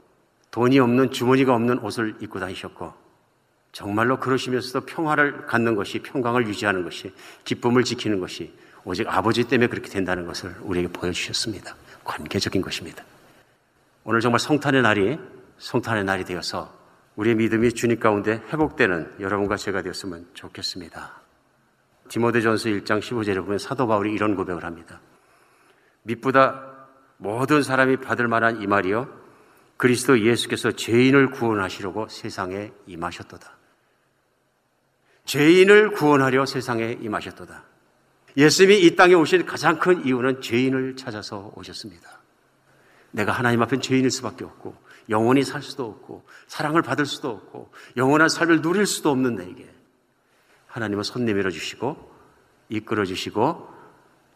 돈이 0.51 0.79
없는 0.79 1.11
주머니가 1.11 1.53
없는 1.53 1.79
옷을 1.79 2.15
입고 2.21 2.39
다니셨고 2.39 2.93
정말로 3.71 4.19
그러시면서도 4.19 4.85
평화를 4.85 5.45
갖는 5.45 5.75
것이 5.75 5.99
평강을 5.99 6.47
유지하는 6.47 6.83
것이 6.83 7.13
기쁨을 7.43 7.83
지키는 7.83 8.19
것이 8.19 8.53
오직 8.85 9.07
아버지 9.07 9.43
때문에 9.43 9.67
그렇게 9.67 9.89
된다는 9.89 10.25
것을 10.25 10.55
우리에게 10.61 10.91
보여주셨습니다. 10.91 11.75
관계적인 12.03 12.61
것입니다. 12.61 13.03
오늘 14.03 14.21
정말 14.21 14.39
성탄의 14.39 14.81
날이 14.81 15.19
성탄의 15.59 16.05
날이 16.05 16.25
되어서 16.25 16.77
우리의 17.15 17.35
믿음이 17.35 17.73
주님 17.73 17.99
가운데 17.99 18.41
회복되는 18.51 19.17
여러분과 19.19 19.57
제가 19.57 19.81
되었으면 19.81 20.27
좋겠습니다. 20.33 21.21
디모데전서 22.07 22.69
1장 22.69 23.01
15절에 23.01 23.41
보면 23.43 23.59
사도 23.59 23.87
바울이 23.87 24.13
이런 24.13 24.35
고백을 24.35 24.63
합니다. 24.63 24.99
믿보다 26.03 26.65
모든 27.17 27.61
사람이 27.61 27.97
받을 27.97 28.27
만한 28.27 28.61
이 28.61 28.67
말이요 28.67 29.19
그리스도 29.77 30.19
예수께서 30.19 30.71
죄인을 30.71 31.31
구원하시려고 31.31 32.07
세상에 32.09 32.71
임하셨도다. 32.87 33.57
죄인을 35.25 35.91
구원하려 35.91 36.45
세상에 36.45 36.97
임하셨도다. 36.99 37.63
예수님이 38.37 38.79
이 38.81 38.95
땅에 38.95 39.13
오신 39.13 39.45
가장 39.45 39.77
큰 39.77 40.05
이유는 40.05 40.41
죄인을 40.41 40.95
찾아서 40.95 41.51
오셨습니다. 41.55 42.19
내가 43.11 43.31
하나님 43.31 43.61
앞엔 43.61 43.81
죄인일 43.81 44.11
수밖에 44.11 44.45
없고 44.45 44.75
영원히 45.09 45.43
살 45.43 45.61
수도 45.61 45.85
없고 45.85 46.23
사랑을 46.47 46.81
받을 46.81 47.05
수도 47.05 47.29
없고 47.29 47.71
영원한 47.97 48.29
삶을 48.29 48.61
누릴 48.61 48.85
수도 48.85 49.09
없는 49.09 49.35
내게 49.35 49.69
하나님은 50.67 51.03
손 51.03 51.25
내밀어 51.25 51.49
주시고 51.49 52.11
이끌어 52.69 53.05
주시고 53.05 53.67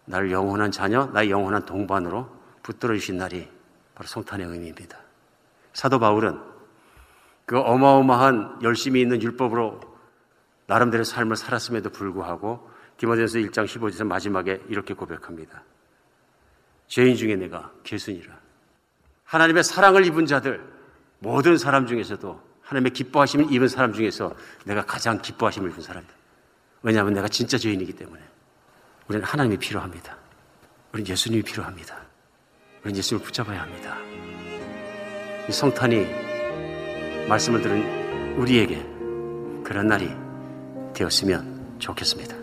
나를 0.05 0.32
영원한 0.32 0.71
자녀, 0.71 1.05
나의 1.05 1.30
영원한 1.30 1.65
동반으로 1.65 2.30
붙들어 2.61 2.95
주신 2.95 3.17
날이 3.17 3.47
바로 3.95 4.07
성탄의 4.07 4.47
의미입니다. 4.47 4.97
사도 5.74 5.99
바울은 5.99 6.39
그 7.45 7.59
어마어마한 7.59 8.59
열심히 8.63 9.01
있는 9.01 9.21
율법으로 9.21 9.80
나름대로 10.65 11.03
삶을 11.03 11.36
살았음에도 11.36 11.89
불구하고 11.91 12.69
디모데전서 12.97 13.39
1장 13.39 13.65
15절에서 13.65 14.05
마지막에 14.05 14.61
이렇게 14.69 14.93
고백합니다. 14.93 15.63
죄인 16.88 17.15
중에 17.15 17.36
내가 17.36 17.71
개순이라. 17.84 18.42
하나님의 19.34 19.63
사랑을 19.63 20.05
입은 20.05 20.27
자들 20.27 20.63
모든 21.17 21.57
사람 21.57 21.88
중에서도 21.88 22.39
하나님의 22.61 22.93
기뻐하심을 22.93 23.51
입은 23.51 23.67
사람 23.67 23.91
중에서 23.91 24.36
내가 24.63 24.86
가장 24.86 25.19
기뻐하심을 25.19 25.71
입은 25.71 25.81
사람이다. 25.81 26.13
왜냐하면 26.84 27.15
내가 27.15 27.27
진짜 27.27 27.57
죄인이기 27.57 27.93
때문에 27.93 28.21
우리는 29.07 29.25
하나님이 29.25 29.57
필요합니다. 29.57 30.17
우리는 30.91 31.09
예수님이 31.09 31.41
필요합니다. 31.41 31.97
우리는 32.84 32.95
예수님을 32.99 33.25
붙잡아야 33.25 33.61
합니다. 33.63 33.97
이 35.49 35.51
성탄이 35.51 37.25
말씀을 37.27 37.63
들은 37.63 38.38
우리에게 38.38 38.84
그런 39.63 39.88
날이 39.88 40.11
되었으면 40.93 41.77
좋겠습니다. 41.79 42.42